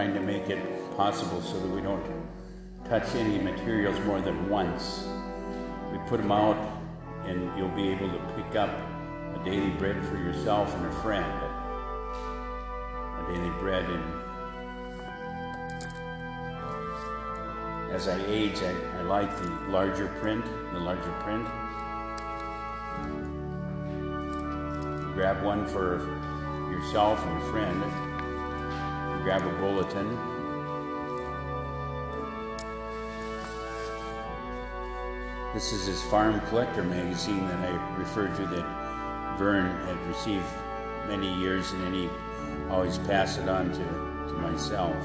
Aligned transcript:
trying 0.00 0.14
to 0.14 0.20
make 0.20 0.48
it 0.48 0.96
possible 0.96 1.42
so 1.42 1.60
that 1.60 1.68
we 1.68 1.82
don't 1.82 2.02
touch 2.88 3.14
any 3.16 3.36
materials 3.36 4.00
more 4.06 4.18
than 4.22 4.48
once. 4.48 5.06
We 5.92 5.98
put 6.08 6.22
them 6.22 6.32
out, 6.32 6.56
and 7.26 7.54
you'll 7.54 7.76
be 7.76 7.90
able 7.90 8.08
to 8.08 8.18
pick 8.34 8.56
up 8.56 8.70
a 8.70 9.42
daily 9.44 9.68
bread 9.72 10.02
for 10.06 10.16
yourself 10.16 10.74
and 10.74 10.86
a 10.86 10.92
friend. 11.02 11.26
A 13.20 13.24
daily 13.30 13.50
bread 13.60 13.84
and 13.90 14.02
as 17.92 18.08
I 18.08 18.24
age, 18.26 18.56
I, 18.62 18.74
I 19.00 19.02
like 19.02 19.36
the 19.36 19.50
larger 19.68 20.08
print, 20.22 20.46
the 20.72 20.80
larger 20.80 21.12
print. 21.20 21.46
Grab 25.12 25.44
one 25.44 25.66
for 25.66 25.98
yourself 26.72 27.22
and 27.26 27.42
a 27.42 27.46
friend. 27.50 28.09
Grab 29.22 29.42
a 29.42 29.52
bulletin. 29.58 30.18
This 35.52 35.72
is 35.72 35.86
his 35.86 36.02
Farm 36.04 36.40
Collector 36.48 36.82
magazine 36.84 37.46
that 37.48 37.58
I 37.58 37.96
referred 37.96 38.34
to 38.36 38.46
that 38.46 39.36
Vern 39.38 39.70
had 39.86 40.00
received 40.06 40.46
many 41.06 41.32
years 41.38 41.72
and 41.72 41.84
then 41.84 41.92
he 41.92 42.08
always 42.70 42.98
passed 42.98 43.38
it 43.38 43.48
on 43.48 43.70
to, 43.72 44.32
to 44.32 44.38
myself. 44.38 44.96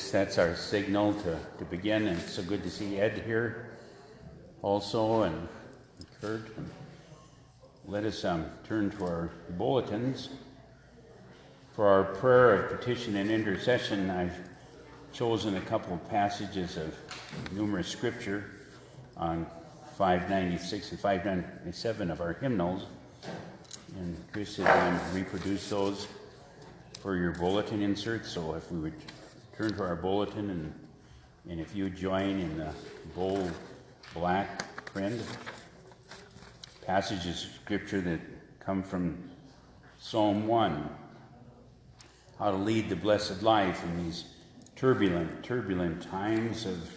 Guess 0.00 0.10
that's 0.10 0.38
our 0.38 0.56
signal 0.56 1.12
to, 1.12 1.38
to 1.58 1.64
begin, 1.66 2.06
and 2.06 2.18
it's 2.18 2.32
so 2.32 2.42
good 2.42 2.62
to 2.62 2.70
see 2.70 2.98
Ed 2.98 3.22
here 3.26 3.66
also 4.62 5.24
and 5.24 5.46
Kurt. 6.22 6.40
Let 7.86 8.04
us 8.04 8.24
um, 8.24 8.46
turn 8.66 8.90
to 8.92 9.04
our 9.04 9.30
bulletins. 9.58 10.30
For 11.74 11.86
our 11.86 12.04
prayer 12.04 12.54
of 12.54 12.80
petition 12.80 13.16
and 13.16 13.30
intercession, 13.30 14.08
I've 14.08 14.36
chosen 15.12 15.58
a 15.58 15.60
couple 15.60 15.92
of 15.92 16.08
passages 16.08 16.78
of 16.78 16.96
numerous 17.52 17.88
scripture 17.88 18.50
on 19.18 19.46
596 19.98 20.92
and 20.92 21.00
597 21.00 22.10
of 22.10 22.22
our 22.22 22.32
hymnals. 22.34 22.86
And 23.98 24.16
Chris 24.32 24.58
is 24.58 24.64
going 24.64 24.98
to 24.98 25.04
reproduce 25.12 25.68
those 25.68 26.08
for 27.02 27.16
your 27.16 27.32
bulletin 27.32 27.82
insert. 27.82 28.24
So 28.24 28.54
if 28.54 28.72
we 28.72 28.78
would 28.78 28.94
turn 29.60 29.74
to 29.74 29.82
our 29.82 29.94
bulletin 29.94 30.48
and, 30.48 30.72
and 31.50 31.60
if 31.60 31.76
you 31.76 31.90
join 31.90 32.40
in 32.40 32.56
the 32.56 32.72
bold 33.14 33.52
black 34.14 34.74
print, 34.86 35.20
passages 36.86 37.44
of 37.44 37.50
scripture 37.62 38.00
that 38.00 38.20
come 38.58 38.82
from 38.82 39.22
Psalm 39.98 40.46
1, 40.46 40.88
how 42.38 42.50
to 42.50 42.56
lead 42.56 42.88
the 42.88 42.96
blessed 42.96 43.42
life 43.42 43.84
in 43.84 44.02
these 44.02 44.24
turbulent, 44.76 45.44
turbulent 45.44 46.00
times 46.04 46.64
of 46.64 46.90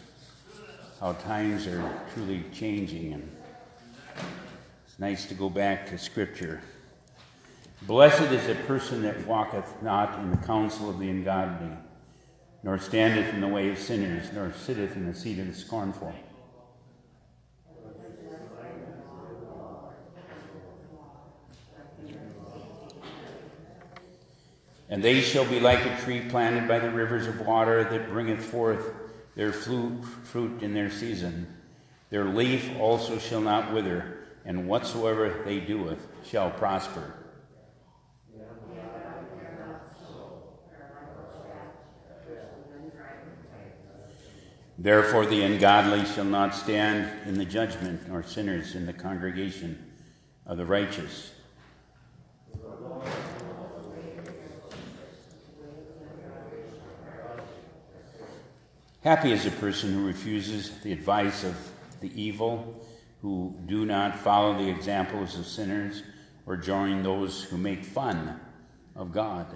how 1.02 1.12
times 1.12 1.68
are 1.68 2.02
truly 2.14 2.46
changing. 2.54 3.12
And 3.12 3.36
it's 4.88 5.00
nice 5.00 5.26
to 5.26 5.34
go 5.34 5.50
back 5.50 5.86
to 5.90 5.98
scripture. 5.98 6.62
Blessed 7.82 8.32
is 8.32 8.48
the 8.48 8.56
person 8.64 9.02
that 9.02 9.28
walketh 9.28 9.82
not 9.82 10.18
in 10.20 10.32
the 10.32 10.38
counsel 10.38 10.90
of 10.90 11.00
the 11.00 11.10
ungodly 11.10 11.76
nor 12.64 12.80
standeth 12.80 13.34
in 13.34 13.42
the 13.42 13.48
way 13.48 13.70
of 13.70 13.78
sinners, 13.78 14.32
nor 14.34 14.54
sitteth 14.54 14.96
in 14.96 15.06
the 15.06 15.14
seat 15.14 15.38
of 15.38 15.48
the 15.48 15.54
scornful. 15.54 16.14
And 24.90 25.04
they 25.04 25.22
shall 25.22 25.46
be 25.46 25.60
like 25.60 25.84
a 25.86 26.02
tree 26.02 26.22
planted 26.30 26.68
by 26.68 26.80
the 26.80 26.92
rivers 26.92 27.28
of 27.28 27.42
water 27.42 27.84
that 27.84 28.10
bringeth 28.10 28.44
forth 28.46 28.94
their 29.36 29.52
fruit 29.52 30.62
in 30.62 30.74
their 30.74 30.92
season. 30.92 31.48
Their 32.12 32.26
leaf 32.26 32.70
also 32.80 33.18
shall 33.18 33.42
not 33.42 33.74
wither, 33.74 34.20
and 34.46 34.68
whatsoever 34.68 35.42
they 35.46 35.60
doeth 35.60 36.06
shall 36.24 36.52
prosper. 36.52 37.12
Therefore, 44.78 45.26
the 45.26 45.44
ungodly 45.44 46.04
shall 46.06 46.26
not 46.26 46.56
stand 46.56 47.28
in 47.28 47.36
the 47.36 47.46
judgment, 47.46 48.08
nor 48.08 48.24
sinners 48.24 48.76
in 48.76 48.86
the 48.86 48.94
congregation 48.94 49.92
of 50.46 50.58
the 50.58 50.66
righteous. 50.66 51.32
Happy 59.04 59.32
is 59.34 59.46
a 59.46 59.52
person 59.52 59.94
who 59.94 60.08
refuses 60.08 60.80
the 60.80 60.94
advice 60.94 61.44
of 61.44 61.56
the 62.00 62.10
evil, 62.20 62.88
who 63.22 63.54
do 63.66 63.86
not 63.86 64.18
follow 64.18 64.58
the 64.58 64.70
examples 64.70 65.38
of 65.38 65.46
sinners, 65.46 66.04
or 66.46 66.56
join 66.56 67.04
those 67.04 67.44
who 67.44 67.58
make 67.58 67.84
fun 67.84 68.40
of 68.96 69.12
God. 69.12 69.48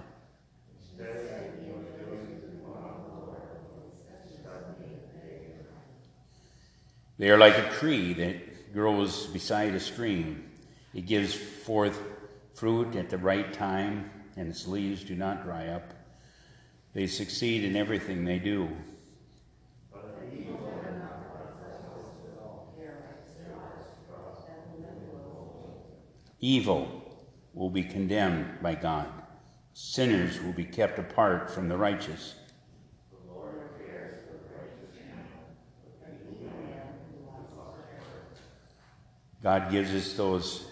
They 7.17 7.29
are 7.31 7.37
like 7.37 7.57
a 7.57 7.69
tree 7.71 8.13
that 8.13 8.73
grows 8.73 9.25
beside 9.27 9.73
a 9.73 9.79
stream. 9.79 10.51
It 10.93 11.07
gives 11.07 11.33
forth 11.33 11.99
fruit 12.53 12.95
at 12.95 13.09
the 13.09 13.17
right 13.17 13.51
time, 13.51 14.11
and 14.35 14.47
its 14.47 14.67
leaves 14.67 15.03
do 15.03 15.15
not 15.15 15.43
dry 15.43 15.67
up. 15.67 15.93
They 16.93 17.07
succeed 17.07 17.63
in 17.63 17.75
everything 17.75 18.23
they 18.23 18.39
do. 18.39 18.69
Evil 26.39 27.03
will 27.55 27.71
be 27.71 27.83
condemned 27.83 28.61
by 28.61 28.75
God. 28.75 29.07
Sinners 29.73 30.39
will 30.41 30.53
be 30.53 30.65
kept 30.65 30.99
apart 30.99 31.49
from 31.49 31.67
the 31.67 31.77
righteous. 31.77 32.35
God 39.47 39.71
gives 39.71 39.93
us 39.93 40.11
those 40.11 40.65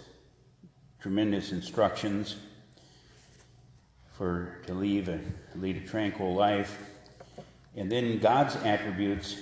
tremendous 1.00 1.54
instructions 1.54 2.36
for 4.18 4.58
to 4.68 4.74
leave 4.74 5.08
a 5.08 5.18
lead 5.56 5.78
a 5.78 5.88
tranquil 5.88 6.36
life. 6.36 6.78
And 7.78 7.90
then 7.90 8.20
God's 8.20 8.58
attributes. 8.58 9.38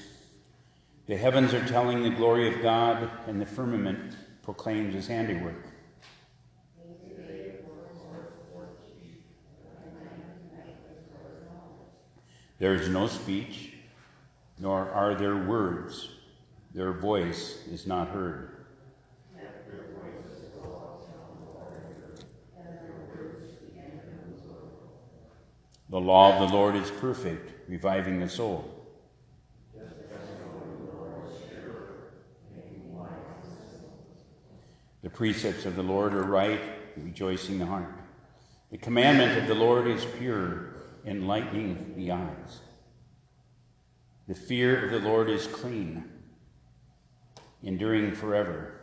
The 1.07 1.17
heavens 1.17 1.51
are 1.55 1.65
telling 1.65 2.03
the 2.03 2.11
glory 2.11 2.53
of 2.53 2.61
God, 2.61 3.09
and 3.25 3.41
the 3.41 3.45
firmament 3.47 4.15
proclaims 4.43 4.93
his 4.93 5.07
handiwork. 5.07 5.65
There 12.59 12.75
is 12.75 12.87
no 12.87 13.07
speech, 13.07 13.73
nor 14.59 14.91
are 14.91 15.15
there 15.15 15.37
words. 15.37 16.09
Their 16.75 16.93
voice 16.93 17.65
is 17.71 17.87
not 17.87 18.09
heard. 18.09 18.52
The 25.93 26.01
law 26.01 26.33
of 26.33 26.49
the 26.49 26.57
Lord 26.57 26.75
is 26.75 26.89
perfect, 26.89 27.69
reviving 27.69 28.19
the 28.19 28.27
soul. 28.27 28.67
The 35.03 35.09
precepts 35.11 35.67
of 35.67 35.75
the 35.75 35.83
Lord 35.83 36.15
are 36.15 36.23
right, 36.23 36.59
rejoicing 36.97 37.59
the 37.59 37.67
heart. 37.67 37.93
The 38.71 38.79
commandment 38.79 39.37
of 39.37 39.47
the 39.47 39.53
Lord 39.53 39.85
is 39.85 40.03
pure, 40.17 40.77
enlightening 41.05 41.93
the 41.95 42.13
eyes. 42.13 42.61
The 44.27 44.33
fear 44.33 44.85
of 44.85 44.91
the 44.93 45.07
Lord 45.07 45.29
is 45.29 45.45
clean, 45.45 46.05
enduring 47.61 48.13
forever. 48.13 48.79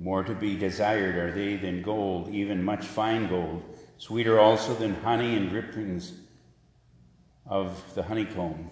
More 0.00 0.22
to 0.22 0.32
be 0.32 0.56
desired 0.56 1.16
are 1.16 1.32
they 1.32 1.56
than 1.56 1.82
gold, 1.82 2.28
even 2.28 2.62
much 2.62 2.86
fine 2.86 3.28
gold, 3.28 3.64
sweeter 3.96 4.38
also 4.38 4.72
than 4.74 4.94
honey 4.94 5.34
and 5.34 5.50
drippings 5.50 6.12
of 7.44 7.82
the 7.96 8.04
honeycomb. 8.04 8.70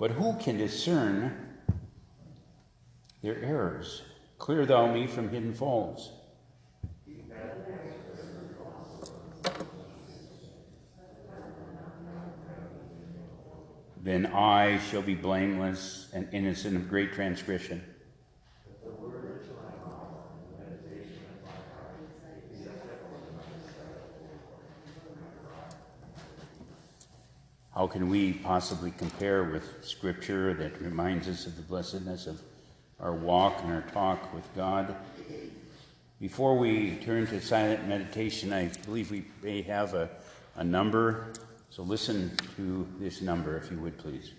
But 0.00 0.10
who 0.12 0.34
can 0.40 0.56
discern 0.56 1.60
their 3.22 3.40
errors? 3.40 4.02
Clear 4.38 4.66
thou 4.66 4.92
me 4.92 5.06
from 5.06 5.28
hidden 5.28 5.52
faults. 5.52 6.10
Then 14.10 14.26
I 14.26 14.80
shall 14.90 15.02
be 15.02 15.14
blameless 15.14 16.08
and 16.12 16.26
innocent 16.32 16.74
of 16.74 16.88
great 16.88 17.12
transgression. 17.12 17.80
How 27.72 27.86
can 27.86 28.08
we 28.08 28.32
possibly 28.32 28.90
compare 28.90 29.44
with 29.44 29.84
Scripture 29.84 30.54
that 30.54 30.80
reminds 30.80 31.28
us 31.28 31.46
of 31.46 31.54
the 31.54 31.62
blessedness 31.62 32.26
of 32.26 32.40
our 32.98 33.14
walk 33.14 33.62
and 33.62 33.72
our 33.72 33.82
talk 33.92 34.34
with 34.34 34.52
God? 34.56 34.96
Before 36.20 36.58
we 36.58 36.96
turn 36.96 37.28
to 37.28 37.40
silent 37.40 37.86
meditation, 37.86 38.52
I 38.52 38.72
believe 38.84 39.12
we 39.12 39.24
may 39.40 39.62
have 39.62 39.94
a, 39.94 40.10
a 40.56 40.64
number. 40.64 41.32
So 41.70 41.84
listen 41.84 42.36
to 42.56 42.86
this 42.98 43.22
number, 43.22 43.56
if 43.56 43.70
you 43.70 43.78
would 43.78 43.96
please. 43.96 44.32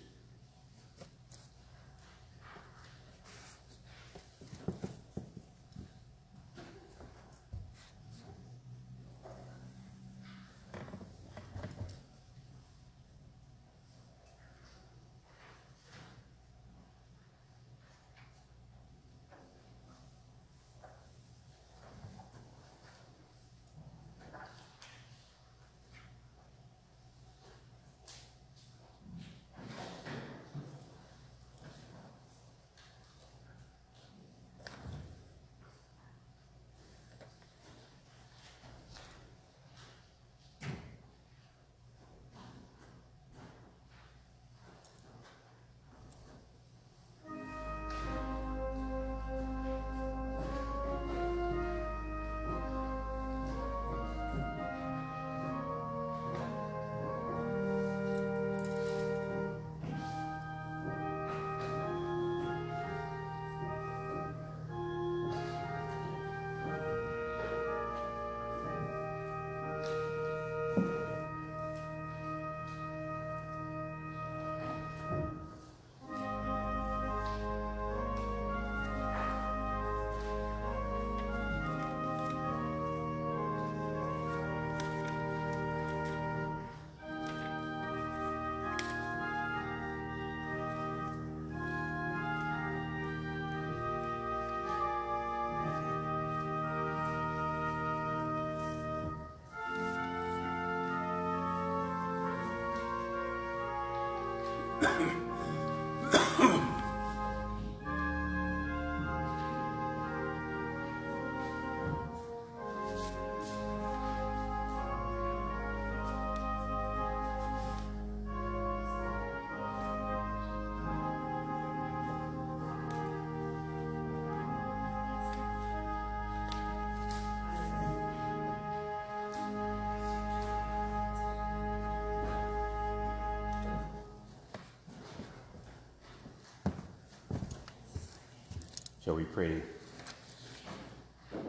Shall 139.04 139.16
we 139.16 139.24
pray? 139.24 139.60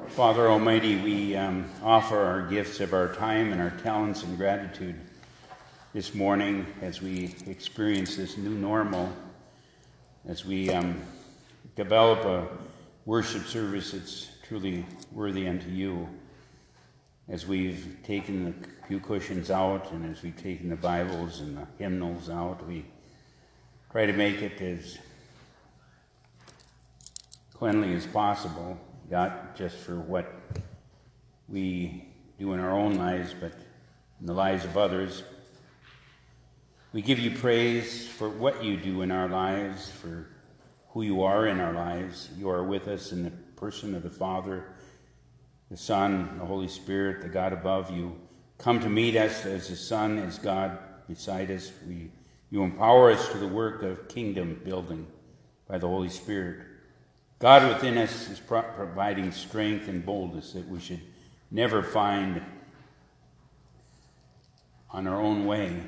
Father 0.08 0.50
Almighty, 0.50 0.96
we 0.96 1.36
um, 1.36 1.70
offer 1.84 2.18
our 2.18 2.48
gifts 2.48 2.80
of 2.80 2.94
our 2.94 3.14
time 3.14 3.52
and 3.52 3.62
our 3.62 3.70
talents 3.70 4.24
and 4.24 4.36
gratitude 4.40 5.00
this 5.94 6.16
morning 6.16 6.66
as 6.82 7.00
we 7.00 7.36
experience 7.46 8.16
this 8.16 8.38
new 8.38 8.56
normal, 8.56 9.14
as 10.28 10.44
we 10.44 10.72
um, 10.72 11.00
develop 11.76 12.26
a 12.26 12.48
worship 13.06 13.46
service 13.46 13.92
that's 13.92 14.30
truly 14.48 14.84
worthy 15.12 15.48
unto 15.48 15.70
you. 15.70 16.10
As 17.30 17.46
we've 17.46 17.98
taken 18.04 18.46
the 18.46 18.68
pew 18.88 19.00
cushions 19.00 19.52
out 19.52 19.92
and 19.92 20.10
as 20.10 20.24
we've 20.24 20.36
taken 20.36 20.70
the 20.70 20.76
Bibles 20.76 21.42
and 21.42 21.56
the 21.56 21.68
hymnals 21.78 22.32
out, 22.32 22.66
we 22.68 22.84
try 23.92 24.08
to 24.08 24.14
make 24.14 24.42
it 24.42 24.60
as 24.60 24.98
cleanly 27.64 27.94
as 27.94 28.06
possible, 28.06 28.78
not 29.10 29.56
just 29.56 29.78
for 29.78 29.96
what 29.96 30.30
we 31.48 32.06
do 32.38 32.52
in 32.52 32.60
our 32.60 32.78
own 32.78 32.96
lives, 32.96 33.34
but 33.40 33.54
in 34.20 34.26
the 34.26 34.34
lives 34.34 34.66
of 34.66 34.76
others. 34.76 35.24
We 36.92 37.02
give 37.02 37.20
you 37.20 37.32
praise 37.32 38.06
for 38.06 38.28
what 38.28 38.66
you 38.66 38.76
do 38.76 39.02
in 39.02 39.12
our 39.12 39.30
lives, 39.30 39.90
for 39.90 40.28
who 40.90 41.04
you 41.04 41.24
are 41.24 41.48
in 41.48 41.62
our 41.62 41.72
lives. 41.72 42.28
You 42.38 42.50
are 42.50 42.66
with 42.66 42.90
us 42.90 43.14
in 43.14 43.24
the 43.24 43.32
person 43.56 43.96
of 43.96 44.04
the 44.04 44.10
Father, 44.10 44.66
the 45.72 45.78
Son, 45.78 46.38
the 46.38 46.46
Holy 46.46 46.68
Spirit, 46.68 47.22
the 47.22 47.30
God 47.30 47.54
above 47.54 47.90
you. 47.90 48.20
Come 48.58 48.82
to 48.82 48.90
meet 48.90 49.16
us 49.16 49.46
as 49.46 49.70
the 49.70 49.78
Son, 49.78 50.20
as 50.20 50.38
God 50.38 50.80
beside 51.08 51.50
us. 51.50 51.72
We, 51.88 52.12
you 52.50 52.62
empower 52.62 53.10
us 53.12 53.30
to 53.30 53.38
the 53.38 53.48
work 53.48 53.84
of 53.84 54.10
kingdom 54.10 54.60
building 54.66 55.08
by 55.66 55.78
the 55.78 55.88
Holy 55.88 56.10
Spirit. 56.10 56.73
God 57.40 57.68
within 57.68 57.98
us 57.98 58.30
is 58.30 58.40
pro- 58.40 58.62
providing 58.62 59.32
strength 59.32 59.88
and 59.88 60.06
boldness 60.06 60.54
that 60.54 60.68
we 60.68 60.80
should 60.80 61.02
never 61.52 61.84
find 61.84 62.42
on 64.90 65.08
our 65.08 65.20
own 65.20 65.46
way. 65.46 65.82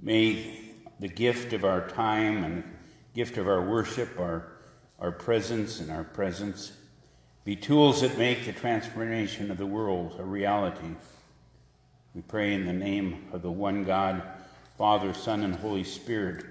May 0.00 0.60
the 0.98 1.08
gift 1.08 1.52
of 1.52 1.64
our 1.64 1.88
time 1.88 2.44
and 2.44 2.64
gift 3.14 3.36
of 3.36 3.48
our 3.48 3.62
worship, 3.62 4.18
our, 4.18 4.52
our 4.98 5.12
presence 5.12 5.80
and 5.80 5.90
our 5.90 6.04
presence, 6.04 6.72
be 7.44 7.56
tools 7.56 8.02
that 8.02 8.18
make 8.18 8.44
the 8.44 8.52
transformation 8.52 9.50
of 9.50 9.58
the 9.58 9.66
world 9.66 10.16
a 10.18 10.24
reality. 10.24 10.94
We 12.14 12.22
pray 12.22 12.54
in 12.54 12.66
the 12.66 12.72
name 12.72 13.28
of 13.32 13.42
the 13.42 13.50
one 13.50 13.84
God, 13.84 14.22
Father, 14.76 15.14
Son, 15.14 15.42
and 15.42 15.54
Holy 15.56 15.84
Spirit, 15.84 16.44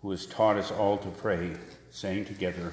who 0.00 0.10
has 0.10 0.26
taught 0.26 0.56
us 0.56 0.70
all 0.70 0.96
to 0.98 1.08
pray, 1.08 1.52
saying 1.90 2.24
together, 2.24 2.72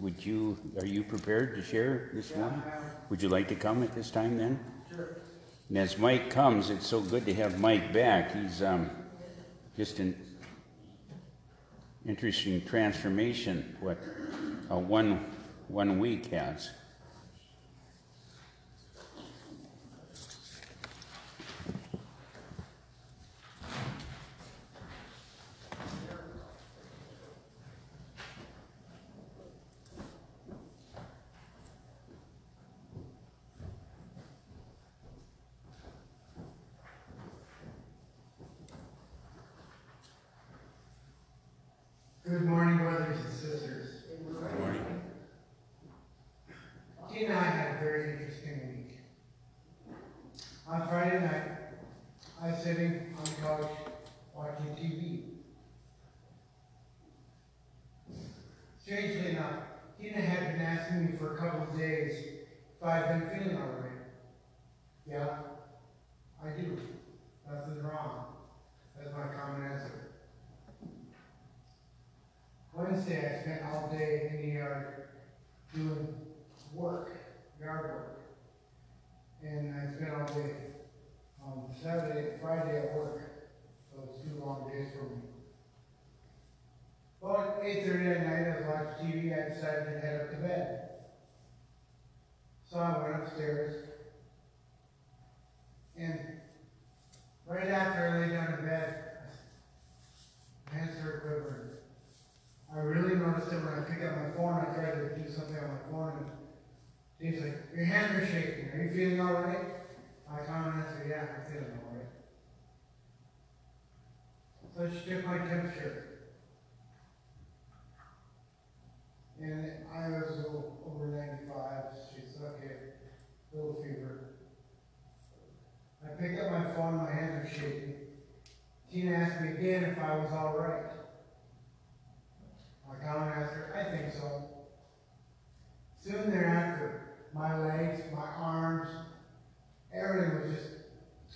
Would 0.00 0.24
you 0.24 0.56
are 0.78 0.86
you 0.86 1.02
prepared 1.02 1.56
to 1.56 1.62
share 1.62 2.10
this 2.12 2.34
morning? 2.36 2.62
Would 3.10 3.20
you 3.20 3.28
like 3.28 3.48
to 3.48 3.56
come 3.56 3.82
at 3.82 3.94
this 3.94 4.10
time 4.10 4.38
then? 4.38 4.60
Sure. 4.94 5.16
And 5.68 5.78
as 5.78 5.98
Mike 5.98 6.30
comes, 6.30 6.70
it's 6.70 6.86
so 6.86 7.00
good 7.00 7.26
to 7.26 7.34
have 7.34 7.58
Mike 7.58 7.92
back. 7.92 8.34
He's 8.34 8.62
um, 8.62 8.90
just 9.76 9.98
an 9.98 10.16
interesting 12.06 12.64
transformation. 12.64 13.76
What 13.80 13.98
uh, 14.70 14.78
one 14.78 15.24
one 15.66 15.98
week 15.98 16.26
has. 16.26 16.70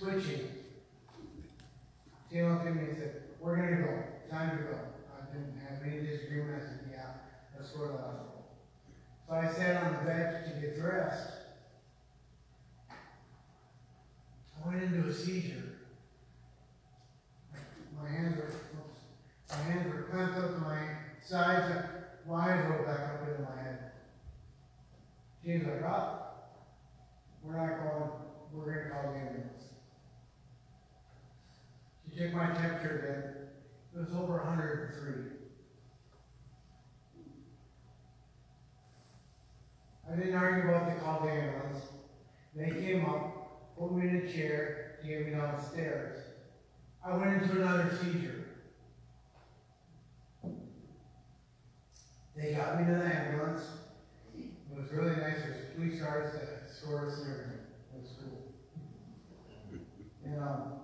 Twitching. 0.02 0.48
She 2.30 2.42
looked 2.42 2.66
at 2.66 2.74
me 2.74 2.82
and 2.88 2.96
said, 2.96 3.22
We're 3.40 3.56
going 3.56 3.76
to 3.76 3.82
go. 3.82 4.02
Time 4.30 4.58
to 4.58 4.64
go. 4.64 4.78
I 5.14 5.32
didn't 5.32 5.60
have 5.60 5.82
any 5.86 6.04
disagreement. 6.04 6.62
I 6.62 6.66
said, 6.66 6.80
Yeah, 6.90 7.06
let's 7.56 7.70
go 7.70 7.86
to 7.86 7.92
the 7.92 7.98
hospital. 7.98 8.46
So 9.28 9.34
I 9.34 9.52
sat 9.52 9.84
on 9.84 9.92
the 9.92 10.10
bed 10.10 10.44
to 10.46 10.60
get 10.60 10.80
dressed. 10.80 11.30
I 12.90 14.68
went 14.68 14.82
into 14.82 15.08
a 15.08 15.14
seizure. 15.14 15.78
My 18.00 18.08
hands 18.08 18.36
were, 18.36 18.46
oops, 18.46 19.00
my 19.50 19.56
hands 19.56 19.92
were 19.92 20.02
clamped 20.02 20.38
up 20.38 20.54
to 20.54 20.60
my 20.60 20.78
sides, 21.22 21.86
my 22.28 22.34
eyes 22.34 22.64
rolled 22.68 22.86
back 22.86 23.00
up 23.00 23.28
into 23.28 23.42
my 23.42 23.62
head. 23.62 23.92
She's 25.44 25.64
like, 25.64 25.82
oh, 25.84 26.18
we're 27.44 27.56
not 27.56 27.82
going, 27.82 28.10
we're 28.52 28.74
going 28.74 28.88
to 28.88 28.90
call 28.90 29.12
the 29.12 29.18
ambulance. 29.18 29.61
She 32.12 32.20
took 32.20 32.34
my 32.34 32.46
temperature 32.48 33.48
then. 33.94 34.02
It 34.02 34.06
was 34.06 34.14
over 34.16 34.38
103. 34.38 35.32
I 40.10 40.16
didn't 40.16 40.34
argue 40.34 40.68
about 40.68 40.94
the 40.94 41.00
call 41.00 41.26
ambulance. 41.26 41.84
They 42.54 42.68
came 42.68 43.06
up, 43.06 43.78
put 43.78 43.92
me 43.92 44.08
in 44.08 44.16
a 44.26 44.32
chair, 44.32 44.98
get 45.06 45.26
me 45.26 45.32
downstairs. 45.32 46.18
I 47.04 47.16
went 47.16 47.42
into 47.42 47.62
another 47.62 47.98
seizure. 48.02 48.44
They 52.36 52.54
got 52.54 52.78
me 52.78 52.86
to 52.86 52.98
the 52.98 53.04
ambulance. 53.04 53.62
It 54.36 54.50
was 54.76 54.90
really 54.92 55.16
nice. 55.16 55.42
There's 55.42 55.74
police 55.74 56.02
cars 56.02 56.32
that 56.34 56.68
escort 56.68 57.08
us. 57.08 57.20
It 57.20 58.00
was 58.00 58.08
cool. 58.20 58.52
And 60.24 60.42
um, 60.42 60.81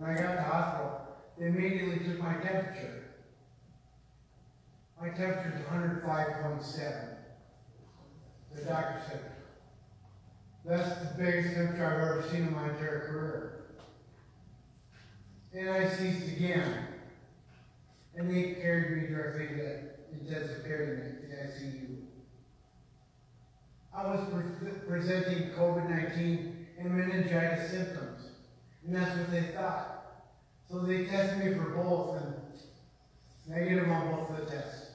when 0.00 0.10
I 0.10 0.14
got 0.14 0.30
to 0.30 0.36
the 0.36 0.42
hospital, 0.42 1.00
they 1.38 1.46
immediately 1.46 1.98
took 2.08 2.22
my 2.22 2.32
temperature. 2.34 3.04
My 4.98 5.10
temperature 5.10 5.58
is 5.58 5.62
105.7. 5.66 7.16
The 8.54 8.62
doctor 8.62 9.02
said, 9.08 9.20
that's 10.64 11.00
the 11.00 11.22
biggest 11.22 11.54
temperature 11.54 11.84
I've 11.84 12.18
ever 12.18 12.24
seen 12.30 12.48
in 12.48 12.54
my 12.54 12.70
entire 12.70 13.08
career. 13.10 13.64
And 15.52 15.68
I 15.68 15.88
seized 15.90 16.34
again. 16.34 16.86
And 18.16 18.30
they 18.30 18.54
carried 18.54 19.02
me 19.02 19.08
directly 19.08 19.48
to 19.48 19.54
the 19.54 20.18
intensive 20.18 20.64
care 20.64 20.82
unit, 20.82 21.28
the 21.28 21.36
ICU. 21.36 21.96
I 23.94 24.04
was 24.04 24.20
pre- 24.30 24.70
presenting 24.86 25.50
COVID 25.50 25.88
19 25.88 26.66
and 26.78 26.90
meningitis 26.94 27.70
symptoms. 27.70 28.09
And 28.90 28.98
that's 28.98 29.16
what 29.16 29.30
they 29.30 29.42
thought. 29.54 30.02
So 30.68 30.80
they 30.80 31.06
tested 31.06 31.38
me 31.44 31.54
for 31.54 31.70
both 31.70 32.20
and 32.20 32.34
negative 33.46 33.88
on 33.88 34.10
both 34.10 34.30
of 34.30 34.44
the 34.44 34.50
tests. 34.50 34.90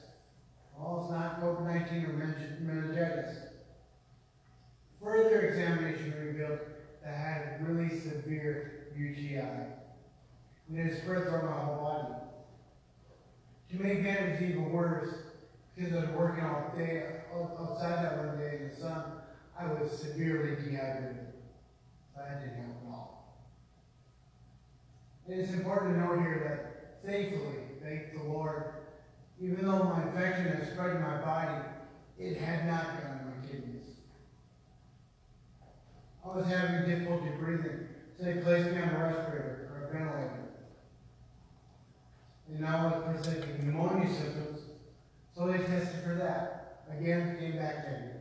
Well, 0.78 1.00
it's 1.00 1.10
not 1.10 1.40
COVID 1.40 1.64
19 1.64 2.04
or 2.04 2.12
meningitis. 2.60 3.38
Further 5.02 5.40
examination 5.46 6.12
revealed 6.12 6.58
that 7.02 7.14
I 7.14 7.16
had 7.16 7.66
really 7.66 7.88
severe 7.88 8.88
UTI. 8.94 9.38
And 9.38 10.78
it 10.78 11.00
spread 11.00 11.22
throughout 11.22 11.44
my 11.44 11.52
whole 11.52 11.76
body. 11.76 12.14
To 13.70 13.82
make 13.82 14.02
matters 14.02 14.42
even 14.42 14.72
worse, 14.72 15.14
because 15.74 15.94
I 15.94 16.00
was 16.00 16.10
working 16.10 16.44
all 16.44 16.70
day 16.76 17.02
outside 17.34 18.04
that 18.04 18.18
one 18.18 18.36
day 18.36 18.58
in 18.60 18.68
the 18.68 18.76
sun, 18.76 19.04
I 19.58 19.72
was 19.72 19.90
severely 19.90 20.56
dehydrated. 20.56 21.32
So 22.14 22.20
I 22.20 22.34
didn't 22.40 22.56
have 22.56 22.66
at 22.66 22.92
all. 22.92 23.15
It's 25.28 25.52
important 25.52 25.94
to 25.94 26.00
note 26.00 26.20
here 26.20 26.40
that 26.44 27.04
thankfully, 27.04 27.56
thank 27.82 28.12
the 28.16 28.22
Lord, 28.22 28.74
even 29.40 29.66
though 29.66 29.82
my 29.82 30.02
infection 30.02 30.46
had 30.46 30.72
spread 30.72 30.96
in 30.96 31.02
my 31.02 31.18
body, 31.18 31.64
it 32.16 32.36
had 32.36 32.66
not 32.66 33.02
gone 33.02 33.18
to 33.18 33.24
my 33.24 33.46
kidneys. 33.48 33.88
I 36.24 36.36
was 36.36 36.46
having 36.46 36.88
difficulty 36.88 37.30
breathing, 37.40 37.88
so 38.16 38.24
they 38.24 38.34
placed 38.34 38.70
me 38.70 38.80
on 38.80 38.88
a 38.88 38.98
respirator 38.98 39.68
or 39.74 39.88
a 39.88 39.92
ventilator. 39.92 40.44
And 42.54 42.64
I 42.64 42.84
was 42.84 43.02
presenting 43.04 43.66
pneumonia 43.66 44.08
symptoms, 44.14 44.60
so 45.34 45.48
they 45.48 45.58
tested 45.58 46.04
for 46.04 46.14
that. 46.14 46.84
Again, 47.00 47.36
came 47.40 47.56
back 47.56 47.84
negative. 47.84 48.20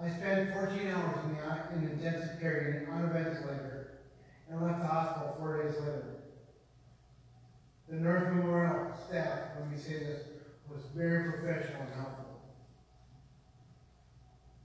I 0.00 0.08
spent 0.10 0.52
14 0.54 0.88
hours 0.88 1.18
in 1.24 1.36
the 1.36 1.86
in 1.86 1.92
intensive 1.92 2.40
care 2.40 2.84
unit 2.86 2.88
on 2.88 3.04
a 3.04 3.08
ventilator 3.08 3.73
and 4.54 4.64
left 4.64 4.80
the 4.80 4.86
hospital 4.86 5.34
four 5.38 5.62
days 5.62 5.74
later. 5.80 6.14
The 7.88 7.96
North 7.96 8.28
Memorial 8.28 8.92
staff, 9.08 9.40
let 9.58 9.70
me 9.70 9.76
say 9.76 9.98
this, 9.98 10.22
was 10.70 10.82
very 10.96 11.32
professional 11.32 11.82
and 11.82 11.94
helpful. 11.94 12.40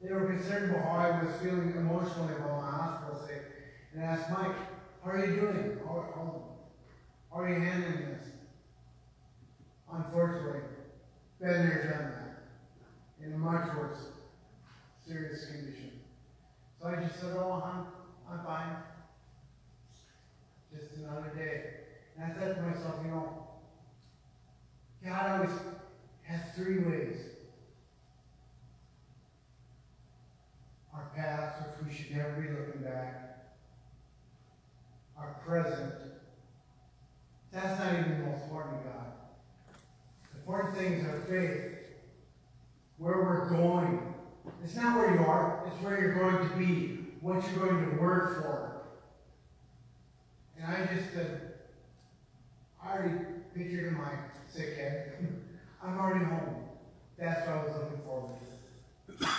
They 0.01 0.13
were 0.13 0.31
concerned 0.31 0.71
about 0.71 0.85
how 0.85 0.91
I 0.91 1.25
was 1.25 1.41
feeling 1.41 1.73
emotionally 1.75 2.35
about 2.35 2.61
my 2.61 2.71
hospital 2.71 3.21
stay 3.25 3.41
and 3.93 4.03
asked 4.03 4.31
Mike, 4.31 4.55
how 5.03 5.11
are 5.11 5.25
you 5.25 5.41
doing? 5.41 5.79
How, 5.85 6.13
how, 6.15 6.43
how 7.31 7.39
are 7.41 7.49
you 7.49 7.59
handling 7.59 8.05
this? 8.11 8.27
Unfortunately, 9.91 10.61
been 11.41 11.67
there, 11.67 11.91
done 11.91 12.13
that. 12.13 13.25
In 13.25 13.33
a 13.33 13.37
much 13.37 13.75
worse, 13.75 14.05
serious 15.05 15.47
condition. 15.47 15.91
So 16.79 16.87
I 16.87 16.95
just 17.03 17.19
said, 17.19 17.35
oh, 17.37 17.61
I'm, 17.65 17.85
I'm 18.31 18.45
fine. 18.45 18.77
Just 20.73 20.97
another 20.97 21.31
day. 21.35 21.63
And 22.15 22.31
I 22.31 22.35
said 22.35 22.55
to 22.55 22.61
myself, 22.61 22.95
you 23.03 23.11
know, 23.11 23.47
God 25.03 25.31
always 25.31 25.57
has 26.23 26.41
three 26.55 26.79
ways. 26.79 27.17
Our 30.93 31.09
past, 31.15 31.63
which 31.77 31.87
we 31.87 31.93
should 31.93 32.15
never 32.15 32.33
be 32.33 32.49
looking 32.49 32.83
back. 32.83 33.47
Our 35.17 35.35
present. 35.45 35.93
That's 37.51 37.79
not 37.79 37.93
even 37.93 38.19
the 38.19 38.25
most 38.27 38.43
important 38.43 38.83
God. 38.83 39.13
The 40.33 40.39
important 40.39 40.75
thing 40.75 40.93
is 40.93 41.05
our 41.07 41.21
faith. 41.21 41.75
Where 42.97 43.17
we're 43.17 43.49
going. 43.49 44.09
It's 44.63 44.75
not 44.75 44.97
where 44.97 45.15
you 45.15 45.21
are, 45.21 45.63
it's 45.67 45.81
where 45.81 45.99
you're 45.99 46.15
going 46.15 46.49
to 46.49 46.55
be, 46.55 47.05
what 47.21 47.43
you're 47.49 47.65
going 47.65 47.89
to 47.89 48.01
work 48.01 48.41
for. 48.41 48.68
And 50.61 50.75
I 50.75 50.93
just 50.93 51.13
said, 51.13 51.53
I 52.83 52.93
already 52.93 53.15
pictured 53.55 53.87
in 53.87 53.97
my 53.97 54.11
sick 54.47 54.77
head. 54.77 55.13
I'm 55.83 55.97
already 55.97 56.25
home. 56.25 56.65
That's 57.17 57.47
what 57.47 57.57
I 57.57 57.63
was 57.63 57.75
looking 57.75 58.01
forward 58.05 58.31
to. 58.37 59.29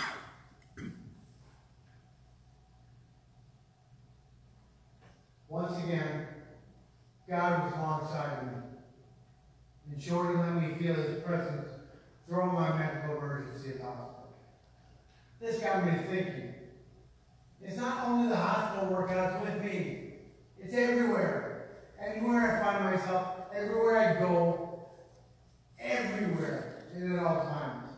Once 5.49 5.83
again, 5.83 6.27
God 7.29 7.65
was 7.65 7.73
alongside 7.73 8.47
me 8.47 8.53
and 9.91 10.01
surely 10.01 10.35
let 10.37 10.55
me 10.55 10.75
feel 10.79 10.95
his 10.95 11.21
presence 11.23 11.67
through 12.27 12.51
my 12.53 12.77
medical 12.77 13.17
emergency 13.17 13.71
at 13.71 13.79
the 13.79 13.83
hospital. 13.83 14.29
This 15.39 15.59
got 15.59 15.85
me 15.85 15.91
thinking. 16.09 16.53
It's 17.61 17.77
not 17.77 18.07
only 18.07 18.29
the 18.29 18.35
hospital 18.35 18.95
workouts 18.95 19.41
with 19.41 19.63
me, 19.63 20.00
it's 20.63 20.73
everywhere. 20.73 21.69
Anywhere 21.99 22.57
I 22.57 22.63
find 22.63 22.95
myself, 22.95 23.27
everywhere 23.55 23.97
I 23.99 24.19
go, 24.19 24.79
everywhere, 25.79 26.85
and 26.93 27.13
at 27.13 27.23
all 27.23 27.41
times. 27.43 27.89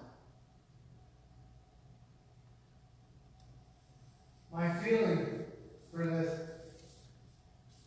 My 4.52 4.78
feeling 4.80 5.46
for 5.92 6.06
this 6.06 6.40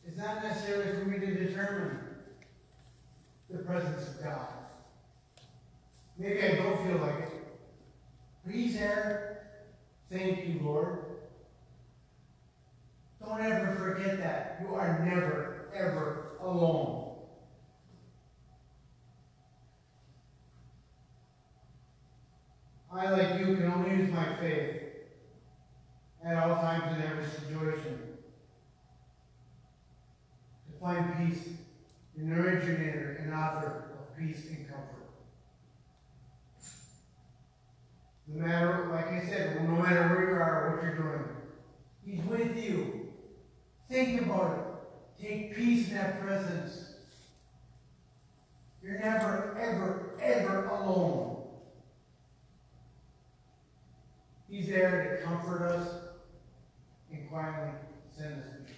is 0.06 0.18
not 0.18 0.42
necessarily 0.42 0.98
for 0.98 1.08
me 1.08 1.18
to 1.18 1.34
determine 1.34 1.98
the 3.50 3.58
presence 3.58 4.08
of 4.08 4.24
God. 4.24 4.48
Maybe 6.18 6.42
I 6.42 6.56
don't 6.56 6.86
feel 6.86 6.98
like 6.98 7.18
it. 7.18 7.46
But 8.44 8.54
He's 8.54 8.74
there. 8.74 9.48
Thank 10.10 10.46
you, 10.46 10.60
Lord. 10.62 11.05
Don't 13.26 13.42
ever 13.42 13.72
forget 13.72 14.20
that. 14.20 14.58
You 14.62 14.76
are 14.76 15.00
never, 15.00 15.56
ever 15.74 16.20
alone. 16.40 17.02
I, 22.94 23.08
like 23.08 23.36
you, 23.36 23.56
can 23.56 23.66
only 23.66 23.90
use 23.90 24.12
my 24.12 24.28
faith 24.28 24.70
at 26.24 26.36
all 26.36 26.60
times 26.60 26.92
in 26.94 27.02
every 27.02 27.26
situation 27.26 27.98
to 30.70 30.78
find 30.80 31.12
peace 31.12 31.50
in 32.16 32.30
the 32.30 32.36
originator 32.36 33.16
and 33.20 33.34
author 33.34 33.74
of 33.92 34.16
peace 34.16 34.46
and 34.52 34.64
comfort. 34.70 35.04
No 38.28 38.46
matter, 38.46 38.86
like 38.88 39.12
I 39.12 39.20
said, 39.20 39.52
no 39.52 39.76
matter 39.76 40.06
where 40.06 40.22
you 40.22 40.36
are 40.36 40.60
or 40.60 40.70
what 40.70 40.84
you're 40.84 40.92
doing, 40.92 41.28
He's 42.06 42.24
with 42.24 42.56
you. 42.56 43.05
Think 43.88 44.22
about 44.22 44.58
it. 44.58 45.22
Take 45.22 45.54
peace 45.54 45.88
in 45.88 45.94
that 45.94 46.20
presence. 46.20 46.94
You're 48.82 48.98
never, 48.98 49.56
ever, 49.60 50.18
ever 50.20 50.66
alone. 50.66 51.36
He's 54.48 54.68
there 54.68 55.16
to 55.16 55.24
comfort 55.24 55.62
us 55.62 55.88
and 57.12 57.28
quietly 57.28 57.70
send 58.16 58.34
us 58.34 58.48
peace. 58.66 58.74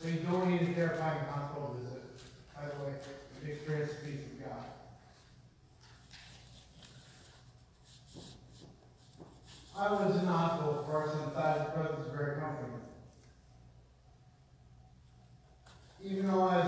So 0.00 0.08
you 0.08 0.20
don't 0.20 0.50
need 0.50 0.62
a 0.62 0.74
terrifying 0.74 1.24
hospital 1.30 1.76
visit, 1.78 2.02
by 2.54 2.62
the 2.62 2.84
way, 2.84 2.94
to 3.42 3.50
experience 3.52 3.92
the 4.00 4.10
peace 4.10 4.24
of 4.24 4.44
God. 4.44 4.64
I 9.80 9.88
was 9.88 10.18
in 10.18 10.26
the 10.26 10.34
hospital, 10.34 10.70
of 10.70 10.82
course, 10.82 11.14
and 11.14 11.32
thought 11.32 11.54
his 11.54 11.64
presence 11.64 11.96
was 11.96 12.08
very 12.10 12.28
comforting. 12.30 12.76
Even 16.02 16.26
though 16.26 16.42
I 16.44 16.59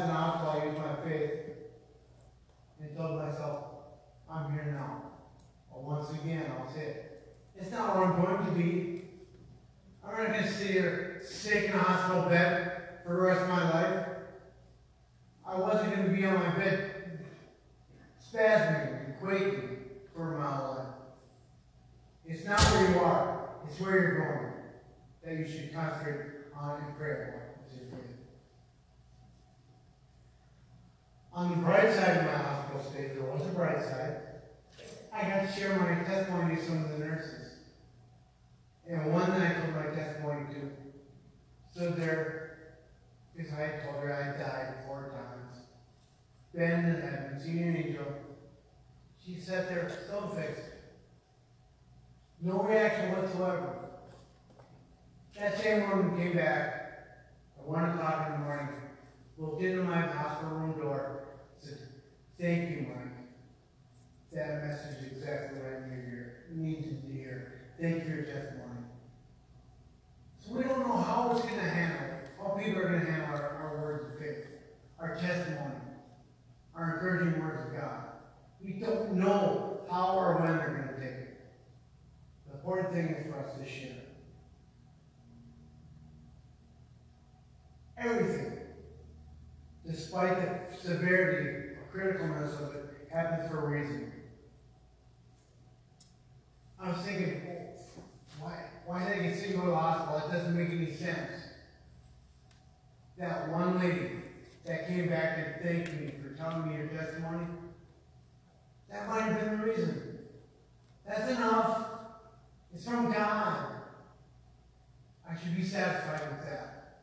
satisfied 115.72 116.28
with 116.28 116.44
that. 116.50 116.98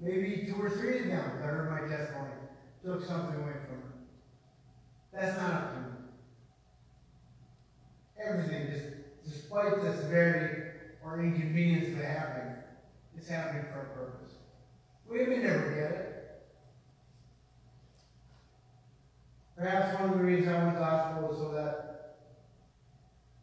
Maybe 0.00 0.50
two 0.50 0.60
or 0.60 0.70
three 0.70 0.98
of 1.00 1.06
them 1.06 1.38
that 1.38 1.44
heard 1.44 1.70
my 1.70 1.88
testimony 1.88 2.32
took 2.84 3.04
something 3.06 3.40
away 3.40 3.52
from 3.66 3.76
her. 3.76 3.92
That's 5.12 5.40
not 5.40 5.52
up 5.52 5.74
to 5.74 5.80
me. 5.80 5.86
Everything, 8.26 8.72
just, 8.72 8.86
despite 9.24 9.82
the 9.82 9.96
severity 9.96 10.62
or 11.04 11.20
inconvenience 11.20 11.88
of 11.88 12.00
it 12.00 12.04
happening, 12.04 12.54
is 13.18 13.28
happening 13.28 13.64
for 13.72 13.80
a 13.80 13.84
purpose. 13.94 14.32
We 15.08 15.26
may 15.26 15.38
never 15.38 15.70
get 15.70 15.92
it. 15.92 16.06
Perhaps 19.56 20.00
one 20.00 20.10
of 20.10 20.18
the 20.18 20.24
reasons 20.24 20.48
I 20.48 20.64
went 20.64 20.76
to 20.76 20.84
hospital 20.84 21.28
was 21.28 21.38
so 21.38 21.52
that 21.52 22.16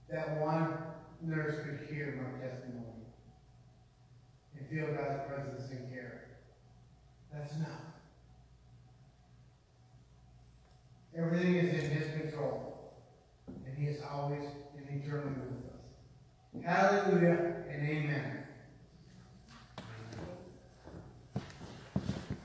that 0.09 0.41
one 0.41 0.73
nurse 1.21 1.63
could 1.63 1.87
hear 1.89 2.19
my 2.21 2.39
testimony 2.39 2.56
feel 4.69 4.87
God's 4.87 5.21
presence 5.27 5.71
and 5.71 5.89
care. 5.89 6.25
That's 7.33 7.55
enough. 7.55 7.69
Everything 11.17 11.55
is 11.55 11.83
in 11.83 11.89
His 11.89 12.21
control, 12.21 12.93
and 13.65 13.77
He 13.77 13.87
is 13.87 14.01
always 14.03 14.43
and 14.77 15.03
eternally 15.03 15.31
with 15.31 15.71
us. 15.73 16.65
Hallelujah 16.65 17.63
and 17.69 17.89
amen. 17.89 18.37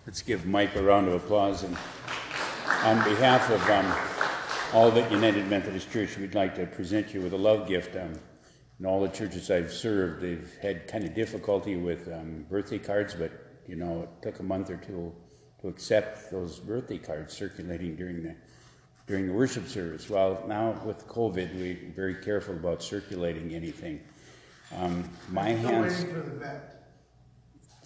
Let's 0.07 0.23
give 0.23 0.47
Mike 0.47 0.77
a 0.77 0.83
round 0.83 1.09
of 1.09 1.15
applause. 1.15 1.63
And 1.65 1.77
on 2.85 3.03
behalf 3.05 3.51
of 3.51 3.69
um, 3.71 3.93
all 4.75 4.91
the 4.91 5.09
United 5.11 5.49
Methodist 5.49 5.91
Church, 5.91 6.17
we'd 6.19 6.35
like 6.35 6.55
to 6.57 6.67
present 6.67 7.15
you 7.15 7.21
with 7.21 7.33
a 7.33 7.39
love 7.39 7.67
gift. 7.67 7.97
Um, 7.97 8.19
in 8.83 8.89
all 8.89 9.01
the 9.01 9.09
churches 9.09 9.49
I've 9.49 9.73
served, 9.73 10.23
they've 10.23 10.59
had 10.61 10.89
kind 10.89 11.05
of 11.05 11.15
difficulty 11.15 11.77
with 11.77 12.13
um, 12.13 12.45
birthday 12.51 12.81
cards, 12.81 13.15
but 13.15 13.31
you 13.69 13.77
know, 13.77 14.03
it 14.03 14.23
took 14.23 14.41
a 14.41 14.43
month 14.43 14.71
or 14.71 14.77
two 14.77 15.15
to 15.61 15.69
accept 15.69 16.33
those 16.33 16.59
birthday 16.59 16.99
cards 16.99 17.33
circulating 17.33 17.95
during 17.95 18.25
the 18.25 18.35
during 19.07 19.29
the 19.29 19.33
worship 19.33 19.69
service. 19.69 20.11
Well, 20.11 20.43
now 20.49 20.73
with 20.85 21.07
COVID, 21.07 21.55
we're 21.55 21.93
very 21.95 22.17
careful 22.17 22.57
about 22.57 22.83
circulating 22.83 23.55
anything. 23.55 24.01
Um, 24.77 25.09
my 25.29 25.51
hands 25.51 26.01
waiting 26.01 26.15
for 26.15 26.29
the 26.29 26.37
vet. 26.37 26.89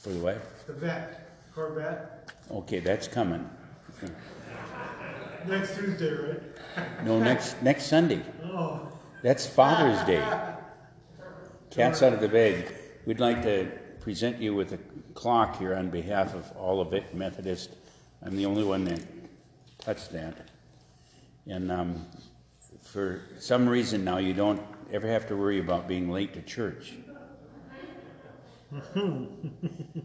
for 0.00 0.08
the 0.08 0.20
what? 0.20 0.66
The 0.66 0.72
vet. 0.72 1.22
Corvette. 1.54 2.32
Okay, 2.50 2.80
that's 2.80 3.06
coming. 3.06 3.48
Next 5.46 5.76
Tuesday, 5.76 6.10
right? 6.10 7.04
No, 7.04 7.18
next 7.18 7.62
next 7.62 7.86
Sunday. 7.86 8.22
Oh. 8.44 8.88
That's 9.22 9.46
Father's 9.46 10.02
Day. 10.06 10.24
Cat's 11.76 12.02
out 12.02 12.14
of 12.14 12.20
the 12.20 12.28
bag. 12.28 12.72
We'd 13.04 13.20
like 13.20 13.42
to 13.42 13.70
present 14.00 14.40
you 14.40 14.54
with 14.54 14.72
a 14.72 14.78
clock 15.12 15.58
here 15.58 15.74
on 15.74 15.90
behalf 15.90 16.34
of 16.34 16.50
all 16.56 16.80
of 16.80 16.94
it 16.94 17.14
Methodist. 17.14 17.68
I'm 18.22 18.34
the 18.34 18.46
only 18.46 18.64
one 18.64 18.86
that 18.86 19.02
touched 19.78 20.10
that. 20.12 20.48
And 21.46 21.70
um, 21.70 22.06
for 22.82 23.20
some 23.38 23.68
reason 23.68 24.04
now, 24.04 24.16
you 24.16 24.32
don't 24.32 24.62
ever 24.90 25.06
have 25.06 25.28
to 25.28 25.36
worry 25.36 25.58
about 25.58 25.86
being 25.86 26.10
late 26.10 26.32
to 26.32 26.40
church. 26.40 26.94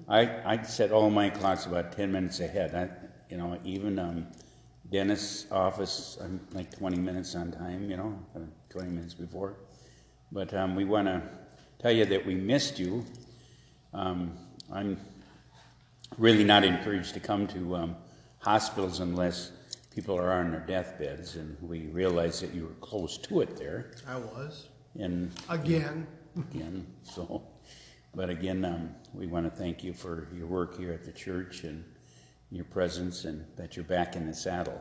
I 0.10 0.42
I 0.46 0.62
set 0.64 0.92
all 0.92 1.10
my 1.10 1.30
clocks 1.30 1.68
about 1.68 1.94
ten 1.94 2.12
minutes 2.12 2.42
ahead. 2.42 2.76
I, 2.76 2.90
you 3.32 3.38
know, 3.38 3.58
even 3.64 3.98
um, 3.98 4.28
dentist's 4.90 5.50
office, 5.50 6.18
I'm 6.22 6.42
like 6.52 6.78
twenty 6.78 7.00
minutes 7.00 7.34
on 7.34 7.54
time. 7.54 7.90
You 7.90 7.96
know, 7.96 8.20
uh, 8.36 8.40
twenty 8.70 8.90
minutes 8.90 9.14
before. 9.14 9.56
But 10.34 10.54
um, 10.54 10.76
we 10.76 10.84
want 10.84 11.08
to 11.08 11.22
tell 11.82 11.92
you 11.92 12.06
that 12.06 12.24
we 12.26 12.36
missed 12.36 12.78
you. 12.78 13.04
Um, 13.94 14.38
I'm 14.72 14.98
really 16.18 16.44
not 16.44 16.64
encouraged 16.64 17.16
to 17.16 17.20
come 17.20 17.48
to 17.48 17.76
um, 17.76 17.96
hospitals 18.38 19.00
unless 19.00 19.52
people 19.94 20.16
are 20.16 20.32
on 20.32 20.52
their 20.52 20.62
deathbeds, 20.62 21.36
and 21.38 21.58
we 21.60 21.88
realize 21.88 22.40
that 22.42 22.54
you 22.54 22.64
were 22.64 22.86
close 22.86 23.18
to 23.18 23.42
it 23.42 23.58
there. 23.58 23.92
I 24.08 24.18
was. 24.18 24.70
And 24.96 25.32
Again. 25.50 26.06
again. 26.38 26.86
So, 27.02 27.42
but 28.14 28.30
again, 28.30 28.64
um, 28.64 28.92
we 29.14 29.26
want 29.26 29.46
to 29.46 29.52
thank 29.52 29.84
you 29.84 29.94
for 29.94 30.28
your 30.36 30.46
work 30.46 30.78
here 30.78 30.94
at 30.94 31.04
the 31.04 31.12
church 31.12 31.64
and 31.64 31.84
your 32.52 32.66
presence, 32.66 33.26
and 33.26 33.44
that 33.56 33.76
you're 33.76 33.86
back 33.86 34.16
in 34.16 34.28
the 34.28 34.34
saddle. 34.34 34.80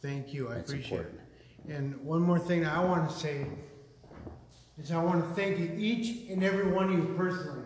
Thank 0.00 0.34
you. 0.34 0.50
I 0.50 0.54
That's 0.54 0.72
appreciate 0.72 0.98
important. 0.98 1.20
it. 1.68 1.72
And 1.72 2.00
one 2.04 2.20
more 2.20 2.38
thing 2.38 2.66
I 2.66 2.84
want 2.84 3.08
to 3.08 3.16
say 3.16 3.46
is 4.78 4.90
I 4.90 5.02
want 5.02 5.22
to 5.22 5.34
thank 5.34 5.58
you, 5.58 5.74
each 5.76 6.30
and 6.30 6.42
every 6.42 6.70
one 6.70 6.86
of 6.86 6.92
you 6.92 7.14
personally. 7.16 7.64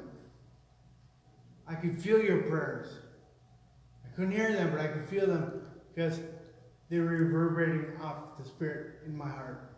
I 1.69 1.75
could 1.75 2.01
feel 2.01 2.23
your 2.23 2.43
prayers. 2.43 2.89
I 4.05 4.15
couldn't 4.15 4.33
hear 4.33 4.53
them, 4.53 4.71
but 4.71 4.81
I 4.81 4.89
could 4.89 5.09
feel 5.09 5.27
them 5.27 5.63
because 5.95 6.21
they 6.89 6.99
were 6.99 7.07
reverberating 7.07 7.87
off 8.03 8.39
the 8.39 8.45
Spirit 8.45 9.01
in 9.07 9.17
my 9.17 9.29
heart. 9.29 9.73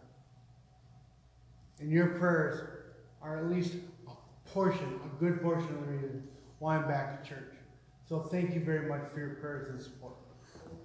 And 1.80 1.90
your 1.90 2.08
prayers 2.18 2.60
are 3.22 3.38
at 3.38 3.50
least 3.50 3.74
a 4.06 4.12
portion, 4.50 5.00
a 5.04 5.20
good 5.20 5.40
portion 5.40 5.68
of 5.68 5.86
the 5.86 5.92
reason 5.92 6.28
why 6.58 6.76
I'm 6.76 6.88
back 6.88 7.20
at 7.20 7.24
church. 7.24 7.54
So 8.08 8.20
thank 8.20 8.54
you 8.54 8.60
very 8.60 8.88
much 8.88 9.02
for 9.12 9.20
your 9.20 9.34
prayers 9.36 9.70
and 9.70 9.80
support. 9.80 10.14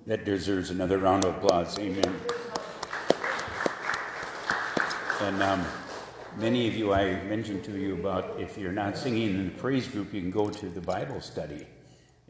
That 0.05 0.25
deserves 0.25 0.69
another 0.69 0.97
round 0.97 1.25
of 1.25 1.35
applause. 1.35 1.79
Amen. 1.79 2.15
And 5.21 5.41
um, 5.41 5.65
many 6.37 6.67
of 6.67 6.75
you, 6.75 6.93
I 6.93 7.21
mentioned 7.23 7.63
to 7.65 7.77
you 7.77 7.95
about 7.95 8.39
if 8.39 8.57
you're 8.57 8.71
not 8.71 8.97
singing 8.97 9.29
in 9.29 9.45
the 9.45 9.51
praise 9.51 9.87
group, 9.87 10.13
you 10.13 10.21
can 10.21 10.31
go 10.31 10.49
to 10.49 10.69
the 10.69 10.81
Bible 10.81 11.21
study. 11.21 11.67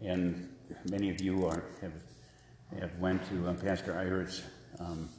And 0.02 0.50
many 0.89 1.10
of 1.10 1.22
you 1.22 1.46
are, 1.46 1.63
have, 1.82 1.94
have 2.80 2.96
went 3.00 3.28
to 3.30 3.48
uh, 3.48 3.54
Pastor 3.54 3.98
Ira's, 3.98 4.44
um, 4.80 5.10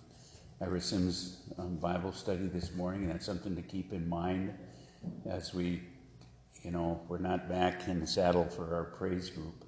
Ira 0.61 0.81
Sims' 0.81 1.39
um, 1.59 1.77
Bible 1.77 2.13
study 2.13 2.47
this 2.47 2.75
morning, 2.75 3.03
and 3.05 3.13
that's 3.13 3.27
something 3.27 3.57
to 3.57 3.63
keep 3.63 3.93
in 3.93 4.09
mind 4.09 4.53
as 5.27 5.55
we, 5.55 5.83
you 6.63 6.71
know, 6.71 7.01
we're 7.09 7.19
not 7.19 7.49
back 7.49 7.89
in 7.89 8.01
the 8.01 8.07
saddle 8.07 8.45
for 8.45 8.75
our 8.75 8.85
praise 8.85 9.31
group. 9.31 9.65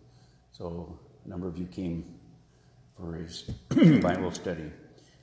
So 0.52 0.98
a 1.24 1.28
number 1.28 1.48
of 1.48 1.58
you 1.58 1.66
came 1.66 2.14
for 2.96 3.14
his 3.14 3.42
Bible 4.00 4.30
study. 4.30 4.70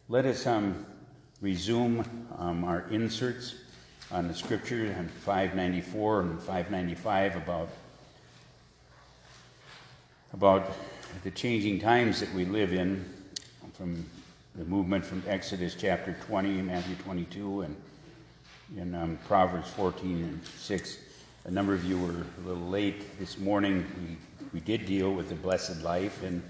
Let 0.08 0.26
us 0.26 0.46
um, 0.46 0.86
resume 1.42 2.06
um, 2.38 2.64
our 2.64 2.88
inserts 2.90 3.56
on 4.12 4.28
the 4.28 4.34
scripture 4.34 4.96
on 4.98 5.08
594 5.08 6.22
and 6.22 6.40
595 6.40 7.36
about 7.36 7.70
about 10.34 10.72
the 11.24 11.32
changing 11.32 11.80
times 11.80 12.20
that 12.20 12.34
we 12.34 12.46
live 12.46 12.74
in 12.74 13.06
from 13.74 14.06
the 14.56 14.66
movement 14.66 15.06
from 15.06 15.24
Exodus 15.28 15.76
chapter 15.76 16.16
20, 16.26 16.62
Matthew 16.64 16.96
22, 16.98 17.62
and 17.62 17.76
in 18.78 18.96
um, 18.96 19.20
Proverbs 19.28 19.70
14 19.72 20.24
and 20.24 20.46
6. 20.46 20.98
A 21.46 21.52
number 21.52 21.74
of 21.74 21.84
you 21.86 22.00
were 22.00 22.26
a 22.44 22.48
little 22.48 22.68
late 22.68 23.20
this 23.20 23.38
morning. 23.38 23.86
We, 24.02 24.18
we 24.54 24.60
did 24.60 24.86
deal 24.86 25.14
with 25.14 25.30
the 25.30 25.36
blessed 25.36 25.84
life 25.84 26.24
and 26.24 26.42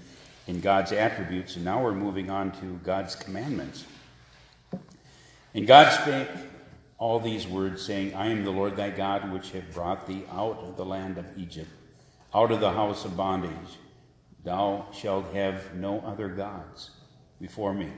in 0.46 0.60
God's 0.60 0.92
attributes, 0.92 1.56
and 1.56 1.64
now 1.64 1.82
we're 1.82 1.92
moving 1.92 2.30
on 2.30 2.52
to 2.60 2.78
God's 2.84 3.16
commandments. 3.16 3.84
And 5.54 5.66
God 5.66 5.90
spake 5.92 6.28
all 6.98 7.18
these 7.18 7.46
words, 7.46 7.82
saying, 7.82 8.14
I 8.14 8.28
am 8.28 8.44
the 8.44 8.50
Lord 8.50 8.76
thy 8.76 8.90
God, 8.90 9.32
which 9.32 9.50
have 9.52 9.72
brought 9.74 10.06
thee 10.06 10.24
out 10.30 10.58
of 10.58 10.76
the 10.76 10.84
land 10.84 11.18
of 11.18 11.26
Egypt, 11.36 11.70
out 12.34 12.52
of 12.52 12.60
the 12.60 12.72
house 12.72 13.04
of 13.04 13.16
bondage. 13.16 13.78
Thou 14.44 14.86
shalt 14.92 15.32
have 15.34 15.74
no 15.74 16.00
other 16.00 16.28
gods 16.28 16.90
before 17.40 17.74
me. 17.74 17.90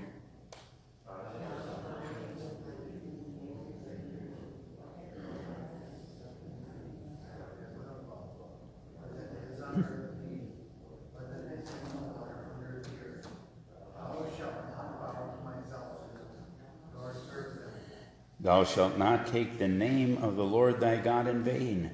Thou 18.47 18.63
shalt 18.63 18.97
not 18.97 19.27
take 19.27 19.59
the 19.59 19.67
name 19.67 20.19
of 20.23 20.37
the 20.37 20.45
Lord 20.45 20.79
thy 20.79 20.99
God 20.99 21.27
in 21.27 21.43
vain, 21.43 21.91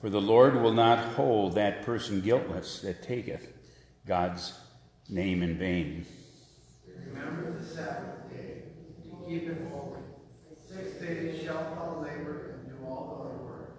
For 0.00 0.10
the 0.10 0.20
Lord 0.20 0.60
will 0.60 0.72
not 0.72 1.14
hold 1.14 1.54
that 1.54 1.82
person 1.82 2.20
guiltless 2.20 2.80
that 2.80 3.00
taketh 3.00 3.46
God's 4.04 4.58
name 5.08 5.40
in 5.40 5.56
vain. 5.56 6.04
Remember 7.06 7.56
the 7.56 7.64
Sabbath 7.64 8.28
day 8.28 8.62
to 9.04 9.24
keep 9.24 9.48
it 9.48 9.58
holy. 9.70 10.00
Six 10.68 10.94
days 10.94 11.44
shalt 11.44 11.76
thou 11.76 12.00
labor 12.02 12.58
and 12.58 12.68
do 12.68 12.84
all 12.84 13.22
thy 13.22 13.44
work, 13.44 13.76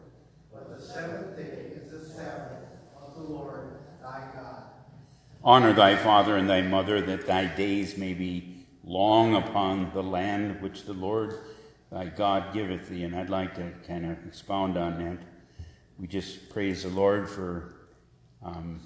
but 0.53 0.69
the 0.69 0.81
seventh 0.81 1.35
day 1.35 1.73
is 1.75 1.91
the 1.91 2.13
Sabbath 2.13 2.63
of 2.95 3.13
the 3.15 3.23
Lord 3.23 3.73
thy 4.01 4.21
God. 4.33 4.63
Honor 5.43 5.73
thy 5.73 5.97
father 5.97 6.37
and 6.37 6.49
thy 6.49 6.61
mother, 6.61 7.01
that 7.01 7.27
thy 7.27 7.43
days 7.43 7.97
may 7.97 8.13
be 8.13 8.65
long 8.85 9.35
upon 9.35 9.91
the 9.93 10.03
land 10.03 10.61
which 10.61 10.85
the 10.85 10.93
Lord 10.93 11.39
thy 11.93 12.05
God 12.05 12.53
giveth 12.53 12.89
thee. 12.89 13.03
And 13.03 13.15
I'd 13.15 13.29
like 13.29 13.53
to 13.55 13.71
kind 13.87 14.05
of 14.05 14.17
expound 14.25 14.77
on 14.77 14.97
that. 14.97 15.19
We 15.99 16.07
just 16.07 16.49
praise 16.49 16.83
the 16.83 16.89
Lord 16.89 17.29
for 17.29 17.75
um, 18.43 18.81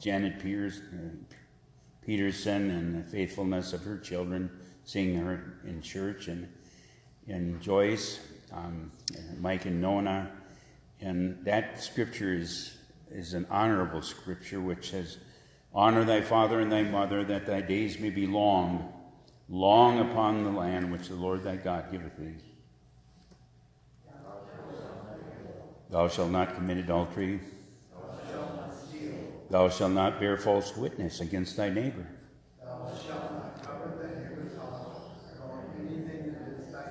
Janet 0.00 0.36
uh, 0.42 0.70
Peterson 2.04 2.70
and 2.70 3.04
the 3.04 3.08
faithfulness 3.08 3.74
of 3.74 3.82
her 3.82 3.98
children, 3.98 4.50
seeing 4.84 5.14
her 5.16 5.58
in 5.66 5.82
church, 5.82 6.28
and, 6.28 6.48
and 7.28 7.60
Joyce, 7.60 8.20
um, 8.52 8.90
and 9.14 9.40
Mike 9.40 9.66
and 9.66 9.80
Nona. 9.80 10.32
And 11.00 11.44
that 11.44 11.82
scripture 11.82 12.32
is, 12.32 12.78
is 13.10 13.34
an 13.34 13.46
honorable 13.50 14.00
scripture 14.00 14.62
which 14.62 14.90
says, 14.90 15.18
Honor 15.74 16.04
thy 16.04 16.22
father 16.22 16.60
and 16.60 16.72
thy 16.72 16.82
mother, 16.82 17.22
that 17.22 17.46
thy 17.46 17.60
days 17.60 17.98
may 17.98 18.10
be 18.10 18.26
long, 18.26 18.92
long 19.50 19.98
upon 19.98 20.44
the 20.44 20.50
land 20.50 20.90
which 20.92 21.08
the 21.08 21.16
Lord 21.16 21.42
thy 21.42 21.56
God 21.56 21.90
giveth 21.90 22.16
thee. 22.16 22.34
Thou 25.90 26.06
shalt 26.06 26.30
not 26.30 26.54
commit 26.54 26.78
adultery. 26.78 27.40
Thou 29.50 29.68
shalt 29.68 29.90
not 29.90 30.20
bear 30.20 30.36
false 30.36 30.76
witness 30.76 31.20
against 31.20 31.56
thy 31.56 31.68
neighbor. 31.68 32.06
Thou 32.64 32.92
shalt 33.04 33.32
not 33.32 33.60
cover 33.64 33.98
thy 34.00 34.22
neighbor's 34.22 34.56
house, 34.56 35.00
anything 35.80 36.32
that 36.32 36.64
is 36.64 36.72
thy. 36.72 36.84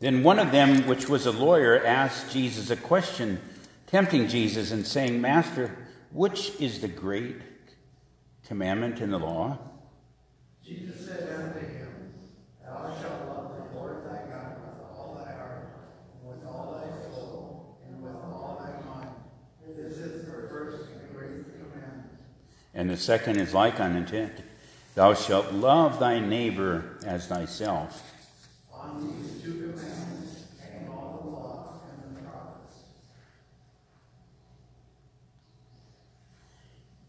Then 0.00 0.22
one 0.22 0.38
of 0.38 0.50
them, 0.50 0.86
which 0.86 1.10
was 1.10 1.26
a 1.26 1.32
lawyer, 1.32 1.84
asked 1.84 2.32
Jesus 2.32 2.70
a 2.70 2.76
question, 2.76 3.38
tempting 3.86 4.28
Jesus 4.28 4.70
and 4.70 4.86
saying, 4.86 5.20
Master, 5.20 5.76
which 6.10 6.58
is 6.58 6.80
the 6.80 6.88
great 6.88 7.36
commandment 8.46 9.00
in 9.00 9.10
the 9.10 9.18
law? 9.18 9.58
Jesus 10.68 11.06
said 11.06 11.28
unto 11.34 11.60
him, 11.60 12.12
Thou 12.62 12.94
shalt 13.00 13.28
love 13.28 13.52
the 13.56 13.78
Lord 13.78 14.04
thy 14.04 14.30
God 14.30 14.56
with 14.60 14.84
all 14.98 15.14
thy 15.14 15.32
heart, 15.32 15.70
and 16.20 16.28
with 16.28 16.46
all 16.46 16.72
thy 16.72 17.10
soul, 17.10 17.78
and 17.88 18.02
with 18.02 18.12
all 18.12 18.60
thy 18.60 18.86
mind. 18.86 19.08
This 19.66 19.96
is 19.96 20.26
the 20.26 20.32
first 20.48 20.90
and 20.92 21.16
great 21.16 21.44
commandment. 21.58 22.10
And 22.78 22.88
the 22.88 22.96
second 22.96 23.38
is 23.38 23.52
like 23.52 23.78
unto 23.78 24.16
it 24.16 24.40
Thou 24.94 25.12
shalt 25.12 25.52
love 25.52 26.00
thy 26.00 26.18
neighbor 26.18 26.96
as 27.04 27.26
thyself. 27.26 28.02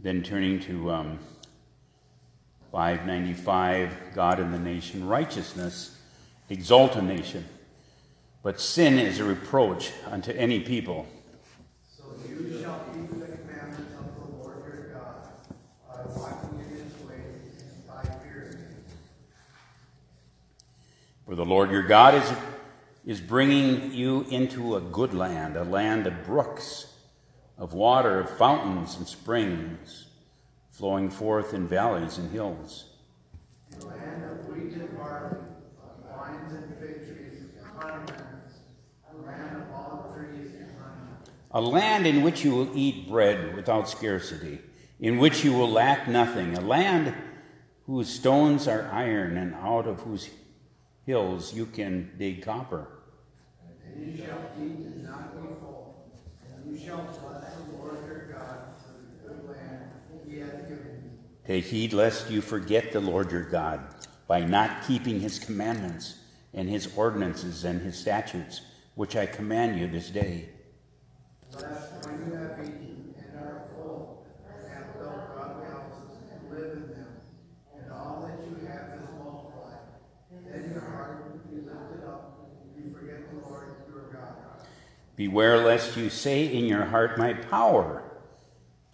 Then 0.01 0.23
turning 0.23 0.60
to 0.62 0.91
um, 0.91 1.19
595, 2.71 3.91
God 4.13 4.39
and 4.39 4.53
the 4.53 4.60
nation, 4.60 5.05
righteousness 5.08 5.97
exalt 6.49 6.95
a 6.95 7.01
nation, 7.01 7.45
but 8.43 8.62
sin 8.62 8.97
is 8.97 9.19
a 9.19 9.23
reproach 9.23 9.91
unto 10.08 10.32
any 10.32 10.62
people. 10.62 11.05
So 11.97 12.05
you 12.27 12.62
shall 12.62 12.79
keep 12.93 13.10
the 13.10 13.25
commandments 13.25 13.93
of 13.99 14.15
the 14.15 14.38
Lord 14.38 14.63
your 14.65 14.93
God 14.93 15.27
by 15.88 16.01
walking 16.17 16.60
in 16.60 16.77
his 16.77 16.93
ways 17.05 17.62
and 17.62 17.88
by 17.88 18.03
fearing 18.23 18.58
him. 18.58 18.84
For 21.25 21.29
the 21.39 21.45
Lord 21.45 21.71
your 21.71 21.84
God 21.84 22.15
is, 22.15 22.34
is 23.06 23.21
bringing 23.21 23.93
you 23.93 24.25
into 24.30 24.75
a 24.75 24.82
good 24.82 25.13
land, 25.13 25.56
a 25.56 25.63
land 25.63 26.06
of 26.06 26.25
brooks, 26.25 26.93
of 27.58 27.71
water, 27.71 28.19
of 28.19 28.30
fountains 28.38 28.97
and 28.97 29.08
springs, 29.08 30.08
flowing 30.69 31.10
forth 31.10 31.54
in 31.54 31.65
valleys 31.65 32.17
and 32.17 32.30
hills. 32.30 32.88
A 33.73 33.86
land 33.86 34.25
of 34.25 34.49
wheat 34.49 34.73
and 34.73 34.97
barley, 34.97 35.38
of 35.82 36.13
vines 36.13 36.52
and 36.52 36.78
fig 36.78 37.08
trees 37.08 37.43
and 37.58 37.80
pomegranates, 37.80 38.56
a 39.10 39.25
land 39.25 39.62
of 39.62 39.73
olive 39.73 40.13
trees 40.17 40.56
and 40.56 40.71
honey. 40.71 41.32
A 41.52 41.62
land 41.62 42.06
in 42.06 42.21
which 42.21 42.43
you 42.43 42.54
will 42.54 42.78
eat 42.78 43.08
bread 43.08 43.56
without 43.56 43.88
scarcity, 43.88 44.60
in 44.99 45.17
which 45.17 45.45
you 45.45 45.54
will 45.54 45.71
lack 45.71 46.06
nothing, 46.06 46.58
a 46.58 46.62
land 46.62 47.15
whose 47.86 48.10
stones 48.10 48.67
are 48.67 48.89
iron, 48.91 49.38
and 49.38 49.56
out 49.56 49.88
of 49.88 50.02
whose 50.02 50.30
hills 51.09 51.55
you 51.55 51.65
can 51.65 52.11
dig 52.19 52.43
copper. 52.43 52.87
And 53.83 54.05
you 54.05 54.23
shall 54.23 54.43
eat 54.61 54.77
and 54.85 55.03
not 55.03 55.33
be 55.35 55.41
full, 55.59 56.05
and 56.45 56.71
you 56.71 56.85
shall 56.85 56.97
bless 56.97 57.51
the 57.55 57.77
Lord 57.77 57.97
your 58.05 58.27
God 58.31 58.59
for 58.77 58.93
the 58.93 59.33
good 59.33 59.49
land 59.49 59.89
he 60.27 60.37
hath 60.37 60.69
given 60.69 61.01
you. 61.03 61.09
Take 61.47 61.65
heed 61.65 61.93
lest 61.93 62.29
you 62.29 62.41
forget 62.41 62.91
the 62.91 62.99
Lord 62.99 63.31
your 63.31 63.49
God 63.49 63.79
by 64.27 64.41
not 64.41 64.85
keeping 64.85 65.19
his 65.19 65.39
commandments 65.39 66.19
and 66.53 66.69
his 66.69 66.95
ordinances 66.95 67.63
and 67.63 67.81
his 67.81 67.97
statutes, 67.97 68.61
which 68.93 69.15
I 69.15 69.25
command 69.25 69.79
you 69.79 69.87
this 69.87 70.11
day. 70.11 70.49
Lest 71.51 72.05
when 72.05 72.19
you 72.27 72.35
have 72.35 72.59
eaten 72.61 73.15
and 73.17 73.39
are 73.39 73.63
full, 73.73 74.27
and 74.47 74.71
have 74.71 74.93
built 74.93 75.35
godly 75.35 75.65
houses 75.69 76.17
and 76.31 76.51
live 76.51 76.71
in 76.73 76.87
them, 76.93 77.13
and 77.75 77.91
all 77.91 78.21
that 78.27 78.37
you 78.45 78.67
have 78.67 79.01
is 79.01 79.09
multiplied, 79.17 79.89
then 80.51 80.71
your 80.71 80.81
heart 80.81 81.25
will 81.25 81.37
be 81.49 81.61
lifted 81.61 82.03
up, 82.07 82.49
and 82.75 82.85
you 82.85 82.91
forget 82.91 83.29
the 83.29 83.37
Lord 83.47 83.67
your 83.87 84.09
God. 84.11 84.35
Beware 85.19 85.58
lest 85.58 85.97
you 85.97 86.10
say 86.10 86.45
in 86.45 86.63
your 86.63 86.86
heart, 86.86 87.17
My 87.17 87.34
power 87.34 88.01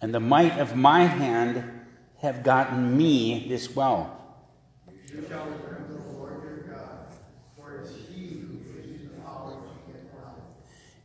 and 0.00 0.12
the 0.12 0.18
might 0.18 0.58
of 0.58 0.74
my 0.74 1.04
hand 1.04 1.62
have 2.20 2.42
gotten 2.42 2.96
me 2.96 3.46
this 3.48 3.76
wealth. 3.76 4.10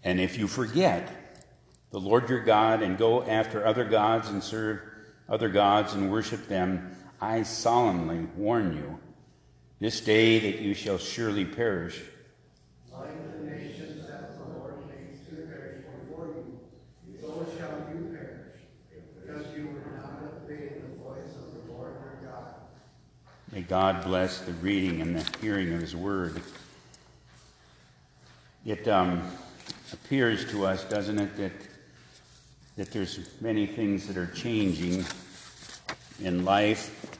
And 0.04 0.20
if 0.20 0.40
you 0.40 0.48
forget 0.48 1.46
the 1.92 2.00
Lord 2.00 2.28
your 2.28 2.44
God 2.44 2.82
and 2.82 2.98
go 2.98 3.22
after 3.22 3.64
other 3.64 3.86
gods 3.86 4.30
and 4.30 4.44
serve 4.44 4.82
other 5.30 5.50
gods 5.50 5.94
and 5.94 6.12
worship 6.12 6.48
them, 6.48 6.96
I 7.22 7.44
solemnly 7.44 8.28
warn 8.36 8.76
you 8.76 9.00
this 9.80 10.02
day 10.02 10.40
that 10.40 10.62
you 10.62 10.74
shall 10.74 10.98
surely 10.98 11.46
perish. 11.46 12.02
Like 12.92 13.10
the 13.32 13.46
nations 13.46 14.08
that 14.08 14.38
the 14.38 14.58
Lord 14.58 14.76
makes 14.88 15.20
to 15.30 15.36
perish 15.48 15.86
before 15.86 16.28
you, 16.28 16.60
so 17.20 17.46
shall 17.58 17.78
you 17.94 18.16
perish, 18.16 18.60
because 19.20 19.56
you 19.56 19.68
would 19.68 19.86
not 19.96 20.22
obey 20.24 20.82
the 20.82 20.98
voice 21.02 21.36
of 21.36 21.54
the 21.54 21.72
Lord 21.72 21.94
your 22.02 22.32
God. 22.32 22.56
May 23.52 23.62
God 23.62 24.04
bless 24.04 24.42
the 24.42 24.54
reading 24.54 25.02
and 25.02 25.16
the 25.16 25.38
hearing 25.40 25.74
of 25.74 25.82
His 25.82 25.96
Word. 25.96 26.42
It 28.66 28.88
um, 28.88 29.22
appears 29.92 30.50
to 30.52 30.66
us, 30.66 30.84
doesn't 30.86 31.20
it, 31.20 31.36
that 31.38 31.52
that 32.78 32.92
there's 32.92 33.20
many 33.42 33.66
things 33.66 34.08
that 34.08 34.18
are 34.18 34.28
changing 34.28 35.06
in 36.20 36.46
life, 36.46 37.18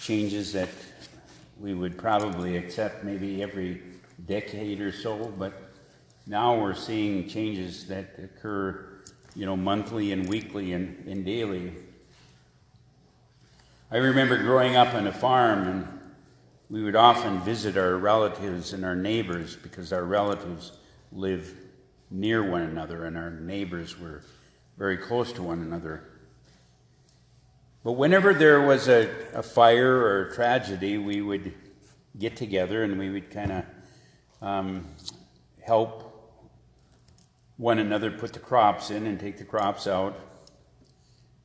changes 0.00 0.52
that 0.52 0.68
we 1.60 1.74
would 1.74 1.98
probably 1.98 2.56
accept 2.56 3.04
maybe 3.04 3.42
every 3.42 3.82
decade 4.26 4.80
or 4.80 4.92
so, 4.92 5.32
but 5.38 5.70
now 6.26 6.58
we're 6.58 6.74
seeing 6.74 7.28
changes 7.28 7.86
that 7.86 8.18
occur, 8.18 9.02
you 9.34 9.46
know, 9.46 9.56
monthly 9.56 10.12
and 10.12 10.28
weekly 10.28 10.72
and, 10.72 11.06
and 11.06 11.24
daily. 11.24 11.72
I 13.88 13.98
remember 13.98 14.36
growing 14.38 14.74
up 14.74 14.94
on 14.94 15.06
a 15.06 15.12
farm 15.12 15.68
and 15.68 15.88
we 16.68 16.82
would 16.82 16.96
often 16.96 17.38
visit 17.42 17.76
our 17.76 17.96
relatives 17.96 18.72
and 18.72 18.84
our 18.84 18.96
neighbors 18.96 19.54
because 19.54 19.92
our 19.92 20.02
relatives 20.02 20.72
lived 21.12 21.56
near 22.10 22.42
one 22.42 22.62
another 22.62 23.04
and 23.04 23.16
our 23.16 23.30
neighbors 23.30 23.96
were 23.96 24.22
very 24.76 24.96
close 24.96 25.32
to 25.34 25.42
one 25.44 25.60
another. 25.60 26.02
But 27.84 27.92
whenever 27.92 28.34
there 28.34 28.60
was 28.60 28.88
a, 28.88 29.08
a 29.32 29.42
fire 29.44 29.96
or 29.98 30.26
a 30.26 30.34
tragedy, 30.34 30.98
we 30.98 31.22
would 31.22 31.54
get 32.18 32.36
together 32.36 32.82
and 32.82 32.98
we 32.98 33.10
would 33.10 33.30
kind 33.30 33.52
of 33.52 33.64
um, 34.42 34.84
help 35.62 36.42
one 37.56 37.78
another 37.78 38.10
put 38.10 38.32
the 38.32 38.40
crops 38.40 38.90
in 38.90 39.06
and 39.06 39.20
take 39.20 39.38
the 39.38 39.44
crops 39.44 39.86
out, 39.86 40.18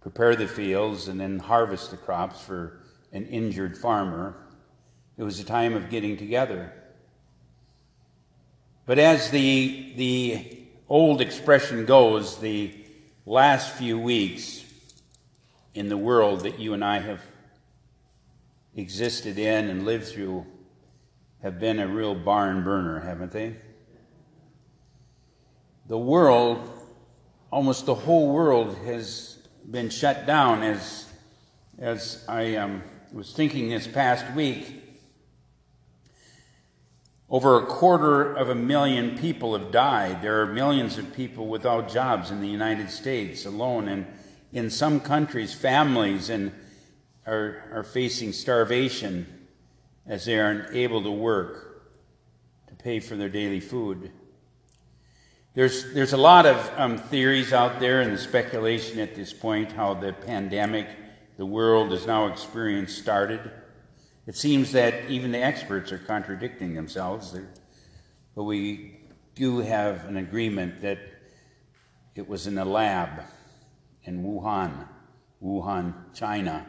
prepare 0.02 0.36
the 0.36 0.48
fields, 0.48 1.08
and 1.08 1.20
then 1.20 1.40
harvest 1.40 1.92
the 1.92 1.98
crops 1.98 2.42
for 2.42 2.82
an 3.14 3.26
injured 3.28 3.78
farmer. 3.78 4.36
It 5.18 5.24
was 5.24 5.40
a 5.40 5.44
time 5.44 5.76
of 5.76 5.90
getting 5.90 6.18
together. 6.18 6.74
But 8.86 9.00
as 9.00 9.30
the, 9.30 9.94
the 9.96 10.58
old 10.90 11.22
expression 11.22 11.86
goes, 11.86 12.38
the 12.38 12.76
last 13.26 13.76
few 13.76 14.00
weeks 14.00 14.66
in 15.74 15.88
the 15.88 15.98
world 15.98 16.42
that 16.42 16.60
you 16.60 16.74
and 16.74 16.84
I 16.84 17.00
have 17.00 17.22
existed 18.76 19.38
in 19.38 19.70
and 19.70 19.86
lived 19.86 20.08
through 20.08 20.46
have 21.42 21.60
been 21.60 21.80
a 21.80 21.88
real 21.88 22.16
barn 22.16 22.64
burner, 22.64 23.00
haven't 23.00 23.32
they? 23.32 23.56
The 25.88 25.98
world, 25.98 26.70
almost 27.52 27.86
the 27.86 27.96
whole 27.96 28.34
world, 28.34 28.78
has 28.86 29.38
been 29.70 29.90
shut 29.90 30.26
down 30.26 30.64
as, 30.64 31.06
as 31.78 32.24
I 32.28 32.56
um, 32.56 32.84
was 33.14 33.34
thinking 33.34 33.70
this 33.70 33.88
past 33.88 34.34
week. 34.36 34.78
Over 37.30 37.62
a 37.62 37.66
quarter 37.66 38.34
of 38.34 38.50
a 38.50 38.56
million 38.56 39.18
people 39.18 39.58
have 39.58 39.72
died. 39.72 40.22
There 40.22 40.42
are 40.42 40.48
millions 40.48 40.98
of 40.98 41.14
people 41.14 41.48
without 41.48 41.90
jobs 41.90 42.30
in 42.30 42.42
the 42.42 42.48
United 42.48 42.90
States 42.90 43.46
alone. 43.46 43.88
And 43.88 44.06
in 44.52 44.70
some 44.70 45.00
countries, 45.00 45.54
families 45.54 46.30
and 46.30 46.52
are, 47.26 47.64
are 47.72 47.84
facing 47.84 48.34
starvation 48.34 49.48
as 50.06 50.26
they 50.26 50.40
aren't 50.40 50.76
able 50.76 51.04
to 51.04 51.12
work 51.12 51.84
to 52.68 52.76
pay 52.76 53.00
for 53.00 53.16
their 53.16 53.30
daily 53.30 53.60
food. 53.60 54.12
There's, 55.54 55.94
there's 55.94 56.14
a 56.14 56.18
lot 56.18 56.46
of 56.46 56.72
um, 56.78 56.98
theories 56.98 57.52
out 57.52 57.82
there 57.82 58.00
and 58.00 58.18
speculation 58.18 59.00
at 59.00 59.16
this 59.16 59.34
point 59.34 59.74
how 59.74 59.94
the 59.94 60.14
pandemic 60.14 60.88
the 61.36 61.46
world 61.46 61.92
has 61.92 62.08
now 62.08 62.28
experienced 62.28 62.98
started. 62.98 63.52
It 64.28 64.38
seems 64.38 64.72
that 64.72 65.10
even 65.10 65.34
the 65.34 65.44
experts 65.44 65.92
are 65.92 65.98
contradicting 65.98 66.74
themselves, 66.74 67.38
but 68.34 68.44
we 68.44 69.00
do 69.36 69.60
have 69.60 70.06
an 70.06 70.16
agreement 70.16 70.82
that 70.84 71.00
it 72.16 72.30
was 72.30 72.48
in 72.48 72.58
a 72.58 72.64
lab 72.64 73.24
in 74.04 74.24
Wuhan, 74.24 74.88
Wuhan, 75.44 76.14
China, 76.14 76.66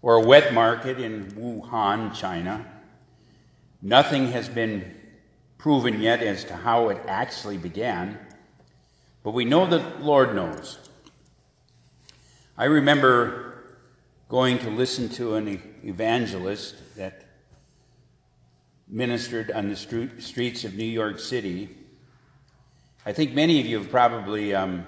or 0.00 0.14
a 0.14 0.24
wet 0.24 0.54
market 0.54 1.00
in 1.00 1.24
Wuhan, 1.32 2.14
China. 2.14 2.64
Nothing 3.82 4.28
has 4.28 4.48
been 4.48 4.94
proven 5.64 5.98
yet 6.02 6.22
as 6.22 6.44
to 6.44 6.54
how 6.54 6.90
it 6.90 7.00
actually 7.08 7.56
began, 7.56 8.18
but 9.22 9.30
we 9.30 9.46
know 9.46 9.64
that 9.64 10.02
Lord 10.02 10.34
knows. 10.34 10.78
I 12.58 12.66
remember 12.66 13.64
going 14.28 14.58
to 14.58 14.68
listen 14.68 15.08
to 15.08 15.36
an 15.36 15.62
evangelist 15.82 16.74
that 16.96 17.24
ministered 18.88 19.50
on 19.52 19.70
the 19.70 19.74
streets 20.18 20.64
of 20.64 20.74
New 20.74 20.84
York 20.84 21.18
City. 21.18 21.70
I 23.06 23.14
think 23.14 23.32
many 23.32 23.58
of 23.58 23.64
you 23.64 23.78
have 23.78 23.90
probably 23.90 24.54
um, 24.54 24.86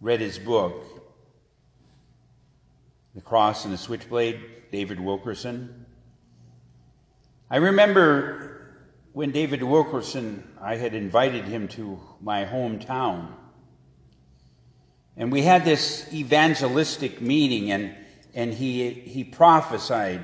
read 0.00 0.18
his 0.18 0.40
book, 0.40 0.84
The 3.14 3.20
Cross 3.20 3.64
and 3.64 3.72
the 3.72 3.78
Switchblade, 3.78 4.40
David 4.72 4.98
Wilkerson. 4.98 5.86
I 7.48 7.58
remember 7.58 8.51
when 9.12 9.30
David 9.30 9.62
Wilkerson, 9.62 10.48
I 10.60 10.76
had 10.76 10.94
invited 10.94 11.44
him 11.44 11.68
to 11.68 12.00
my 12.20 12.44
hometown. 12.44 13.28
And 15.16 15.30
we 15.30 15.42
had 15.42 15.64
this 15.64 16.06
evangelistic 16.12 17.20
meeting, 17.20 17.70
and 17.70 17.94
and 18.34 18.54
he, 18.54 18.90
he 18.90 19.24
prophesied. 19.24 20.22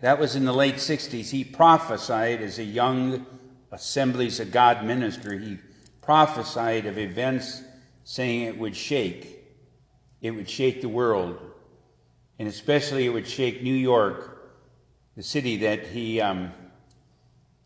That 0.00 0.18
was 0.18 0.36
in 0.36 0.44
the 0.44 0.52
late 0.52 0.76
60s. 0.76 1.30
He 1.30 1.44
prophesied 1.44 2.40
as 2.40 2.58
a 2.58 2.64
young 2.64 3.26
Assemblies 3.72 4.38
of 4.38 4.52
God 4.52 4.84
minister. 4.84 5.36
He 5.36 5.58
prophesied 6.00 6.86
of 6.86 6.98
events 6.98 7.62
saying 8.04 8.42
it 8.42 8.58
would 8.58 8.76
shake. 8.76 9.44
It 10.20 10.30
would 10.30 10.48
shake 10.48 10.80
the 10.80 10.88
world. 10.88 11.38
And 12.38 12.46
especially 12.48 13.06
it 13.06 13.10
would 13.10 13.26
shake 13.26 13.62
New 13.62 13.74
York, 13.74 14.33
the 15.16 15.22
city 15.22 15.58
that 15.58 15.86
he 15.86 16.20
um, 16.20 16.52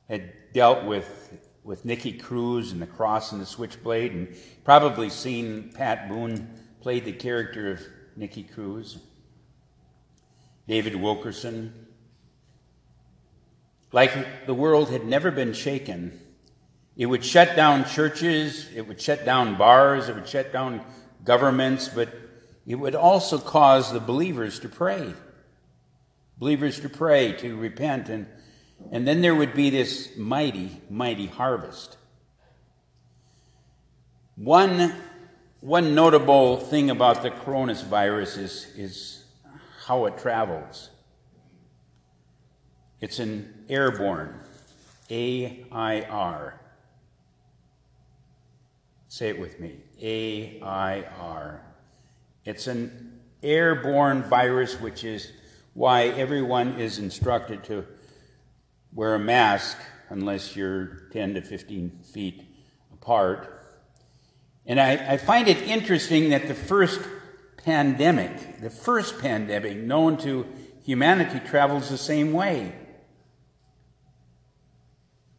had 0.08 0.32
dealt 0.52 0.84
with, 0.84 1.38
with 1.64 1.84
Nicky 1.84 2.12
Cruz 2.12 2.72
and 2.72 2.82
the 2.82 2.86
cross 2.86 3.32
and 3.32 3.40
the 3.40 3.46
switchblade, 3.46 4.12
and 4.12 4.36
probably 4.64 5.08
seen 5.08 5.72
Pat 5.74 6.08
Boone 6.08 6.48
played 6.80 7.04
the 7.04 7.12
character 7.12 7.72
of 7.72 7.82
Nicky 8.16 8.42
Cruz, 8.42 8.98
David 10.66 10.96
Wilkerson. 10.96 11.86
Like 13.92 14.46
the 14.46 14.54
world 14.54 14.90
had 14.90 15.06
never 15.06 15.30
been 15.30 15.54
shaken, 15.54 16.20
it 16.96 17.06
would 17.06 17.24
shut 17.24 17.56
down 17.56 17.86
churches, 17.86 18.68
it 18.74 18.86
would 18.86 19.00
shut 19.00 19.24
down 19.24 19.56
bars, 19.56 20.08
it 20.08 20.14
would 20.14 20.28
shut 20.28 20.52
down 20.52 20.84
governments, 21.24 21.88
but 21.88 22.08
it 22.66 22.74
would 22.74 22.94
also 22.94 23.38
cause 23.38 23.92
the 23.92 24.00
believers 24.00 24.58
to 24.60 24.68
pray. 24.68 25.14
Believers 26.38 26.80
to 26.80 26.88
pray, 26.88 27.32
to 27.32 27.56
repent, 27.56 28.08
and, 28.08 28.26
and 28.92 29.06
then 29.06 29.20
there 29.20 29.34
would 29.34 29.54
be 29.54 29.70
this 29.70 30.16
mighty, 30.16 30.80
mighty 30.88 31.26
harvest. 31.26 31.96
One 34.36 34.94
one 35.60 35.94
notable 35.94 36.56
thing 36.56 36.88
about 36.88 37.22
the 37.22 37.30
coronavirus 37.30 38.38
is, 38.38 38.66
is 38.76 39.24
how 39.86 40.06
it 40.06 40.16
travels. 40.18 40.90
It's 43.00 43.18
an 43.18 43.64
airborne, 43.68 44.38
A 45.10 45.66
I 45.72 46.02
R. 46.02 46.60
Say 49.08 49.30
it 49.30 49.40
with 49.40 49.58
me 49.58 49.78
A 50.00 50.60
I 50.62 51.04
R. 51.18 51.62
It's 52.44 52.66
an 52.66 53.20
airborne 53.42 54.22
virus, 54.22 54.80
which 54.80 55.02
is 55.02 55.32
why 55.74 56.04
everyone 56.04 56.80
is 56.80 56.98
instructed 56.98 57.64
to 57.64 57.86
wear 58.92 59.14
a 59.14 59.18
mask 59.18 59.78
unless 60.08 60.56
you're 60.56 61.08
10 61.12 61.34
to 61.34 61.42
15 61.42 62.00
feet 62.12 62.42
apart 62.92 63.58
and 64.68 64.78
I, 64.78 65.14
I 65.14 65.16
find 65.16 65.48
it 65.48 65.62
interesting 65.62 66.28
that 66.28 66.46
the 66.46 66.54
first 66.54 67.00
pandemic, 67.56 68.60
the 68.60 68.68
first 68.68 69.18
pandemic 69.18 69.78
known 69.78 70.18
to 70.18 70.46
humanity, 70.84 71.40
travels 71.40 71.88
the 71.88 71.96
same 71.96 72.34
way. 72.34 72.74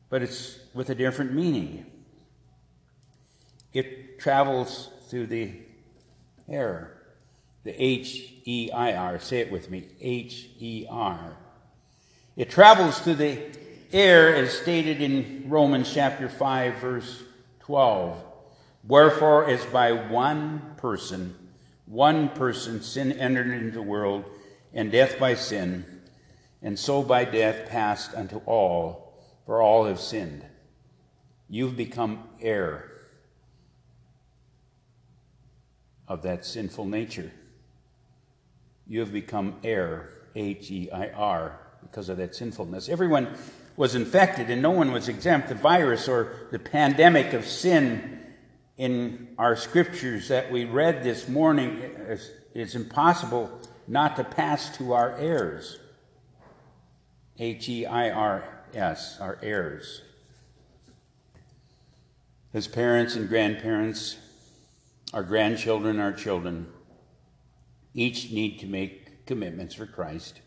But 0.10 0.24
it's 0.24 0.58
with 0.74 0.90
a 0.90 0.96
different 0.96 1.34
meaning. 1.34 1.86
It 3.72 4.20
travels 4.20 4.90
through 5.10 5.28
the 5.28 5.52
air, 6.50 6.99
the 7.64 7.76
H 7.82 8.34
E 8.46 8.72
I 8.74 8.94
R. 8.94 9.20
Say 9.20 9.40
it 9.40 9.52
with 9.52 9.70
me 9.70 9.88
H 10.00 10.50
E 10.60 10.86
R. 10.90 11.38
It 12.36 12.50
travels 12.50 13.00
through 13.00 13.16
the 13.16 13.42
air 13.92 14.36
as 14.36 14.54
stated 14.54 15.02
in 15.02 15.46
Romans 15.48 15.94
chapter 15.94 16.30
5, 16.30 16.76
verse 16.76 17.24
12. 17.62 18.24
Wherefore, 18.88 19.50
as 19.50 19.66
by 19.66 19.92
one 19.92 20.76
person, 20.78 21.36
one 21.86 22.30
person 22.30 22.82
sin 22.82 23.12
entered 23.12 23.52
into 23.52 23.72
the 23.72 23.82
world, 23.82 24.24
and 24.74 24.92
death 24.92 25.20
by 25.20 25.34
sin, 25.34 25.86
and 26.62 26.78
so 26.78 27.02
by 27.02 27.26
death 27.26 27.68
passed 27.70 28.14
unto 28.14 28.38
all, 28.46 29.14
for 29.46 29.62
all 29.62 29.86
have 29.86 30.00
sinned. 30.00 30.46
You've 31.50 31.76
become 31.76 32.24
heir 32.40 32.92
of 36.08 36.22
that 36.22 36.46
sinful 36.46 36.86
nature. 36.86 37.32
You 38.90 39.02
have 39.02 39.14
become 39.14 39.58
heir, 39.64 40.10
H 40.36 40.72
E 40.72 40.90
I 40.92 41.10
R, 41.10 41.60
because 41.84 42.10
of 42.10 42.18
that 42.18 42.34
sinfulness. 42.34 42.90
Everyone 42.90 43.28
was 43.78 43.94
infected, 43.94 44.50
and 44.50 44.64
no 44.64 44.72
one 44.72 44.92
was 44.92 45.08
exempt. 45.08 45.48
The 45.48 45.56
virus 45.56 46.08
or 46.08 46.48
the 46.52 46.58
pandemic 46.58 47.34
of 47.34 47.46
sin 47.46 48.20
in 48.78 49.28
our 49.38 49.56
scriptures 49.56 50.30
that 50.30 50.52
we 50.52 50.66
read 50.66 51.04
this 51.04 51.30
morning, 51.30 51.80
it's 52.56 52.74
impossible 52.74 53.62
not 53.88 54.16
to 54.16 54.24
pass 54.24 54.76
to 54.78 54.94
our 54.94 55.16
heirs. 55.18 55.80
H 57.38 57.70
E 57.70 57.86
I 57.86 58.10
R 58.10 58.44
S, 58.74 59.20
our 59.22 59.38
heirs. 59.44 60.02
As 62.56 62.68
parents 62.68 63.16
and 63.16 63.30
grandparents, 63.30 64.18
our 65.14 65.22
grandchildren, 65.22 66.00
our 66.00 66.12
children, 66.12 66.66
each 67.94 68.32
need 68.32 68.60
to 68.60 68.68
make 68.68 69.26
commitments 69.26 69.76
for 69.76 69.86
Christ. 69.86 70.42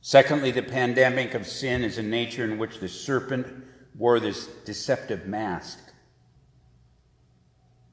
Secondly, 0.00 0.50
the 0.50 0.62
pandemic 0.62 1.34
of 1.34 1.46
sin 1.46 1.82
is 1.82 1.98
a 1.98 2.02
nature 2.02 2.44
in 2.44 2.58
which 2.58 2.78
the 2.78 2.88
serpent 2.88 3.46
wore 3.96 4.20
this 4.20 4.46
deceptive 4.64 5.26
mask 5.26 5.78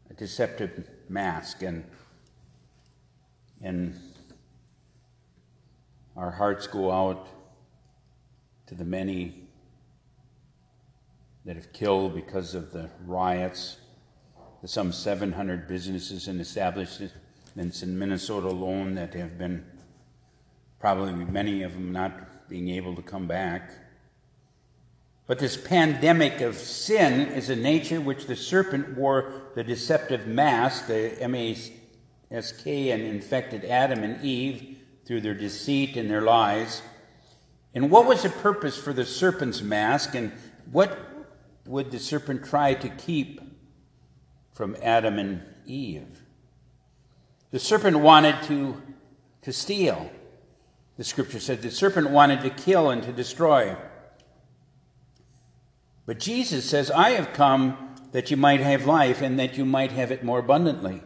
A 0.10 0.14
deceptive 0.14 0.90
mask 1.10 1.64
and 1.64 1.84
and 3.62 4.00
our 6.16 6.32
hearts 6.32 6.68
go 6.68 6.92
out 6.92 7.28
to 8.68 8.76
the 8.76 8.86
many 8.86 9.48
that 11.46 11.56
have 11.56 11.74
killed 11.74 12.14
because 12.14 12.56
of 12.56 12.72
the 12.72 12.90
riots, 13.06 13.78
the 14.62 14.68
some 14.68 14.92
700 14.92 15.68
businesses 15.68 16.28
and 16.28 16.40
establishments 16.40 17.14
in 17.56 17.98
Minnesota 17.98 18.48
alone 18.48 18.96
that 18.96 19.14
have 19.14 19.38
been 19.38 19.66
probably 20.80 21.14
many 21.14 21.64
of 21.64 21.74
them 21.74 21.92
not 21.92 22.50
being 22.50 22.70
able 22.70 22.96
to 22.96 23.02
come 23.02 23.28
back. 23.28 23.72
But 25.26 25.40
this 25.40 25.58
pandemic 25.58 26.42
of 26.42 26.56
sin 26.56 27.30
is 27.30 27.50
a 27.50 27.56
nature 27.56 28.00
which 28.00 28.28
the 28.28 28.36
serpent 28.36 28.96
wore 28.96 29.50
the 29.56 29.64
deceptive 29.64 30.28
mask, 30.28 30.88
the 30.88 31.20
M 31.20 31.34
A 31.34 31.58
S 32.30 32.52
K, 32.52 32.92
and 32.92 33.02
infected 33.02 33.66
Adam 33.66 34.04
and 34.04 34.24
Eve 34.24 34.78
through 35.06 35.22
their 35.22 35.34
deceit 35.34 35.98
and 35.98 36.10
their 36.10 36.22
lies. 36.22 36.82
And 37.74 37.90
what 37.90 38.06
was 38.06 38.24
the 38.24 38.30
purpose 38.30 38.78
for 38.78 38.94
the 38.94 39.06
serpent's 39.06 39.62
mask, 39.62 40.14
and 40.14 40.32
what 40.72 40.98
would 41.66 41.90
the 41.90 42.00
serpent 42.00 42.46
try 42.46 42.74
to 42.76 42.90
keep 42.90 43.42
from 44.54 44.76
Adam 44.82 45.18
and 45.18 45.42
Eve? 45.66 46.22
The 47.52 47.60
serpent 47.60 48.00
wanted 48.00 48.42
to, 48.44 48.82
to 49.44 49.54
steal. 49.54 50.10
The 50.98 51.04
scripture 51.04 51.40
said 51.40 51.62
the 51.62 51.72
serpent 51.72 52.10
wanted 52.10 52.42
to 52.42 52.50
kill 52.50 52.90
and 52.90 53.04
to 53.04 53.12
destroy. 53.12 53.76
But 56.06 56.20
Jesus 56.20 56.70
says, 56.70 56.92
I 56.92 57.12
have 57.12 57.34
come 57.34 57.96
that 58.12 58.32
you 58.32 58.38
might 58.38 58.62
have 58.62 58.86
life 58.86 59.22
and 59.22 59.40
that 59.40 59.58
you 59.58 59.66
might 59.66 59.92
have 59.92 60.12
it 60.12 60.24
more 60.24 60.40
abundantly. 60.40 61.02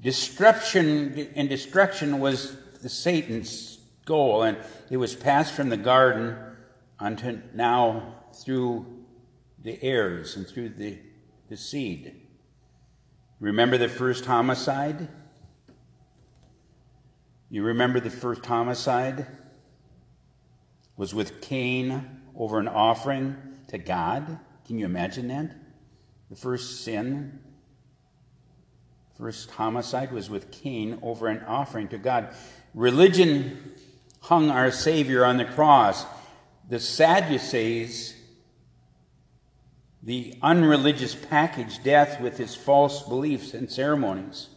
Destruction 0.00 1.28
and 1.34 1.48
destruction 1.48 2.20
was 2.20 2.56
Satan's 2.86 3.78
goal, 4.04 4.42
and 4.42 4.56
it 4.90 4.96
was 4.96 5.14
passed 5.14 5.52
from 5.52 5.68
the 5.68 5.76
garden 5.76 6.36
unto 6.98 7.40
now 7.54 8.14
through 8.32 8.86
the 9.62 9.82
heirs 9.82 10.36
and 10.36 10.46
through 10.46 10.70
the, 10.70 10.98
the 11.48 11.56
seed. 11.56 12.14
Remember 13.40 13.76
the 13.76 13.88
first 13.88 14.24
homicide? 14.24 15.08
You 17.50 17.62
remember 17.62 17.98
the 18.00 18.10
first 18.10 18.44
homicide 18.44 19.26
was 20.96 21.14
with 21.14 21.40
Cain 21.40 22.20
over 22.36 22.58
an 22.58 22.68
offering 22.68 23.36
to 23.68 23.78
God. 23.78 24.38
Can 24.66 24.78
you 24.78 24.84
imagine 24.84 25.28
that? 25.28 25.56
The 26.28 26.36
first 26.36 26.84
sin, 26.84 27.40
first 29.16 29.50
homicide 29.52 30.12
was 30.12 30.28
with 30.28 30.50
Cain 30.50 30.98
over 31.02 31.28
an 31.28 31.42
offering 31.46 31.88
to 31.88 31.98
God. 31.98 32.34
Religion 32.74 33.72
hung 34.20 34.50
our 34.50 34.70
Savior 34.70 35.24
on 35.24 35.38
the 35.38 35.46
cross. 35.46 36.04
The 36.68 36.80
Sadducees, 36.80 38.14
the 40.02 40.34
unreligious 40.42 41.14
packaged 41.14 41.82
death 41.82 42.20
with 42.20 42.36
his 42.36 42.54
false 42.54 43.02
beliefs 43.02 43.54
and 43.54 43.70
ceremonies. 43.70 44.50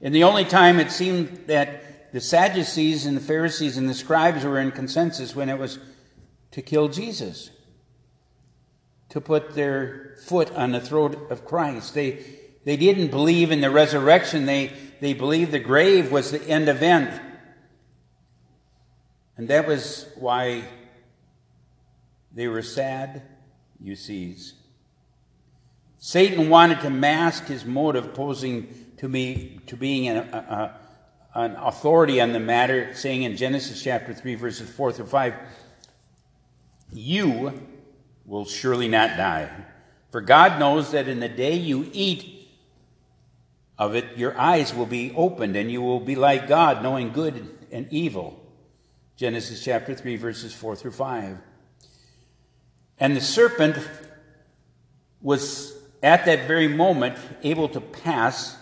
And 0.00 0.14
the 0.14 0.24
only 0.24 0.44
time 0.44 0.78
it 0.78 0.90
seemed 0.90 1.44
that 1.46 2.12
the 2.12 2.20
Sadducees 2.20 3.06
and 3.06 3.16
the 3.16 3.20
Pharisees 3.20 3.76
and 3.76 3.88
the 3.88 3.94
scribes 3.94 4.44
were 4.44 4.60
in 4.60 4.70
consensus 4.70 5.34
when 5.34 5.48
it 5.48 5.58
was 5.58 5.78
to 6.52 6.62
kill 6.62 6.88
Jesus 6.88 7.50
to 9.08 9.20
put 9.20 9.54
their 9.54 10.16
foot 10.24 10.50
on 10.52 10.72
the 10.72 10.80
throat 10.80 11.30
of 11.30 11.44
Christ. 11.44 11.94
They, 11.94 12.24
they 12.64 12.76
didn't 12.76 13.10
believe 13.10 13.50
in 13.50 13.60
the 13.60 13.70
resurrection, 13.70 14.46
they, 14.46 14.72
they 15.00 15.12
believed 15.12 15.52
the 15.52 15.58
grave 15.58 16.10
was 16.10 16.30
the 16.30 16.42
end 16.48 16.68
event. 16.68 17.20
And 19.36 19.48
that 19.48 19.66
was 19.66 20.08
why 20.16 20.64
they 22.32 22.48
were 22.48 22.62
sad, 22.62 23.22
you 23.80 23.94
see. 23.94 24.36
Satan 25.98 26.48
wanted 26.48 26.80
to 26.80 26.90
mask 26.90 27.46
his 27.46 27.64
motive, 27.64 28.14
posing 28.14 28.85
to 28.98 29.08
be 29.08 29.60
to 29.66 29.76
being 29.76 30.08
an, 30.08 30.28
an 31.34 31.56
authority 31.56 32.20
on 32.20 32.32
the 32.32 32.40
matter, 32.40 32.94
saying 32.94 33.22
in 33.22 33.36
Genesis 33.36 33.82
chapter 33.82 34.14
3, 34.14 34.36
verses 34.36 34.70
4 34.70 34.92
through 34.92 35.06
5, 35.06 35.34
You 36.92 37.52
will 38.24 38.46
surely 38.46 38.88
not 38.88 39.18
die. 39.18 39.50
For 40.10 40.22
God 40.22 40.58
knows 40.58 40.92
that 40.92 41.08
in 41.08 41.20
the 41.20 41.28
day 41.28 41.54
you 41.54 41.90
eat 41.92 42.48
of 43.78 43.94
it, 43.94 44.16
your 44.16 44.38
eyes 44.38 44.74
will 44.74 44.86
be 44.86 45.12
opened, 45.14 45.56
and 45.56 45.70
you 45.70 45.82
will 45.82 46.00
be 46.00 46.16
like 46.16 46.48
God, 46.48 46.82
knowing 46.82 47.12
good 47.12 47.66
and 47.70 47.86
evil. 47.90 48.42
Genesis 49.16 49.62
chapter 49.62 49.94
3, 49.94 50.16
verses 50.16 50.54
4 50.54 50.74
through 50.74 50.92
5. 50.92 51.36
And 52.98 53.14
the 53.14 53.20
serpent 53.20 53.76
was 55.20 55.76
at 56.02 56.24
that 56.24 56.46
very 56.46 56.68
moment 56.68 57.18
able 57.42 57.68
to 57.68 57.80
pass 57.80 58.56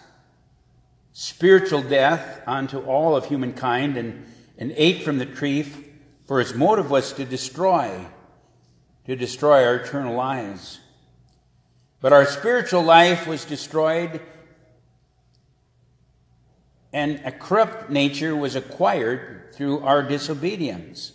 spiritual 1.14 1.80
death 1.80 2.42
unto 2.46 2.80
all 2.80 3.16
of 3.16 3.24
humankind 3.24 3.96
and, 3.96 4.26
and 4.58 4.74
ate 4.76 5.02
from 5.02 5.16
the 5.16 5.24
tree, 5.24 5.64
for 6.26 6.40
his 6.40 6.52
motive 6.54 6.90
was 6.90 7.14
to 7.14 7.24
destroy 7.24 8.06
to 9.06 9.16
destroy 9.16 9.64
our 9.64 9.76
eternal 9.76 10.14
lives. 10.14 10.80
But 12.00 12.12
our 12.12 12.24
spiritual 12.24 12.82
life 12.82 13.26
was 13.26 13.44
destroyed, 13.44 14.20
and 16.92 17.20
a 17.24 17.32
corrupt 17.32 17.90
nature 17.90 18.34
was 18.36 18.56
acquired 18.56 19.54
through 19.54 19.80
our 19.80 20.02
disobedience. 20.02 21.12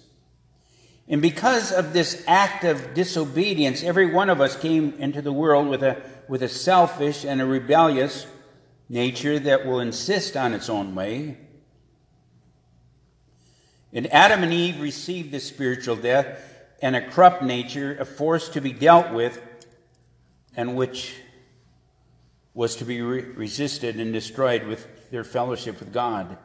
And 1.08 1.22
because 1.22 1.72
of 1.72 1.94
this 1.94 2.24
act 2.28 2.64
of 2.64 2.94
disobedience, 2.94 3.84
every 3.84 4.12
one 4.14 4.30
of 4.30 4.42
us 4.42 4.56
came 4.56 4.94
into 5.00 5.22
the 5.22 5.34
world 5.34 5.68
with 5.68 5.82
a, 5.82 6.02
with 6.28 6.44
a 6.44 6.50
selfish 6.50 7.26
and 7.26 7.42
a 7.42 7.46
rebellious 7.46 8.28
nature 8.90 9.40
that 9.40 9.66
will 9.66 9.80
insist 9.80 10.36
on 10.36 10.54
its 10.54 10.68
own 10.68 10.96
way. 10.96 11.38
And 13.94 14.12
Adam 14.14 14.44
and 14.44 14.54
Eve 14.54 14.82
received 14.82 15.32
this 15.32 15.48
spiritual 15.48 15.96
death 15.96 16.42
and 16.82 16.96
a 16.96 17.10
corrupt 17.10 17.44
nature, 17.44 17.96
a 18.00 18.06
force 18.06 18.50
to 18.50 18.62
be 18.62 18.74
dealt 18.74 19.14
with, 19.14 19.42
and 20.56 20.76
which 20.76 21.16
was 22.54 22.76
to 22.78 22.86
be 22.86 23.02
re- 23.02 23.22
resisted 23.22 24.00
and 24.00 24.12
destroyed 24.12 24.66
with 24.66 25.12
their 25.12 25.24
fellowship 25.24 25.80
with 25.80 25.94
God. 25.94 26.38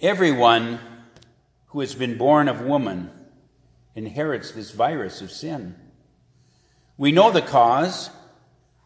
Everyone 0.00 0.78
who 1.68 1.80
has 1.80 1.94
been 1.94 2.16
born 2.16 2.48
of 2.48 2.60
woman 2.60 3.10
inherits 3.94 4.52
this 4.52 4.70
virus 4.70 5.20
of 5.20 5.30
sin. 5.30 5.74
We 6.96 7.12
know 7.12 7.30
the 7.30 7.42
cause. 7.42 8.10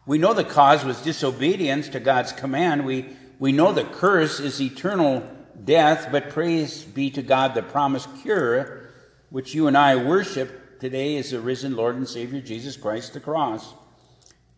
We 0.05 0.17
know 0.17 0.33
the 0.33 0.43
cause 0.43 0.83
was 0.83 1.01
disobedience 1.01 1.89
to 1.89 1.99
God's 1.99 2.33
command. 2.33 2.85
We, 2.85 3.15
we 3.39 3.51
know 3.51 3.71
the 3.71 3.85
curse 3.85 4.39
is 4.39 4.61
eternal 4.61 5.23
death, 5.63 6.09
but 6.11 6.29
praise 6.29 6.83
be 6.83 7.09
to 7.11 7.21
God, 7.21 7.53
the 7.53 7.63
promised 7.63 8.09
cure 8.21 8.89
which 9.29 9.55
you 9.55 9.67
and 9.67 9.75
I 9.75 9.95
worship 9.95 10.79
today 10.79 11.15
is 11.15 11.31
the 11.31 11.39
risen 11.39 11.75
Lord 11.75 11.95
and 11.95 12.07
Savior 12.07 12.41
Jesus 12.41 12.77
Christ, 12.77 13.13
the 13.13 13.19
cross. 13.19 13.73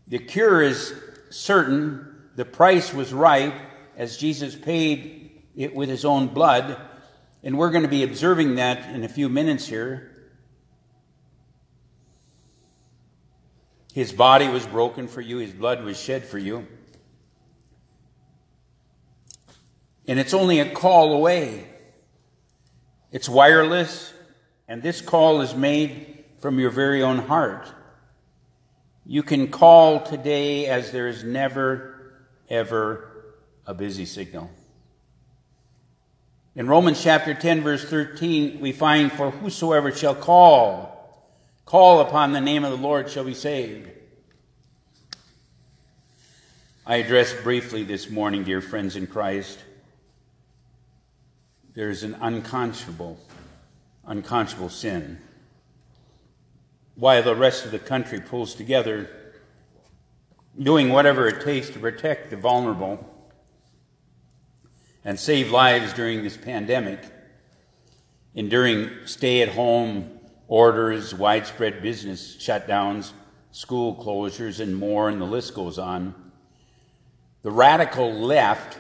The 0.07 0.19
cure 0.19 0.61
is 0.61 0.93
certain, 1.29 2.23
the 2.35 2.43
price 2.43 2.93
was 2.93 3.13
right, 3.13 3.53
as 3.95 4.17
Jesus 4.17 4.55
paid 4.55 5.43
it 5.55 5.73
with 5.73 5.87
his 5.87 6.03
own 6.03 6.27
blood, 6.27 6.75
and 7.41 7.57
we're 7.57 7.69
going 7.69 7.83
to 7.83 7.89
be 7.89 8.03
observing 8.03 8.55
that 8.55 8.93
in 8.93 9.03
a 9.03 9.07
few 9.07 9.29
minutes 9.29 9.67
here. 9.67 10.11
His 13.95 14.11
body 14.11 14.49
was 14.49 14.67
broken 14.67 15.07
for 15.07 15.21
you, 15.21 15.37
his 15.37 15.53
blood 15.53 15.81
was 15.85 15.97
shed 15.97 16.25
for 16.25 16.37
you. 16.37 16.67
And 20.05 20.19
it's 20.19 20.33
only 20.33 20.59
a 20.59 20.69
call 20.69 21.13
away. 21.13 21.69
It's 23.13 23.29
wireless, 23.29 24.11
and 24.67 24.83
this 24.83 24.99
call 24.99 25.39
is 25.39 25.55
made 25.55 26.25
from 26.39 26.59
your 26.59 26.71
very 26.71 27.03
own 27.03 27.19
heart. 27.19 27.71
You 29.05 29.23
can 29.23 29.47
call 29.47 30.01
today 30.01 30.65
as 30.65 30.91
there 30.91 31.07
is 31.07 31.23
never, 31.23 32.27
ever 32.49 33.33
a 33.65 33.73
busy 33.73 34.03
signal. 34.03 34.49
In 36.53 36.67
Romans 36.67 37.01
chapter 37.01 37.33
10, 37.33 37.61
verse 37.61 37.85
13, 37.85 38.59
we 38.59 38.73
find, 38.73 39.09
For 39.09 39.31
whosoever 39.31 39.89
shall 39.93 40.15
call, 40.15 40.94
call 41.65 41.99
upon 41.99 42.31
the 42.31 42.41
name 42.41 42.63
of 42.63 42.71
the 42.71 42.77
Lord 42.77 43.09
shall 43.09 43.23
be 43.23 43.33
saved. 43.33 43.89
I 46.85 46.97
addressed 46.97 47.43
briefly 47.43 47.83
this 47.83 48.09
morning, 48.09 48.43
dear 48.43 48.61
friends 48.61 48.95
in 48.95 49.07
Christ, 49.07 49.59
there 51.73 51.89
is 51.89 52.03
an 52.03 52.15
unconscionable 52.21 53.19
unconscionable 54.07 54.69
sin. 54.69 55.19
While 56.95 57.23
the 57.23 57.35
rest 57.35 57.65
of 57.65 57.71
the 57.71 57.79
country 57.79 58.19
pulls 58.19 58.55
together, 58.55 59.09
doing 60.57 60.89
whatever 60.89 61.27
it 61.27 61.43
takes 61.43 61.69
to 61.71 61.79
protect 61.79 62.29
the 62.29 62.37
vulnerable 62.37 63.11
and 65.03 65.19
save 65.19 65.51
lives 65.51 65.93
during 65.93 66.23
this 66.23 66.37
pandemic, 66.37 66.99
enduring 68.33 68.89
stay 69.05 69.41
at 69.41 69.49
home 69.49 70.14
orders, 70.47 71.13
widespread 71.13 71.81
business 71.81 72.35
shutdowns, 72.37 73.11
school 73.51 73.95
closures, 73.95 74.59
and 74.59 74.75
more, 74.75 75.09
and 75.09 75.21
the 75.21 75.25
list 75.25 75.55
goes 75.55 75.79
on. 75.79 76.13
The 77.41 77.51
radical 77.51 78.13
left 78.13 78.77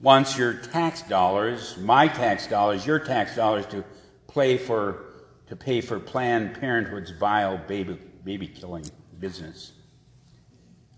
wants 0.00 0.36
your 0.38 0.54
tax 0.54 1.02
dollars, 1.02 1.76
my 1.78 2.08
tax 2.08 2.46
dollars, 2.46 2.86
your 2.86 2.98
tax 2.98 3.36
dollars 3.36 3.66
to 3.66 3.84
play 4.26 4.56
for 4.56 5.06
to 5.48 5.56
pay 5.56 5.80
for 5.80 5.98
Planned 5.98 6.54
Parenthood's 6.60 7.10
vile 7.10 7.58
baby 7.58 7.98
baby 8.24 8.46
killing 8.46 8.84
business. 9.18 9.72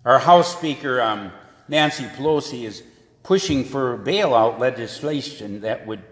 Our 0.05 0.19
House 0.19 0.55
Speaker 0.55 1.01
um, 1.01 1.31
Nancy 1.67 2.03
Pelosi 2.03 2.65
is 2.65 2.83
pushing 3.23 3.63
for 3.63 3.97
bailout 3.97 4.59
legislation 4.59 5.61
that 5.61 5.87
would 5.87 6.03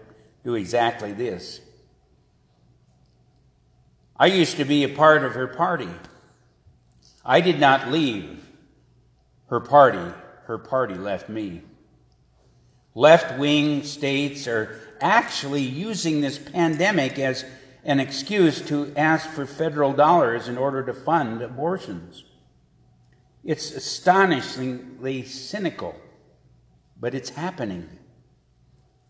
do 0.44 0.54
exactly 0.54 1.12
this. 1.12 1.60
I 4.22 4.26
used 4.26 4.58
to 4.58 4.64
be 4.64 4.84
a 4.84 4.88
part 4.88 5.24
of 5.24 5.34
her 5.34 5.48
party. 5.48 5.88
I 7.24 7.40
did 7.40 7.58
not 7.58 7.90
leave 7.90 8.46
her 9.48 9.58
party, 9.58 10.14
her 10.44 10.58
party 10.58 10.94
left 10.94 11.28
me. 11.28 11.62
Left 12.94 13.36
wing 13.36 13.82
states 13.82 14.46
are 14.46 14.78
actually 15.00 15.64
using 15.64 16.20
this 16.20 16.38
pandemic 16.38 17.18
as 17.18 17.44
an 17.82 17.98
excuse 17.98 18.62
to 18.68 18.92
ask 18.96 19.28
for 19.28 19.44
federal 19.44 19.92
dollars 19.92 20.46
in 20.46 20.56
order 20.56 20.84
to 20.84 20.94
fund 20.94 21.42
abortions. 21.42 22.22
It's 23.42 23.72
astonishingly 23.72 25.24
cynical, 25.24 25.96
but 26.96 27.12
it's 27.12 27.30
happening. 27.30 27.88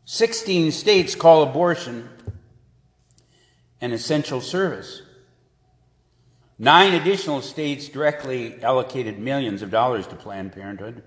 16 0.07 0.73
states 0.73 1.15
call 1.15 1.43
abortion 1.43 2.09
an 3.83 3.93
essential 3.93 4.41
service. 4.41 5.03
Nine 6.57 6.95
additional 6.95 7.43
states 7.43 7.89
directly 7.89 8.63
allocated 8.63 9.19
millions 9.19 9.61
of 9.61 9.73
dollars 9.73 10.07
to 10.07 10.15
Planned 10.15 10.53
Parenthood. 10.53 11.03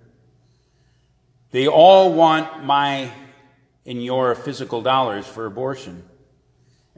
They 1.52 1.68
all 1.68 2.12
want 2.12 2.66
my 2.66 3.12
and 3.86 4.04
your 4.04 4.36
physical 4.36 4.82
dollars 4.82 5.26
for 5.26 5.46
abortion. 5.46 6.04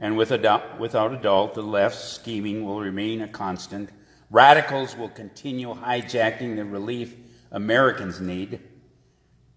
And 0.00 0.16
with 0.16 0.32
a, 0.32 0.62
without 0.80 1.14
a 1.14 1.18
doubt, 1.18 1.54
the 1.54 1.62
left's 1.62 2.12
scheming 2.12 2.64
will 2.64 2.80
remain 2.80 3.20
a 3.20 3.28
constant. 3.28 3.90
Radicals 4.30 4.96
will 4.96 5.10
continue 5.10 5.74
hijacking 5.74 6.56
the 6.56 6.64
relief 6.64 7.14
Americans 7.52 8.20
need. 8.20 8.60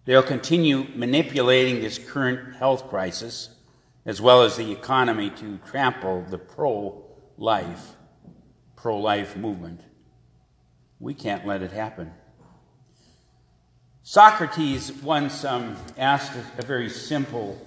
They'll 0.05 0.21
continue 0.21 0.85
manipulating 0.93 1.81
this 1.81 1.97
current 1.97 2.57
health 2.57 2.89
crisis 2.89 3.49
as 4.05 4.21
well 4.21 4.43
as 4.43 4.57
the 4.57 4.71
economy 4.71 5.29
to 5.29 5.57
trample 5.69 6.25
the 6.29 6.37
pro 6.37 7.03
life, 7.37 7.95
pro 8.75 8.97
life 8.97 9.35
movement. 9.35 9.81
We 10.99 11.13
can't 11.13 11.45
let 11.45 11.61
it 11.61 11.71
happen. 11.71 12.11
Socrates 14.03 14.91
once 14.91 15.45
um, 15.45 15.75
asked 15.97 16.33
a 16.57 16.65
very 16.65 16.89
simple, 16.89 17.59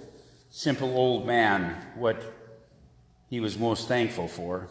simple 0.49 0.95
old 0.95 1.25
man 1.25 1.75
what 1.95 2.21
he 3.29 3.39
was 3.39 3.57
most 3.57 3.87
thankful 3.87 4.27
for. 4.27 4.67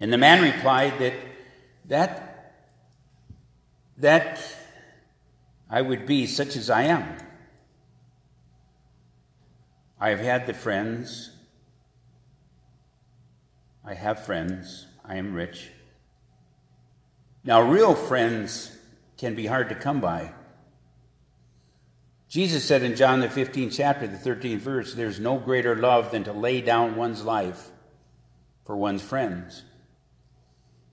And 0.00 0.12
the 0.12 0.18
man 0.18 0.42
replied 0.42 0.98
that 0.98 1.14
that, 1.86 2.54
that 3.98 4.40
I 5.68 5.82
would 5.82 6.06
be 6.06 6.26
such 6.26 6.56
as 6.56 6.70
I 6.70 6.84
am. 6.84 7.16
I 10.02 10.10
have 10.10 10.18
had 10.18 10.48
the 10.48 10.52
friends. 10.52 11.30
I 13.84 13.94
have 13.94 14.24
friends. 14.24 14.84
I 15.04 15.14
am 15.14 15.32
rich. 15.32 15.68
Now, 17.44 17.62
real 17.62 17.94
friends 17.94 18.76
can 19.16 19.36
be 19.36 19.46
hard 19.46 19.68
to 19.68 19.76
come 19.76 20.00
by. 20.00 20.32
Jesus 22.28 22.64
said 22.64 22.82
in 22.82 22.96
John 22.96 23.20
the 23.20 23.28
15th 23.28 23.76
chapter, 23.76 24.08
the 24.08 24.16
13th 24.16 24.58
verse, 24.58 24.92
there's 24.92 25.20
no 25.20 25.38
greater 25.38 25.76
love 25.76 26.10
than 26.10 26.24
to 26.24 26.32
lay 26.32 26.60
down 26.60 26.96
one's 26.96 27.22
life 27.22 27.70
for 28.64 28.76
one's 28.76 29.02
friends. 29.02 29.62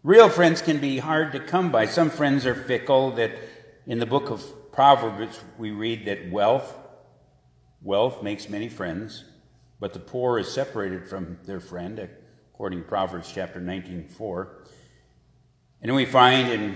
Real 0.04 0.30
friends 0.30 0.62
can 0.62 0.78
be 0.78 1.00
hard 1.00 1.32
to 1.32 1.40
come 1.40 1.72
by. 1.72 1.88
Some 1.88 2.12
friends 2.12 2.46
are 2.46 2.54
fickle 2.54 3.10
that 3.14 3.32
in 3.88 3.98
the 3.98 4.06
book 4.06 4.30
of 4.30 4.72
Proverbs 4.72 5.40
we 5.58 5.72
read 5.72 6.06
that 6.06 6.30
wealth 6.30 6.76
Wealth 7.82 8.22
makes 8.22 8.50
many 8.50 8.68
friends, 8.68 9.24
but 9.80 9.94
the 9.94 10.00
poor 10.00 10.38
is 10.38 10.52
separated 10.52 11.08
from 11.08 11.38
their 11.46 11.62
friend, 11.62 12.10
according 12.54 12.82
to 12.82 12.88
Proverbs 12.88 13.32
chapter 13.34 13.62
19, 13.62 14.10
4. 14.10 14.66
And 15.82 15.96
we 15.96 16.06
find 16.06 16.50
in 16.50 16.76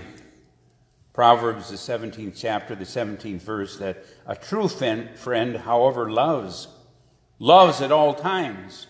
Proverbs, 1.12 1.68
the 1.68 1.76
17th 1.76 2.34
chapter, 2.36 2.74
the 2.74 2.84
17th 2.84 3.42
verse, 3.42 3.76
that 3.76 4.04
a 4.26 4.34
true 4.34 4.66
friend, 4.66 5.56
however, 5.58 6.10
loves, 6.10 6.68
loves 7.38 7.82
at 7.82 7.92
all 7.92 8.14
times. 8.14 8.86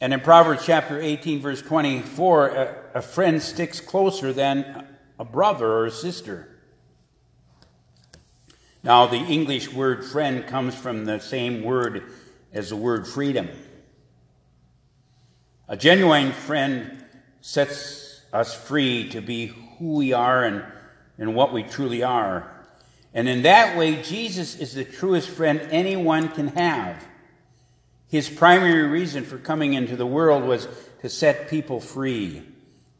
And 0.00 0.14
in 0.14 0.20
Proverbs 0.20 0.64
chapter 0.64 1.00
18, 1.00 1.40
verse 1.40 1.62
24, 1.62 2.48
a, 2.48 2.76
a 2.94 3.02
friend 3.02 3.42
sticks 3.42 3.80
closer 3.80 4.32
than 4.32 4.86
a 5.18 5.24
brother 5.24 5.66
or 5.66 5.86
a 5.86 5.90
sister. 5.90 6.49
Now, 8.82 9.06
the 9.06 9.16
English 9.16 9.72
word 9.72 10.04
friend 10.04 10.46
comes 10.46 10.74
from 10.74 11.04
the 11.04 11.18
same 11.18 11.62
word 11.62 12.04
as 12.52 12.70
the 12.70 12.76
word 12.76 13.06
freedom. 13.06 13.48
A 15.68 15.76
genuine 15.76 16.32
friend 16.32 17.04
sets 17.40 18.22
us 18.32 18.54
free 18.54 19.08
to 19.10 19.20
be 19.20 19.46
who 19.78 19.94
we 19.94 20.12
are 20.12 20.44
and, 20.44 20.64
and 21.18 21.34
what 21.34 21.52
we 21.52 21.62
truly 21.62 22.02
are. 22.02 22.50
And 23.12 23.28
in 23.28 23.42
that 23.42 23.76
way, 23.76 24.02
Jesus 24.02 24.56
is 24.56 24.74
the 24.74 24.84
truest 24.84 25.28
friend 25.28 25.60
anyone 25.70 26.28
can 26.28 26.48
have. 26.48 27.04
His 28.08 28.28
primary 28.28 28.88
reason 28.88 29.24
for 29.24 29.38
coming 29.38 29.74
into 29.74 29.96
the 29.96 30.06
world 30.06 30.44
was 30.44 30.68
to 31.02 31.08
set 31.08 31.48
people 31.48 31.80
free, 31.80 32.42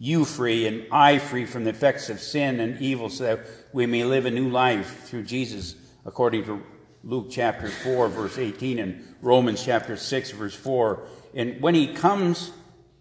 you 0.02 0.24
free 0.24 0.66
and 0.66 0.86
I 0.90 1.18
free 1.18 1.44
from 1.44 1.64
the 1.64 1.70
effects 1.70 2.08
of 2.08 2.20
sin 2.20 2.58
and 2.58 2.80
evil, 2.80 3.10
so 3.10 3.24
that 3.24 3.40
we 3.72 3.84
may 3.84 4.02
live 4.02 4.24
a 4.24 4.30
new 4.30 4.48
life 4.48 5.04
through 5.04 5.24
Jesus, 5.24 5.74
according 6.06 6.44
to 6.46 6.62
Luke 7.04 7.26
chapter 7.30 7.68
4, 7.68 8.08
verse 8.08 8.38
18, 8.38 8.78
and 8.78 9.04
Romans 9.20 9.62
chapter 9.62 9.98
6, 9.98 10.30
verse 10.30 10.54
4. 10.54 11.06
And 11.34 11.60
when 11.60 11.74
he 11.74 11.92
comes 11.92 12.50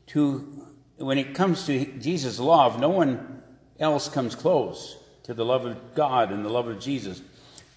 to 0.08 0.56
when 0.98 1.18
it 1.18 1.34
comes 1.34 1.66
to 1.68 1.86
Jesus' 2.00 2.42
love, 2.42 2.78
no 2.78 2.90
one 2.90 3.42
else 3.80 4.10
comes 4.10 4.36
close 4.36 4.98
to 5.24 5.34
the 5.34 5.46
love 5.46 5.66
of 5.66 5.96
God 5.96 6.30
and 6.34 6.44
the 6.44 6.50
love 6.50 6.68
of 6.68 6.82
Jesus. 6.82 7.22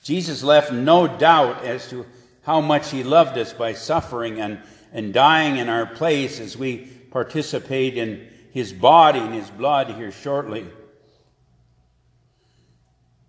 Jesus 0.03 0.43
left 0.43 0.73
no 0.73 1.07
doubt 1.07 1.64
as 1.64 1.89
to 1.91 2.05
how 2.43 2.61
much 2.61 2.91
he 2.91 3.05
loved 3.05 3.39
us 3.39 3.53
by 3.53 3.75
suffering 3.75 4.41
and, 4.41 4.61
and 4.93 5.14
dying 5.14 5.59
in 5.59 5.68
our 5.68 5.87
place 5.87 6.41
as 6.41 6.57
we 6.57 6.79
participate 7.12 7.97
in 7.97 8.29
his 8.53 8.73
body 8.73 9.19
and 9.19 9.35
his 9.35 9.51
blood 9.51 9.91
here 9.91 10.13
shortly. 10.13 10.67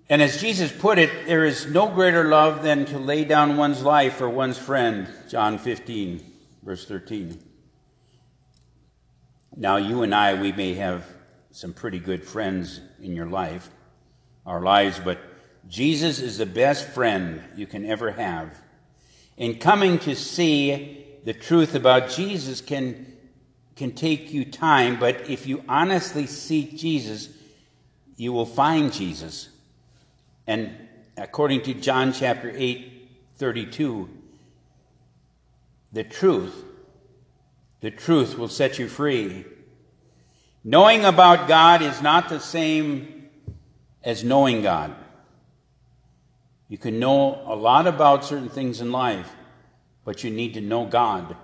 And 0.09 0.21
as 0.21 0.39
Jesus 0.39 0.71
put 0.71 0.99
it, 0.99 1.25
there 1.25 1.45
is 1.45 1.65
no 1.65 1.87
greater 1.87 2.25
love 2.25 2.61
than 2.61 2.85
to 2.85 2.99
lay 2.99 3.23
down 3.23 3.57
one's 3.57 3.81
life 3.81 4.15
for 4.17 4.29
one's 4.29 4.57
friend. 4.57 5.07
John 5.29 5.57
15, 5.57 6.21
verse 6.61 6.85
13. 6.85 7.41
Now, 9.55 9.77
you 9.77 10.03
and 10.03 10.13
I, 10.13 10.39
we 10.39 10.51
may 10.51 10.73
have 10.73 11.05
some 11.51 11.73
pretty 11.73 11.99
good 11.99 12.23
friends 12.23 12.81
in 13.01 13.15
your 13.15 13.27
life, 13.27 13.69
our 14.45 14.61
lives, 14.61 14.99
but 14.99 15.19
Jesus 15.67 16.19
is 16.19 16.37
the 16.37 16.45
best 16.45 16.89
friend 16.89 17.41
you 17.55 17.65
can 17.65 17.85
ever 17.85 18.11
have. 18.11 18.59
In 19.37 19.59
coming 19.59 19.99
to 19.99 20.15
see 20.15 21.07
the 21.23 21.33
truth 21.33 21.75
about 21.75 22.09
Jesus 22.09 22.59
can, 22.59 23.12
can 23.83 23.91
take 23.91 24.31
you 24.31 24.45
time, 24.45 24.97
but 24.97 25.29
if 25.29 25.45
you 25.45 25.61
honestly 25.67 26.25
seek 26.25 26.77
Jesus, 26.77 27.27
you 28.15 28.31
will 28.31 28.45
find 28.45 28.93
Jesus. 28.93 29.49
And 30.47 30.73
according 31.17 31.63
to 31.63 31.73
John 31.73 32.13
chapter 32.13 32.49
8, 32.55 33.09
32, 33.35 34.09
the 35.91 36.05
truth, 36.05 36.63
the 37.81 37.91
truth 37.91 38.37
will 38.37 38.47
set 38.47 38.79
you 38.79 38.87
free. 38.87 39.43
Knowing 40.63 41.03
about 41.03 41.49
God 41.49 41.81
is 41.81 42.01
not 42.01 42.29
the 42.29 42.39
same 42.39 43.27
as 44.01 44.23
knowing 44.23 44.61
God. 44.61 44.95
You 46.69 46.77
can 46.77 46.99
know 46.99 47.43
a 47.45 47.53
lot 47.53 47.85
about 47.85 48.23
certain 48.23 48.47
things 48.47 48.79
in 48.79 48.93
life, 48.93 49.35
but 50.05 50.23
you 50.23 50.29
need 50.29 50.53
to 50.53 50.61
know 50.61 50.85
God. 50.85 51.35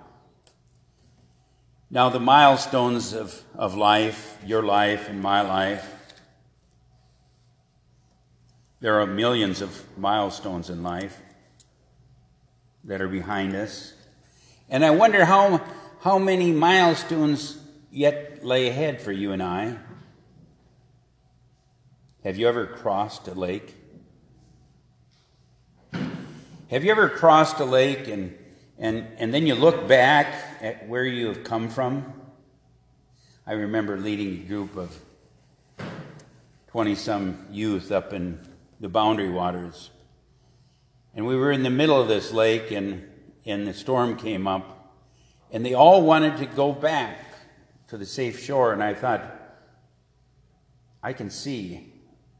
Now, 1.92 2.08
the 2.08 2.20
milestones 2.20 3.12
of, 3.14 3.42
of 3.56 3.74
life, 3.74 4.38
your 4.46 4.62
life 4.62 5.08
and 5.08 5.20
my 5.20 5.40
life, 5.40 5.92
there 8.78 9.00
are 9.00 9.06
millions 9.06 9.60
of 9.60 9.84
milestones 9.98 10.70
in 10.70 10.84
life 10.84 11.20
that 12.84 13.00
are 13.02 13.08
behind 13.08 13.56
us. 13.56 13.92
And 14.68 14.84
I 14.84 14.90
wonder 14.90 15.24
how, 15.24 15.60
how 16.00 16.16
many 16.18 16.52
milestones 16.52 17.58
yet 17.90 18.44
lay 18.44 18.68
ahead 18.68 19.02
for 19.02 19.10
you 19.10 19.32
and 19.32 19.42
I. 19.42 19.76
Have 22.22 22.36
you 22.36 22.46
ever 22.46 22.66
crossed 22.66 23.26
a 23.26 23.34
lake? 23.34 23.74
Have 25.92 26.84
you 26.84 26.92
ever 26.92 27.08
crossed 27.08 27.58
a 27.58 27.64
lake 27.64 28.06
and, 28.06 28.38
and, 28.78 29.08
and 29.18 29.34
then 29.34 29.44
you 29.44 29.56
look 29.56 29.88
back 29.88 30.49
at 30.60 30.86
where 30.88 31.04
you 31.04 31.28
have 31.28 31.42
come 31.42 31.68
from? 31.68 32.12
I 33.46 33.52
remember 33.52 33.96
leading 33.96 34.44
a 34.44 34.46
group 34.46 34.76
of 34.76 34.96
20 36.68 36.94
some 36.94 37.46
youth 37.50 37.90
up 37.90 38.12
in 38.12 38.38
the 38.78 38.88
boundary 38.88 39.30
waters. 39.30 39.90
And 41.14 41.26
we 41.26 41.34
were 41.34 41.50
in 41.50 41.62
the 41.62 41.70
middle 41.70 42.00
of 42.00 42.08
this 42.08 42.32
lake, 42.32 42.70
and, 42.70 43.08
and 43.44 43.66
the 43.66 43.74
storm 43.74 44.16
came 44.16 44.46
up, 44.46 44.94
and 45.50 45.64
they 45.64 45.74
all 45.74 46.02
wanted 46.02 46.36
to 46.38 46.46
go 46.46 46.72
back 46.72 47.18
to 47.88 47.96
the 47.96 48.06
safe 48.06 48.38
shore. 48.38 48.72
And 48.72 48.82
I 48.82 48.94
thought, 48.94 49.24
I 51.02 51.12
can 51.12 51.30
see 51.30 51.92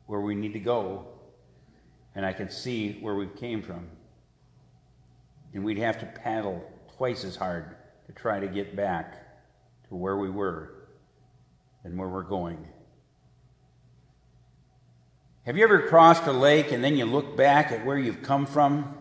where 0.06 0.20
we 0.20 0.34
need 0.34 0.52
to 0.52 0.60
go, 0.60 1.06
and 2.14 2.24
I 2.24 2.32
can 2.32 2.50
see 2.50 2.98
where 3.00 3.14
we 3.14 3.26
came 3.26 3.62
from. 3.62 3.88
And 5.52 5.64
we'd 5.64 5.78
have 5.78 5.98
to 6.00 6.06
paddle 6.06 6.62
twice 6.96 7.24
as 7.24 7.34
hard 7.34 7.74
to 8.10 8.20
try 8.20 8.40
to 8.40 8.48
get 8.48 8.74
back 8.74 9.14
to 9.88 9.94
where 9.94 10.16
we 10.16 10.28
were 10.28 10.72
and 11.84 11.96
where 11.96 12.08
we're 12.08 12.24
going. 12.24 12.66
Have 15.46 15.56
you 15.56 15.62
ever 15.62 15.82
crossed 15.82 16.26
a 16.26 16.32
lake 16.32 16.72
and 16.72 16.82
then 16.82 16.96
you 16.96 17.04
look 17.04 17.36
back 17.36 17.70
at 17.70 17.86
where 17.86 17.98
you've 17.98 18.22
come 18.22 18.46
from? 18.46 18.96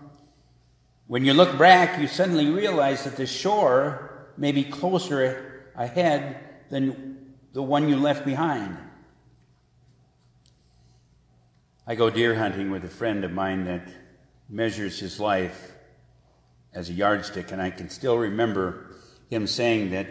When 1.07 1.25
you 1.25 1.33
look 1.33 1.57
back, 1.57 1.99
you 1.99 2.07
suddenly 2.07 2.51
realize 2.51 3.03
that 3.03 3.15
the 3.15 3.25
shore 3.25 4.27
may 4.37 4.51
be 4.51 4.63
closer 4.63 5.71
ahead 5.75 6.37
than 6.69 7.33
the 7.53 7.63
one 7.63 7.89
you 7.89 7.97
left 7.97 8.25
behind. 8.25 8.77
I 11.87 11.95
go 11.95 12.11
deer 12.11 12.35
hunting 12.35 12.69
with 12.69 12.85
a 12.85 12.89
friend 12.89 13.23
of 13.23 13.31
mine 13.31 13.65
that 13.65 13.87
measures 14.47 14.99
his 14.99 15.19
life 15.19 15.71
as 16.75 16.91
a 16.91 16.93
yardstick, 16.93 17.51
and 17.51 17.59
I 17.59 17.71
can 17.71 17.89
still 17.89 18.15
remember 18.15 18.88
him 19.29 19.47
saying 19.47 19.91
that 19.91 20.07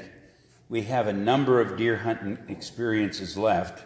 we 0.68 0.82
have 0.82 1.06
a 1.06 1.12
number 1.12 1.60
of 1.60 1.76
deer 1.76 1.96
hunting 1.96 2.38
experiences 2.48 3.36
left 3.36 3.84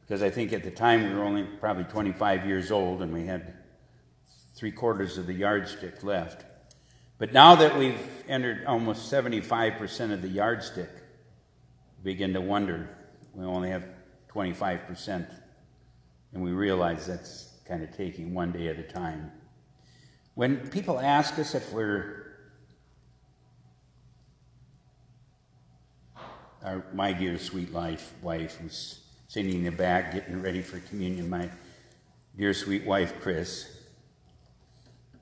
because 0.00 0.22
I 0.22 0.30
think 0.30 0.52
at 0.52 0.62
the 0.62 0.70
time 0.70 1.04
we 1.04 1.14
were 1.14 1.24
only 1.24 1.44
probably 1.44 1.84
25 1.84 2.46
years 2.46 2.70
old 2.70 3.02
and 3.02 3.12
we 3.12 3.24
had 3.24 3.54
three 4.54 4.72
quarters 4.72 5.16
of 5.16 5.26
the 5.26 5.32
yardstick 5.32 6.02
left. 6.02 6.44
But 7.18 7.32
now 7.32 7.54
that 7.54 7.78
we've 7.78 8.00
entered 8.28 8.66
almost 8.66 9.10
75% 9.10 10.12
of 10.12 10.22
the 10.22 10.28
yardstick, 10.28 10.90
we 12.02 12.12
begin 12.12 12.34
to 12.34 12.40
wonder 12.40 12.90
we 13.34 13.44
only 13.44 13.70
have 13.70 13.84
25%. 14.28 15.26
And 16.32 16.42
we 16.42 16.50
realize 16.52 17.06
that's 17.06 17.48
kind 17.66 17.82
of 17.82 17.96
taking 17.96 18.34
one 18.34 18.52
day 18.52 18.68
at 18.68 18.78
a 18.78 18.82
time. 18.82 19.30
When 20.34 20.68
people 20.68 20.98
ask 20.98 21.38
us 21.38 21.54
if 21.54 21.72
we're 21.72 22.21
our, 26.64 26.84
my 26.92 27.12
dear 27.12 27.38
sweet 27.38 27.72
life 27.72 28.12
wife 28.22 28.56
who's 28.56 29.00
sitting 29.28 29.54
in 29.54 29.64
the 29.64 29.70
back 29.72 30.12
getting 30.12 30.42
ready 30.42 30.62
for 30.62 30.78
communion, 30.80 31.28
my 31.28 31.50
dear 32.36 32.54
sweet 32.54 32.84
wife, 32.84 33.14
Chris, 33.20 33.78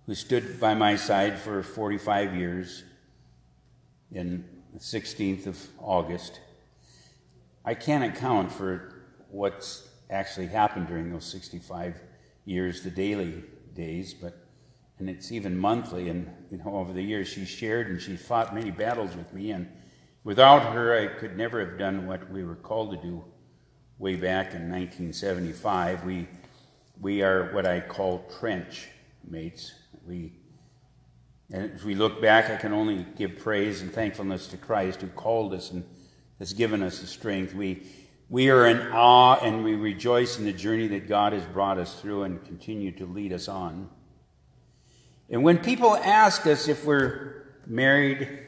who 0.07 0.14
stood 0.14 0.59
by 0.59 0.74
my 0.74 0.97
side 0.97 1.38
for 1.38 1.62
45 1.62 2.34
years 2.34 2.84
in 4.12 4.45
the 4.72 4.80
16th 4.80 5.47
of 5.47 5.68
August. 5.78 6.41
I 7.64 7.74
can't 7.74 8.05
account 8.05 8.51
for 8.51 9.05
what's 9.28 9.88
actually 10.11 10.47
happened 10.47 10.88
during 10.88 11.12
those 11.12 11.24
65 11.24 12.01
years, 12.45 12.82
the 12.82 12.91
daily 12.91 13.45
days, 13.74 14.12
but 14.14 14.47
and 14.99 15.09
it's 15.09 15.32
even 15.32 15.57
monthly. 15.57 16.09
And 16.11 16.30
you 16.51 16.59
know, 16.59 16.76
over 16.76 16.93
the 16.93 17.03
years, 17.03 17.26
she 17.26 17.45
shared 17.45 17.88
and 17.88 18.01
she 18.01 18.16
fought 18.16 18.55
many 18.55 18.70
battles 18.70 19.16
with 19.16 19.32
me. 19.32 19.51
And 19.51 19.66
without 20.25 20.73
her, 20.73 20.99
I 20.99 21.07
could 21.18 21.37
never 21.37 21.64
have 21.64 21.79
done 21.79 22.07
what 22.07 22.31
we 22.31 22.45
were 22.45 22.57
called 22.57 22.93
to 22.93 23.09
do 23.09 23.25
way 23.99 24.16
back 24.16 24.55
in 24.55 24.71
1975. 24.71 26.05
We, 26.05 26.27
we 27.01 27.23
are 27.23 27.53
what 27.53 27.66
I 27.66 27.81
call 27.81 28.25
trench 28.39 28.89
mates. 29.29 29.75
We, 30.07 30.33
and 31.53 31.73
as 31.73 31.85
we 31.85 31.95
look 31.95 32.21
back, 32.21 32.51
I 32.51 32.57
can 32.57 32.73
only 32.73 33.07
give 33.16 33.39
praise 33.39 33.83
and 33.83 33.93
thankfulness 33.93 34.47
to 34.49 34.57
Christ 34.57 35.03
who 35.03 35.09
called 35.09 35.53
us 35.53 35.71
and 35.71 35.85
has 36.39 36.53
given 36.53 36.83
us 36.83 37.01
the 37.01 37.07
strength. 37.07 37.55
We, 37.55 37.83
we 38.29 38.49
are 38.51 38.66
in 38.66 38.93
awe 38.93 39.39
and 39.43 39.64
we 39.64 39.75
rejoice 39.75 40.39
in 40.39 40.45
the 40.45 40.53
journey 40.53 40.87
that 40.89 41.09
God 41.09 41.33
has 41.33 41.45
brought 41.45 41.79
us 41.79 42.01
through 42.01 42.23
and 42.23 42.45
continue 42.45 42.93
to 42.93 43.07
lead 43.07 43.33
us 43.33 43.49
on. 43.49 43.91
And 45.29 45.45
when 45.45 45.59
people 45.59 45.95
ask 45.97 46.47
us 46.47 46.68
if 46.68 46.85
we're 46.85 47.45
married, 47.66 48.47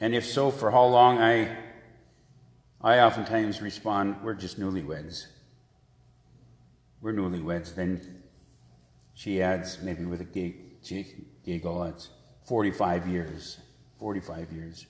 and 0.00 0.14
if 0.14 0.24
so, 0.24 0.50
for 0.50 0.70
how 0.70 0.84
long, 0.84 1.18
I 1.18 1.56
I 2.80 3.00
oftentimes 3.00 3.60
respond, 3.60 4.22
we're 4.22 4.34
just 4.34 4.60
newlyweds. 4.60 5.26
We're 7.00 7.12
newlyweds. 7.12 7.74
Then 7.74 8.22
she 9.14 9.42
adds, 9.42 9.80
maybe 9.82 10.04
with 10.04 10.20
a 10.20 10.54
giggle, 11.44 11.82
it's 11.84 12.08
45 12.44 13.08
years. 13.08 13.58
45 13.98 14.52
years. 14.52 14.86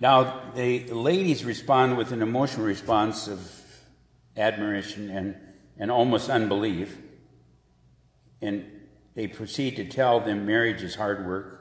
Now, 0.00 0.52
the 0.54 0.84
ladies 0.84 1.44
respond 1.44 1.98
with 1.98 2.12
an 2.12 2.22
emotional 2.22 2.64
response 2.64 3.28
of 3.28 3.52
admiration 4.36 5.10
and, 5.10 5.36
and 5.76 5.90
almost 5.90 6.30
unbelief. 6.30 6.96
And 8.40 8.64
they 9.14 9.26
proceed 9.26 9.76
to 9.76 9.84
tell 9.84 10.20
them 10.20 10.46
marriage 10.46 10.82
is 10.82 10.94
hard 10.94 11.26
work, 11.26 11.57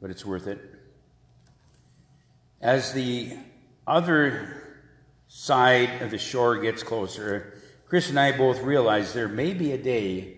but 0.00 0.10
it's 0.10 0.24
worth 0.24 0.46
it. 0.46 0.60
As 2.60 2.92
the 2.92 3.36
other 3.86 4.62
side 5.28 6.02
of 6.02 6.10
the 6.10 6.18
shore 6.18 6.58
gets 6.58 6.82
closer, 6.82 7.60
Chris 7.86 8.10
and 8.10 8.18
I 8.18 8.36
both 8.36 8.60
realize 8.62 9.12
there 9.12 9.28
may 9.28 9.54
be 9.54 9.72
a 9.72 9.78
day, 9.78 10.36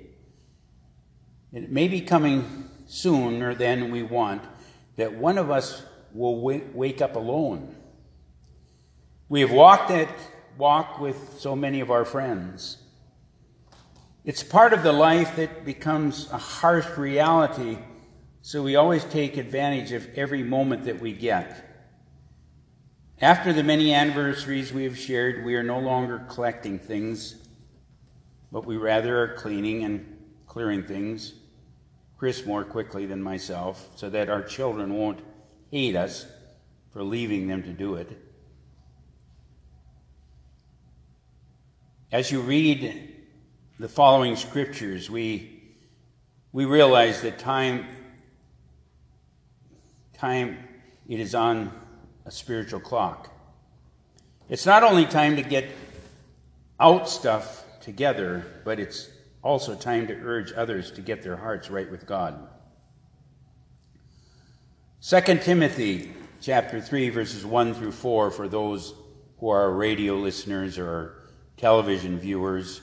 and 1.52 1.64
it 1.64 1.70
may 1.70 1.88
be 1.88 2.00
coming 2.00 2.68
sooner 2.86 3.54
than 3.54 3.90
we 3.90 4.02
want, 4.02 4.42
that 4.96 5.14
one 5.14 5.38
of 5.38 5.50
us 5.50 5.82
will 6.12 6.40
wake 6.40 7.00
up 7.00 7.16
alone. 7.16 7.74
We 9.28 9.40
have 9.40 9.52
walked 9.52 9.88
that 9.88 10.08
walk 10.58 10.98
with 11.00 11.38
so 11.38 11.56
many 11.56 11.80
of 11.80 11.90
our 11.90 12.04
friends. 12.04 12.78
It's 14.24 14.42
part 14.42 14.72
of 14.72 14.82
the 14.82 14.92
life 14.92 15.36
that 15.36 15.64
becomes 15.64 16.30
a 16.30 16.36
harsh 16.38 16.98
reality, 16.98 17.78
so 18.42 18.62
we 18.62 18.76
always 18.76 19.04
take 19.04 19.36
advantage 19.36 19.92
of 19.92 20.08
every 20.16 20.42
moment 20.42 20.84
that 20.84 21.00
we 21.00 21.12
get. 21.12 21.66
After 23.20 23.52
the 23.52 23.62
many 23.62 23.92
anniversaries 23.92 24.72
we 24.72 24.84
have 24.84 24.98
shared, 24.98 25.44
we 25.44 25.54
are 25.54 25.62
no 25.62 25.78
longer 25.78 26.24
collecting 26.28 26.78
things, 26.78 27.36
but 28.50 28.64
we 28.64 28.78
rather 28.78 29.22
are 29.22 29.34
cleaning 29.34 29.84
and 29.84 30.16
clearing 30.46 30.82
things, 30.82 31.34
Chris 32.16 32.46
more 32.46 32.64
quickly 32.64 33.06
than 33.06 33.22
myself, 33.22 33.88
so 33.94 34.08
that 34.08 34.30
our 34.30 34.42
children 34.42 34.94
won't 34.94 35.20
hate 35.70 35.94
us 35.94 36.26
for 36.92 37.02
leaving 37.02 37.46
them 37.46 37.62
to 37.62 37.72
do 37.72 37.94
it. 37.94 38.18
As 42.10 42.32
you 42.32 42.40
read 42.40 43.14
the 43.78 43.88
following 43.88 44.34
scriptures, 44.34 45.08
we, 45.08 45.62
we 46.52 46.64
realize 46.64 47.20
that 47.22 47.38
time, 47.38 47.86
time, 50.20 50.58
it 51.08 51.18
is 51.18 51.34
on 51.34 51.72
a 52.26 52.30
spiritual 52.30 52.78
clock. 52.78 53.30
It's 54.50 54.66
not 54.66 54.82
only 54.82 55.06
time 55.06 55.36
to 55.36 55.42
get 55.42 55.70
out 56.78 57.08
stuff 57.08 57.64
together, 57.80 58.44
but 58.62 58.78
it's 58.78 59.08
also 59.42 59.74
time 59.74 60.06
to 60.08 60.14
urge 60.14 60.52
others 60.52 60.90
to 60.92 61.00
get 61.00 61.22
their 61.22 61.38
hearts 61.38 61.70
right 61.70 61.90
with 61.90 62.04
God. 62.04 62.48
2 65.02 65.20
Timothy 65.38 66.12
chapter 66.42 66.82
3 66.82 67.08
verses 67.08 67.46
1 67.46 67.72
through 67.72 67.92
4 67.92 68.30
for 68.30 68.46
those 68.46 68.92
who 69.38 69.48
are 69.48 69.72
radio 69.72 70.16
listeners 70.16 70.78
or 70.78 71.30
television 71.56 72.18
viewers. 72.18 72.82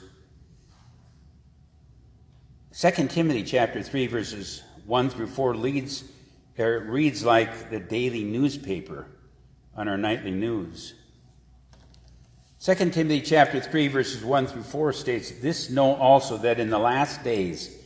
2 2.76 2.90
Timothy 3.06 3.44
chapter 3.44 3.80
3 3.80 4.08
verses 4.08 4.64
1 4.86 5.10
through 5.10 5.28
4 5.28 5.54
leads 5.54 6.02
or 6.58 6.80
reads 6.80 7.24
like 7.24 7.70
the 7.70 7.80
daily 7.80 8.24
newspaper 8.24 9.06
on 9.74 9.88
our 9.88 9.98
nightly 9.98 10.30
news. 10.30 10.94
2 12.60 12.74
Timothy 12.74 13.20
chapter 13.20 13.60
3 13.60 13.88
verses 13.88 14.24
1 14.24 14.46
through 14.48 14.64
4 14.64 14.92
states, 14.92 15.30
"This 15.40 15.70
know 15.70 15.94
also 15.94 16.36
that 16.38 16.58
in 16.58 16.70
the 16.70 16.78
last 16.78 17.22
days 17.22 17.78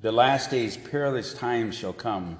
the 0.00 0.12
last 0.12 0.50
days 0.50 0.76
perilous 0.76 1.34
times 1.34 1.74
shall 1.74 1.92
come. 1.92 2.38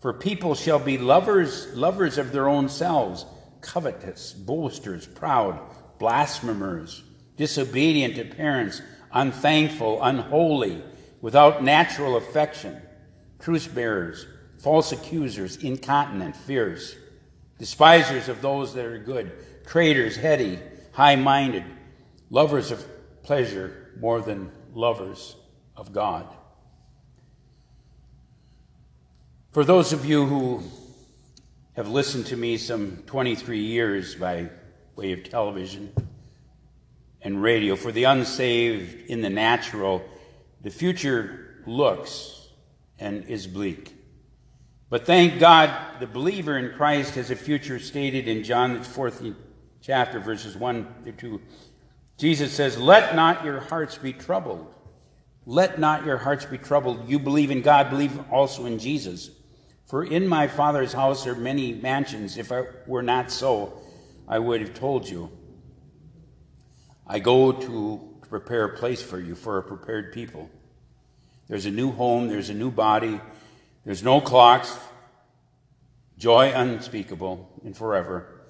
For 0.00 0.12
people 0.12 0.54
shall 0.54 0.78
be 0.78 0.98
lovers, 0.98 1.72
lovers 1.74 2.18
of 2.18 2.32
their 2.32 2.48
own 2.48 2.68
selves, 2.68 3.24
covetous, 3.60 4.32
boasters, 4.32 5.06
proud, 5.06 5.58
blasphemers, 5.98 7.02
disobedient 7.36 8.16
to 8.16 8.24
parents, 8.24 8.82
unthankful, 9.12 10.02
unholy, 10.02 10.82
without 11.20 11.64
natural 11.64 12.16
affection, 12.16 12.82
truce 13.38 13.66
bearers, 13.66 14.26
false 14.66 14.90
accusers, 14.90 15.58
incontinent, 15.58 16.34
fierce, 16.34 16.96
despisers 17.56 18.28
of 18.28 18.42
those 18.42 18.74
that 18.74 18.84
are 18.84 18.98
good, 18.98 19.30
traitors, 19.64 20.16
heady, 20.16 20.58
high 20.90 21.14
minded, 21.14 21.62
lovers 22.30 22.72
of 22.72 22.84
pleasure 23.22 23.92
more 24.00 24.20
than 24.20 24.50
lovers 24.74 25.36
of 25.76 25.92
God. 25.92 26.26
For 29.52 29.62
those 29.62 29.92
of 29.92 30.04
you 30.04 30.26
who 30.26 30.64
have 31.76 31.86
listened 31.86 32.26
to 32.26 32.36
me 32.36 32.56
some 32.56 33.04
23 33.06 33.60
years 33.60 34.16
by 34.16 34.50
way 34.96 35.12
of 35.12 35.22
television 35.22 35.92
and 37.22 37.40
radio, 37.40 37.76
for 37.76 37.92
the 37.92 38.02
unsaved 38.02 39.08
in 39.08 39.20
the 39.20 39.30
natural, 39.30 40.02
the 40.60 40.70
future 40.70 41.62
looks 41.68 42.48
and 42.98 43.26
is 43.26 43.46
bleak. 43.46 43.95
But 44.88 45.04
thank 45.04 45.40
God, 45.40 45.98
the 45.98 46.06
believer 46.06 46.56
in 46.56 46.76
Christ 46.76 47.16
has 47.16 47.30
a 47.30 47.36
future 47.36 47.78
stated 47.80 48.28
in 48.28 48.44
John 48.44 48.74
the 48.74 48.84
fourth 48.84 49.24
chapter, 49.80 50.20
verses 50.20 50.56
1 50.56 51.02
through 51.02 51.12
2. 51.12 51.40
Jesus 52.18 52.52
says, 52.52 52.78
Let 52.78 53.16
not 53.16 53.44
your 53.44 53.60
hearts 53.60 53.98
be 53.98 54.12
troubled. 54.12 54.72
Let 55.44 55.80
not 55.80 56.06
your 56.06 56.18
hearts 56.18 56.44
be 56.44 56.58
troubled. 56.58 57.08
You 57.08 57.18
believe 57.18 57.50
in 57.50 57.62
God, 57.62 57.90
believe 57.90 58.18
also 58.30 58.66
in 58.66 58.78
Jesus. 58.78 59.30
For 59.86 60.04
in 60.04 60.26
my 60.26 60.46
Father's 60.46 60.92
house 60.92 61.26
are 61.26 61.34
many 61.34 61.72
mansions. 61.72 62.38
If 62.38 62.52
it 62.52 62.82
were 62.86 63.02
not 63.02 63.30
so, 63.30 63.80
I 64.28 64.38
would 64.38 64.60
have 64.60 64.74
told 64.74 65.08
you. 65.08 65.30
I 67.06 67.18
go 67.18 67.52
to 67.52 68.16
prepare 68.28 68.64
a 68.64 68.76
place 68.76 69.02
for 69.02 69.20
you, 69.20 69.34
for 69.34 69.58
a 69.58 69.62
prepared 69.62 70.12
people. 70.12 70.50
There's 71.48 71.66
a 71.66 71.70
new 71.70 71.92
home, 71.92 72.26
there's 72.26 72.50
a 72.50 72.54
new 72.54 72.72
body, 72.72 73.20
there's 73.86 74.02
no 74.02 74.20
clocks, 74.20 74.76
joy 76.18 76.52
unspeakable 76.52 77.48
and 77.64 77.76
forever. 77.76 78.42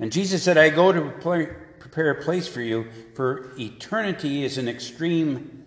And 0.00 0.10
Jesus 0.10 0.42
said, 0.42 0.58
I 0.58 0.70
go 0.70 0.90
to 0.90 1.60
prepare 1.78 2.10
a 2.10 2.22
place 2.22 2.48
for 2.48 2.60
you, 2.60 2.90
for 3.14 3.52
eternity 3.56 4.42
is 4.42 4.58
an 4.58 4.68
extreme 4.68 5.66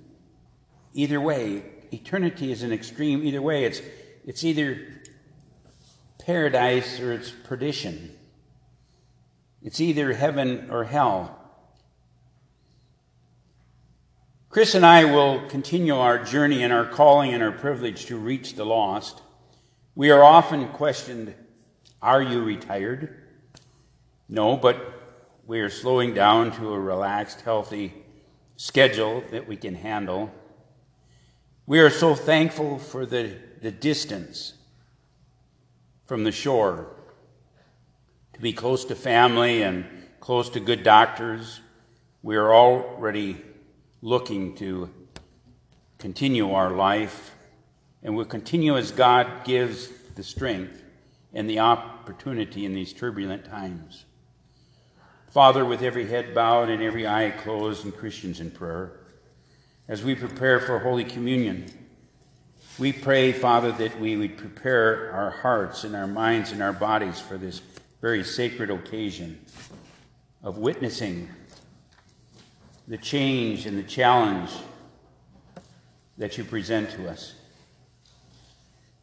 either 0.93 1.21
way. 1.21 1.63
Eternity 1.93 2.51
is 2.51 2.61
an 2.61 2.73
extreme 2.73 3.23
either 3.23 3.41
way. 3.41 3.63
It's, 3.63 3.81
it's 4.25 4.43
either 4.43 4.85
paradise 6.19 6.99
or 6.99 7.13
it's 7.13 7.31
perdition. 7.31 8.13
It's 9.63 9.79
either 9.79 10.11
heaven 10.11 10.67
or 10.69 10.83
hell. 10.83 11.39
Chris 14.55 14.73
and 14.73 14.85
I 14.85 15.03
will 15.03 15.45
continue 15.49 15.97
our 15.97 16.17
journey 16.17 16.63
and 16.63 16.71
our 16.71 16.85
calling 16.85 17.33
and 17.33 17.43
our 17.43 17.51
privilege 17.51 18.05
to 18.05 18.15
reach 18.15 18.53
the 18.53 18.65
lost. 18.65 19.21
We 19.95 20.11
are 20.11 20.23
often 20.23 20.69
questioned 20.69 21.35
Are 22.01 22.21
you 22.21 22.41
retired? 22.41 23.21
No, 24.29 24.55
but 24.55 24.77
we 25.45 25.59
are 25.59 25.69
slowing 25.69 26.13
down 26.13 26.53
to 26.53 26.73
a 26.73 26.79
relaxed, 26.79 27.41
healthy 27.41 27.95
schedule 28.55 29.25
that 29.31 29.45
we 29.45 29.57
can 29.57 29.75
handle. 29.75 30.31
We 31.65 31.81
are 31.81 31.89
so 31.89 32.15
thankful 32.15 32.79
for 32.79 33.05
the, 33.05 33.35
the 33.61 33.71
distance 33.71 34.53
from 36.05 36.23
the 36.23 36.31
shore, 36.31 36.95
to 38.31 38.39
be 38.39 38.53
close 38.53 38.85
to 38.85 38.95
family 38.95 39.63
and 39.63 39.85
close 40.21 40.49
to 40.51 40.61
good 40.61 40.83
doctors. 40.83 41.59
We 42.23 42.37
are 42.37 42.55
already 42.55 43.41
looking 44.05 44.53
to 44.53 44.87
continue 45.97 46.51
our 46.51 46.69
life, 46.69 47.31
and 48.03 48.15
we'll 48.15 48.23
continue 48.23 48.77
as 48.77 48.91
God 48.91 49.43
gives 49.45 49.89
the 50.13 50.21
strength 50.21 50.83
and 51.33 51.49
the 51.49 51.57
opportunity 51.57 52.67
in 52.67 52.75
these 52.75 52.93
turbulent 52.93 53.45
times. 53.45 54.05
Father, 55.31 55.65
with 55.65 55.81
every 55.81 56.07
head 56.07 56.35
bowed 56.35 56.69
and 56.69 56.83
every 56.83 57.07
eye 57.07 57.31
closed, 57.31 57.83
and 57.83 57.97
Christians 57.97 58.39
in 58.39 58.51
prayer, 58.51 58.91
as 59.87 60.03
we 60.03 60.13
prepare 60.13 60.59
for 60.59 60.77
Holy 60.77 61.03
Communion, 61.03 61.65
we 62.77 62.93
pray, 62.93 63.31
Father, 63.31 63.71
that 63.71 63.99
we 63.99 64.15
would 64.17 64.37
prepare 64.37 65.11
our 65.13 65.31
hearts 65.31 65.83
and 65.83 65.95
our 65.95 66.05
minds 66.05 66.51
and 66.51 66.61
our 66.61 66.73
bodies 66.73 67.19
for 67.19 67.39
this 67.39 67.59
very 68.01 68.23
sacred 68.23 68.69
occasion 68.69 69.43
of 70.43 70.59
witnessing 70.59 71.27
the 72.87 72.97
change 72.97 73.65
and 73.65 73.77
the 73.77 73.83
challenge 73.83 74.51
that 76.17 76.37
you 76.37 76.43
present 76.43 76.91
to 76.91 77.09
us. 77.09 77.33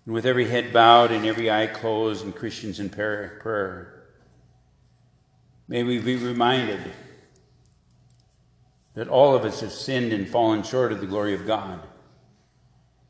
And 0.05 0.15
with 0.15 0.27
every 0.27 0.49
head 0.49 0.73
bowed 0.73 1.11
and 1.11 1.27
every 1.27 1.51
eye 1.51 1.67
closed 1.67 2.25
and 2.25 2.35
Christians 2.35 2.81
in 2.81 2.91
prayer, 2.91 4.05
may 5.69 5.83
we 5.83 5.99
be 5.99 6.17
reminded 6.17 6.81
that 8.95 9.09
all 9.09 9.35
of 9.35 9.45
us 9.45 9.61
have 9.61 9.73
sinned 9.73 10.13
and 10.13 10.29
fallen 10.29 10.63
short 10.63 10.93
of 10.93 11.01
the 11.01 11.07
glory 11.07 11.35
of 11.35 11.47
God. 11.47 11.81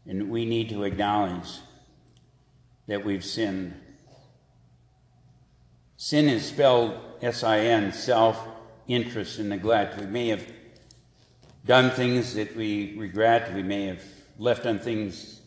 And 0.06 0.30
we 0.30 0.44
need 0.44 0.68
to 0.70 0.84
acknowledge 0.84 1.48
that 2.88 3.04
we've 3.04 3.24
sinned. 3.24 3.74
Sin 5.96 6.28
is 6.28 6.44
spelled 6.44 6.98
S 7.20 7.44
I 7.44 7.60
N, 7.60 7.92
self 7.92 8.48
interest 8.88 9.38
and 9.38 9.48
neglect. 9.48 9.98
We 9.98 10.06
may 10.06 10.28
have 10.28 10.44
done 11.64 11.90
things 11.90 12.34
that 12.34 12.56
we 12.56 12.96
regret, 12.98 13.54
we 13.54 13.62
may 13.62 13.86
have 13.86 14.02
left 14.38 14.66
on 14.66 14.78
things 14.78 15.40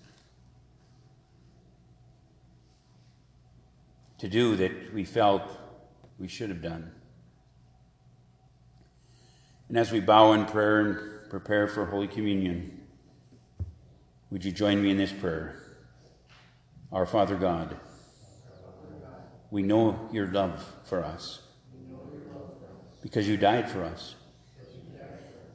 to 4.17 4.29
do 4.29 4.55
that 4.55 4.93
we 4.93 5.03
felt 5.03 5.43
we 6.17 6.27
should 6.27 6.49
have 6.49 6.61
done. 6.61 6.91
And 9.67 9.77
as 9.77 9.91
we 9.91 9.99
bow 9.99 10.33
in 10.33 10.45
prayer 10.45 10.79
and 10.79 11.29
prepare 11.29 11.67
for 11.67 11.85
Holy 11.85 12.07
Communion, 12.07 12.81
would 14.29 14.45
you 14.45 14.51
join 14.51 14.81
me 14.81 14.91
in 14.91 14.97
this 14.97 15.11
prayer? 15.11 15.61
Our 16.91 17.05
Father 17.05 17.35
God, 17.35 17.75
we 19.51 19.63
know 19.63 20.07
your 20.11 20.27
love 20.27 20.63
for 20.85 21.03
us 21.03 21.41
because 23.01 23.27
you 23.27 23.37
died 23.37 23.69
for 23.69 23.83
us. 23.83 24.15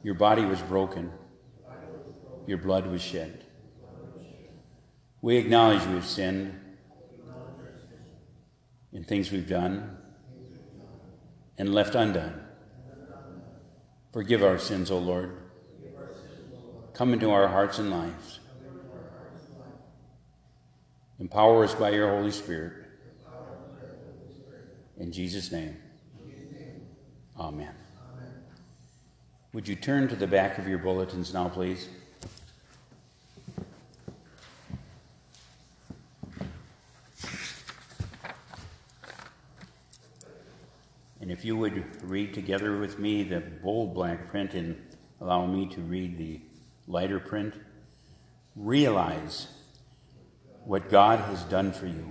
Your 0.03 0.15
body 0.15 0.43
was 0.45 0.61
broken, 0.61 1.11
your 2.47 2.57
blood 2.57 2.87
was 2.87 3.01
shed. 3.01 3.45
We 5.21 5.37
acknowledge 5.37 5.85
we've 5.85 6.05
sinned 6.05 6.59
in 8.91 9.03
things 9.03 9.31
we've 9.31 9.47
done 9.47 9.97
and 11.57 11.73
left 11.73 11.93
undone. 11.93 12.41
Forgive 14.11 14.43
our 14.43 14.57
sins, 14.57 14.89
O 14.89 14.97
Lord. 14.97 15.37
Come 16.93 17.13
into 17.13 17.29
our 17.29 17.47
hearts 17.47 17.79
and 17.79 17.91
lives. 17.91 18.39
Empower 21.19 21.63
us 21.63 21.75
by 21.75 21.91
your 21.91 22.09
Holy 22.09 22.31
Spirit. 22.31 22.73
In 24.97 25.11
Jesus' 25.11 25.51
name. 25.51 25.77
Amen. 27.39 27.80
Would 29.53 29.67
you 29.67 29.75
turn 29.75 30.07
to 30.07 30.15
the 30.15 30.27
back 30.27 30.57
of 30.59 30.65
your 30.65 30.77
bulletins 30.77 31.33
now, 31.33 31.49
please? 31.49 31.89
And 41.19 41.29
if 41.29 41.43
you 41.43 41.57
would 41.57 41.83
read 42.01 42.33
together 42.33 42.77
with 42.77 42.97
me 42.97 43.23
the 43.23 43.41
bold 43.41 43.93
black 43.93 44.29
print 44.29 44.53
and 44.53 44.81
allow 45.19 45.45
me 45.45 45.67
to 45.67 45.81
read 45.81 46.17
the 46.17 46.39
lighter 46.87 47.19
print, 47.19 47.53
realize 48.55 49.47
what 50.63 50.89
God 50.89 51.19
has 51.19 51.43
done 51.43 51.73
for 51.73 51.87
you. 51.87 52.09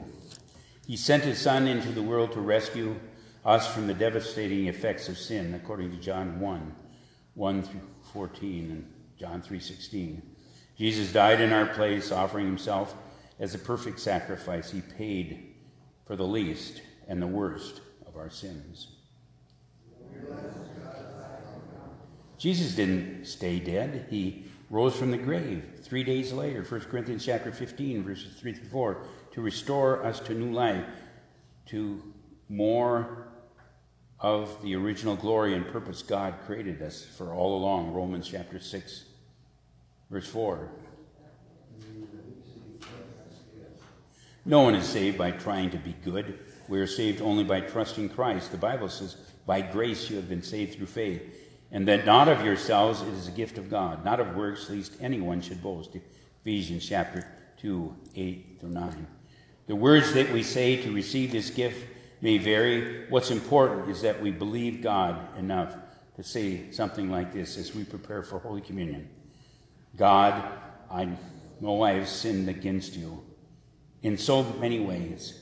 He 0.87 0.99
sent 0.99 1.25
his 1.25 1.39
Son 1.39 1.67
into 1.67 1.91
the 1.91 2.03
world 2.03 2.33
to 2.33 2.41
rescue 2.43 3.01
us 3.47 3.67
from 3.73 3.87
the 3.87 3.95
devastating 3.95 4.67
effects 4.67 5.09
of 5.09 5.17
sin, 5.17 5.55
according 5.55 5.91
to 5.93 5.97
John 5.97 6.39
1 6.39 6.75
1 7.35 7.63
through 7.63 7.81
14 8.13 8.71
and 8.71 8.93
John 9.19 9.43
3:16. 9.43 10.23
Jesus 10.77 11.13
died 11.13 11.41
in 11.41 11.53
our 11.53 11.67
place, 11.67 12.11
offering 12.11 12.47
himself 12.47 12.97
as 13.39 13.55
a 13.55 13.59
perfect 13.59 14.01
sacrifice. 14.01 14.71
He 14.71 14.81
paid 14.81 15.55
for 16.07 16.17
the 16.17 16.27
least 16.27 16.83
and 17.07 17.21
the 17.21 17.27
worst 17.27 17.81
of 18.07 18.17
our 18.17 18.31
sins. 18.31 18.89
Jesus 22.39 22.75
didn't 22.75 23.27
stay 23.27 23.61
dead. 23.61 24.07
He 24.09 24.47
rose 24.71 24.97
from 24.97 25.11
the 25.11 25.19
grave 25.19 25.63
three 25.83 26.05
days 26.05 26.33
later, 26.33 26.65
1 26.65 26.81
Corinthians 26.83 27.25
chapter 27.25 27.53
15, 27.53 28.03
verses 28.03 28.35
3 28.41 28.55
through 28.55 28.69
4, 28.69 29.03
to 29.33 29.43
restore 29.43 30.03
us 30.05 30.21
to 30.21 30.35
new 30.35 30.53
life, 30.53 30.87
to 31.67 32.03
more 32.49 33.29
of 34.21 34.61
the 34.63 34.75
original 34.77 35.17
glory 35.17 35.55
and 35.55 35.67
purpose 35.67 36.03
God 36.03 36.35
created 36.47 36.83
us 36.83 37.05
for 37.05 37.33
all 37.33 37.57
along. 37.57 37.93
Romans 37.93 38.29
chapter 38.29 38.61
6, 38.61 39.05
verse 40.11 40.29
4. 40.29 40.69
No 44.45 44.63
one 44.63 44.75
is 44.75 44.87
saved 44.87 45.17
by 45.17 45.31
trying 45.31 45.71
to 45.71 45.79
be 45.79 45.95
good. 46.05 46.39
We 46.69 46.81
are 46.81 46.87
saved 46.87 47.21
only 47.21 47.45
by 47.45 47.61
trusting 47.61 48.11
Christ. 48.11 48.51
The 48.51 48.59
Bible 48.59 48.89
says, 48.89 49.17
By 49.47 49.61
grace 49.61 50.11
you 50.11 50.17
have 50.17 50.29
been 50.29 50.43
saved 50.43 50.77
through 50.77 50.87
faith, 50.87 51.23
and 51.71 51.87
that 51.89 52.07
not 52.07 52.29
of 52.29 52.45
yourselves, 52.45 53.03
it 53.03 53.09
is 53.09 53.29
a 53.29 53.33
gift 53.33 53.59
of 53.59 53.71
God, 53.71 54.05
not 54.05 54.21
of 54.21 54.37
works, 54.37 54.69
lest 54.71 54.95
anyone 55.01 55.41
should 55.41 55.63
boast. 55.63 55.97
Ephesians 56.43 56.87
chapter 56.87 57.27
2, 57.61 57.95
8 58.17 58.57
through 58.61 58.71
9. 58.71 59.07
The 59.67 59.77
words 59.77 60.13
that 60.15 60.33
we 60.33 60.43
say 60.43 60.77
to 60.83 60.93
receive 60.93 61.33
this 61.33 61.51
gift 61.51 61.87
may 62.21 62.39
vary. 62.39 63.07
What's 63.09 63.31
important 63.31 63.89
is 63.91 64.03
that 64.03 64.21
we 64.21 64.31
believe 64.31 64.83
God 64.83 65.39
enough 65.39 65.75
to 66.17 66.23
say 66.23 66.71
something 66.71 67.11
like 67.11 67.33
this 67.33 67.57
as 67.57 67.75
we 67.75 67.85
prepare 67.85 68.23
for 68.23 68.39
Holy 68.39 68.61
Communion 68.61 69.09
God, 69.97 70.45
I 70.91 71.09
know 71.61 71.83
I 71.83 71.93
have 71.93 72.09
sinned 72.09 72.49
against 72.49 72.95
you 72.95 73.23
in 74.03 74.17
so 74.17 74.43
many 74.43 74.81
ways. 74.81 75.39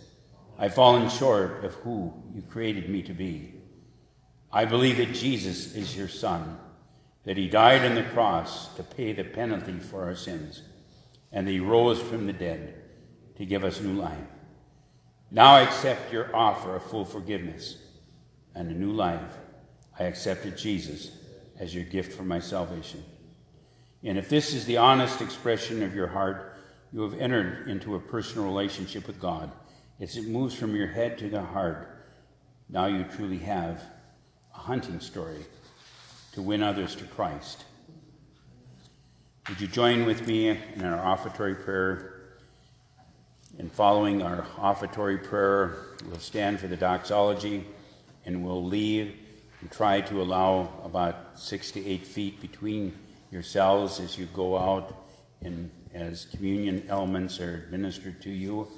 I've 0.59 0.75
fallen 0.75 1.09
short 1.09 1.65
of 1.65 1.75
who 1.75 2.13
you 2.35 2.43
created 2.43 2.89
me 2.89 3.03
to 3.03 3.13
be. 3.13 3.55
I 4.51 4.65
believe 4.65 4.97
that 4.97 5.15
Jesus 5.15 5.75
is 5.75 5.97
your 5.97 6.09
Son, 6.09 6.59
that 7.25 7.37
He 7.37 7.49
died 7.49 7.85
on 7.85 7.95
the 7.95 8.03
cross 8.03 8.75
to 8.77 8.83
pay 8.83 9.13
the 9.13 9.25
penalty 9.25 9.79
for 9.79 10.05
our 10.05 10.17
sins, 10.17 10.63
and 11.31 11.47
that 11.47 11.53
He 11.53 11.61
rose 11.61 12.01
from 12.01 12.27
the 12.27 12.33
dead 12.33 12.75
to 13.37 13.45
give 13.45 13.65
us 13.65 13.81
new 13.81 13.93
life. 13.93 14.17
Now 15.31 15.55
I 15.55 15.63
accept 15.63 16.13
your 16.13 16.35
offer 16.35 16.77
of 16.77 16.83
full 16.85 17.05
forgiveness 17.05 17.77
and 18.55 18.71
a 18.71 18.75
new 18.75 18.93
life. 18.93 19.37
I 19.99 20.05
accepted 20.05 20.57
Jesus 20.57 21.11
as 21.59 21.75
your 21.75 21.85
gift 21.85 22.13
for 22.13 22.23
my 22.23 22.39
salvation. 22.39 23.05
And 24.03 24.17
if 24.17 24.29
this 24.29 24.55
is 24.55 24.65
the 24.65 24.77
honest 24.79 25.21
expression 25.21 25.83
of 25.83 25.95
your 25.95 26.07
heart, 26.07 26.57
you 26.93 27.03
have 27.03 27.21
entered 27.21 27.69
into 27.69 27.95
a 27.95 28.01
personal 28.01 28.47
relationship 28.47 29.07
with 29.07 29.21
God. 29.21 29.51
As 30.01 30.17
it 30.17 30.29
moves 30.29 30.55
from 30.55 30.75
your 30.75 30.87
head 30.87 31.19
to 31.19 31.29
the 31.29 31.43
heart, 31.43 32.07
now 32.69 32.87
you 32.87 33.05
truly 33.05 33.39
have 33.39 33.83
a 34.55 34.59
hunting 34.59 35.01
story 35.01 35.45
to 36.33 36.43
win 36.43 36.63
others 36.63 36.95
to 36.97 37.05
Christ. 37.05 37.65
Would 39.49 39.61
you 39.61 39.67
join 39.67 40.07
with 40.07 40.27
me 40.27 40.49
in 40.49 40.85
our 40.85 41.05
offertory 41.05 41.55
prayer? 41.55 42.18
In 43.59 43.69
following 43.69 44.23
our 44.23 44.47
offertory 44.57 45.19
prayer, 45.19 45.97
we'll 46.07 46.21
stand 46.21 46.61
for 46.61 46.69
the 46.69 46.77
doxology 46.77 47.67
and 48.25 48.45
we'll 48.45 48.65
leave 48.65 49.17
and 49.61 49.69
try 49.69 50.01
to 50.01 50.23
allow 50.23 50.81
about 50.85 51.37
six 51.37 51.73
to 51.73 51.85
eight 51.85 52.07
feet 52.07 52.41
between 52.41 52.97
yourselves 53.33 53.99
as 53.99 54.17
you 54.17 54.27
go 54.27 54.57
out 54.57 55.09
and 55.43 55.73
as 55.93 56.27
communion 56.27 56.85
elements 56.89 57.41
are 57.41 57.57
administered 57.57 58.23
to 58.23 58.31
you. 58.31 58.69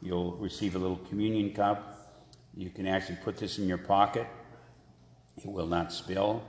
You'll 0.00 0.36
receive 0.36 0.76
a 0.76 0.78
little 0.78 1.00
communion 1.08 1.52
cup. 1.52 2.14
You 2.54 2.70
can 2.70 2.86
actually 2.86 3.18
put 3.24 3.38
this 3.38 3.58
in 3.58 3.66
your 3.66 3.78
pocket. 3.78 4.28
It 5.36 5.50
will 5.50 5.66
not 5.66 5.92
spill 5.92 6.44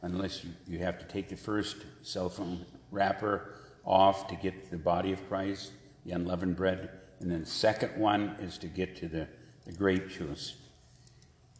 unless 0.00 0.44
you, 0.44 0.50
you 0.66 0.78
have 0.78 0.98
to 0.98 1.04
take 1.04 1.28
the 1.28 1.36
first 1.36 1.76
cellophane 2.00 2.64
wrapper 2.90 3.52
off 3.84 4.28
to 4.28 4.34
get 4.34 4.70
the 4.70 4.78
body 4.78 5.12
of 5.12 5.28
Christ, 5.28 5.72
the 6.06 6.12
unleavened 6.12 6.56
bread 6.56 6.88
and 7.20 7.30
then 7.30 7.40
the 7.40 7.46
second 7.46 7.98
one 7.98 8.36
is 8.40 8.58
to 8.58 8.66
get 8.66 8.96
to 8.96 9.08
the, 9.08 9.28
the 9.64 9.72
grape 9.72 10.08
juice. 10.08 10.56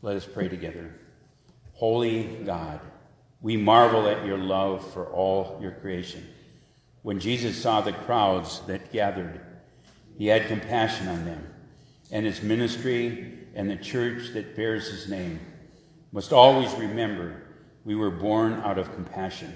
Let 0.02 0.16
us 0.16 0.26
pray 0.26 0.48
together. 0.48 0.94
Holy 1.72 2.24
God, 2.44 2.80
we 3.40 3.56
marvel 3.56 4.08
at 4.08 4.24
your 4.24 4.38
love 4.38 4.90
for 4.92 5.06
all 5.06 5.58
your 5.60 5.72
creation. 5.72 6.26
When 7.02 7.20
Jesus 7.20 7.60
saw 7.60 7.80
the 7.80 7.92
crowds 7.92 8.60
that 8.66 8.92
gathered, 8.92 9.40
he 10.16 10.26
had 10.26 10.46
compassion 10.46 11.08
on 11.08 11.24
them, 11.24 11.46
and 12.10 12.24
his 12.24 12.42
ministry 12.42 13.40
and 13.54 13.70
the 13.70 13.76
church 13.76 14.32
that 14.32 14.56
bears 14.56 14.88
his 14.88 15.08
name 15.08 15.40
must 16.12 16.32
always 16.32 16.72
remember 16.74 17.42
we 17.84 17.94
were 17.94 18.10
born 18.10 18.54
out 18.54 18.78
of 18.78 18.94
compassion. 18.94 19.54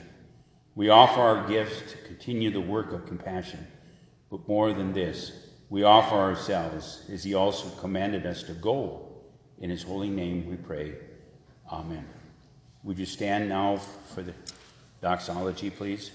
We 0.75 0.91
offer 0.91 1.21
our 1.21 1.49
gifts 1.49 1.93
to 1.93 1.99
continue 2.07 2.51
the 2.51 2.61
work 2.61 2.93
of 2.93 3.07
compassion, 3.07 3.67
but 4.31 4.47
more 4.47 4.73
than 4.73 4.93
this, 4.93 5.48
we 5.71 5.83
offer 5.83 6.15
ourselves 6.15 7.03
as 7.13 7.25
he 7.25 7.35
also 7.35 7.69
commanded 7.81 8.27
us 8.27 8.43
to 8.45 8.53
go. 8.53 9.07
In 9.61 9.71
his 9.71 9.83
holy 9.83 10.09
name 10.09 10.49
we 10.49 10.57
pray. 10.57 10.95
Amen. 11.71 12.07
Would 12.85 12.99
you 12.99 13.07
stand 13.07 13.49
now 13.49 13.77
for 13.77 14.23
the 14.23 14.33
doxology, 15.03 15.71
please? 15.71 16.11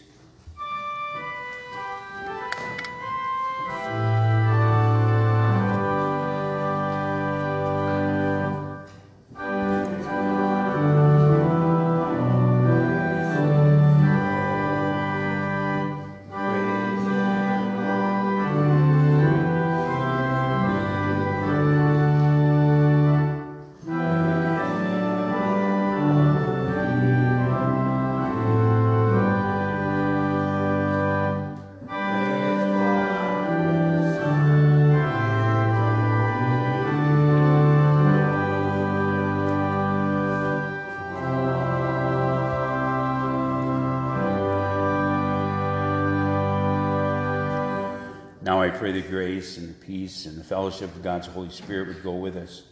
Pray 48.83 48.91
the 48.91 49.01
grace 49.01 49.57
and 49.57 49.69
the 49.69 49.73
peace 49.75 50.25
and 50.25 50.37
the 50.37 50.43
fellowship 50.43 50.93
of 50.93 51.01
God's 51.01 51.27
Holy 51.27 51.49
Spirit 51.49 51.87
would 51.87 52.03
go 52.03 52.15
with 52.15 52.35
us. 52.35 52.63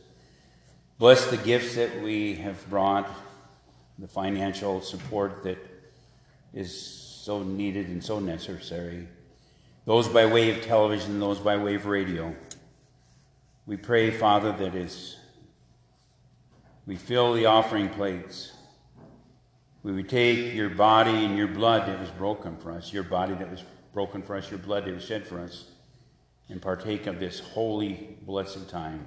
Bless 0.99 1.25
the 1.27 1.37
gifts 1.37 1.75
that 1.75 2.01
we 2.01 2.33
have 2.33 2.69
brought, 2.69 3.09
the 3.97 4.09
financial 4.09 4.81
support 4.81 5.41
that 5.43 5.57
is 6.53 6.77
so 6.77 7.43
needed 7.43 7.87
and 7.87 8.03
so 8.03 8.19
necessary, 8.19 9.07
those 9.85 10.09
by 10.09 10.25
way 10.25 10.51
of 10.51 10.61
television, 10.65 11.17
those 11.17 11.39
by 11.39 11.55
way 11.55 11.75
of 11.75 11.85
radio. 11.85 12.35
We 13.65 13.77
pray, 13.77 14.11
Father, 14.11 14.51
that 14.51 14.75
as 14.75 15.15
we 16.85 16.97
fill 16.97 17.31
the 17.31 17.45
offering 17.45 17.87
plates, 17.87 18.51
we 19.81 19.93
would 19.93 20.09
take 20.09 20.53
your 20.53 20.71
body 20.71 21.23
and 21.23 21.37
your 21.37 21.47
blood 21.47 21.87
that 21.87 22.01
was 22.01 22.09
broken 22.09 22.57
for 22.57 22.73
us, 22.73 22.91
your 22.91 23.03
body 23.03 23.33
that 23.35 23.49
was 23.49 23.63
broken 23.93 24.21
for 24.21 24.35
us, 24.35 24.51
your 24.51 24.59
blood 24.59 24.83
that 24.83 24.93
was 24.93 25.05
shed 25.05 25.25
for 25.25 25.39
us, 25.39 25.70
and 26.51 26.61
partake 26.61 27.07
of 27.07 27.17
this 27.17 27.39
holy, 27.39 28.17
blessed 28.23 28.69
time. 28.69 29.05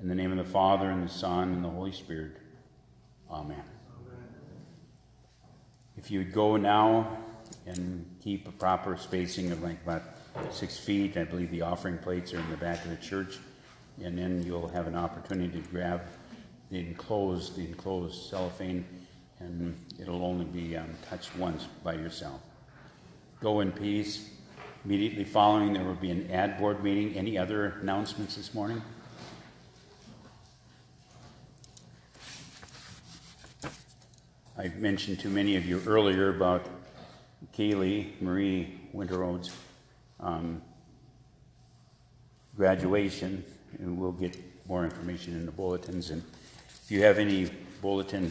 In 0.00 0.08
the 0.08 0.14
name 0.14 0.30
of 0.30 0.36
the 0.36 0.44
Father, 0.44 0.90
and 0.90 1.02
the 1.02 1.12
Son, 1.12 1.54
and 1.54 1.64
the 1.64 1.70
Holy 1.70 1.90
Spirit. 1.90 2.36
Amen. 3.30 3.62
Amen. 3.98 4.28
If 5.96 6.10
you 6.10 6.18
would 6.18 6.34
go 6.34 6.58
now 6.58 7.16
and 7.66 8.04
keep 8.22 8.46
a 8.46 8.52
proper 8.52 8.98
spacing 8.98 9.52
of 9.52 9.62
like 9.62 9.82
about 9.84 10.02
six 10.50 10.78
feet, 10.78 11.16
I 11.16 11.24
believe 11.24 11.50
the 11.50 11.62
offering 11.62 11.96
plates 11.96 12.34
are 12.34 12.40
in 12.40 12.50
the 12.50 12.58
back 12.58 12.84
of 12.84 12.90
the 12.90 12.96
church, 12.98 13.38
and 14.02 14.18
then 14.18 14.42
you'll 14.42 14.68
have 14.68 14.86
an 14.86 14.96
opportunity 14.96 15.62
to 15.62 15.68
grab 15.68 16.02
the 16.70 16.78
enclosed, 16.78 17.56
the 17.56 17.62
enclosed 17.62 18.28
cellophane, 18.28 18.84
and 19.38 19.74
it'll 19.98 20.22
only 20.22 20.44
be 20.44 20.76
um, 20.76 20.90
touched 21.08 21.34
once 21.36 21.64
by 21.82 21.94
yourself. 21.94 22.42
Go 23.40 23.60
in 23.60 23.72
peace. 23.72 24.28
Immediately 24.84 25.24
following, 25.24 25.72
there 25.72 25.82
will 25.82 25.94
be 25.94 26.10
an 26.10 26.30
ad 26.30 26.58
board 26.58 26.84
meeting. 26.84 27.16
Any 27.16 27.38
other 27.38 27.76
announcements 27.80 28.36
this 28.36 28.52
morning? 28.52 28.82
I 34.58 34.68
mentioned 34.76 35.20
to 35.20 35.28
many 35.28 35.56
of 35.56 35.64
you 35.64 35.80
earlier 35.86 36.28
about 36.28 36.66
Kaylee 37.56 38.20
Marie 38.20 38.78
Winterroad's 38.94 39.50
um, 40.20 40.60
graduation, 42.54 43.42
and 43.78 43.98
we'll 43.98 44.12
get 44.12 44.36
more 44.68 44.84
information 44.84 45.32
in 45.32 45.46
the 45.46 45.52
bulletins. 45.52 46.10
And 46.10 46.22
if 46.82 46.90
you 46.90 47.02
have 47.02 47.18
any 47.18 47.50
bulletin 47.80 48.30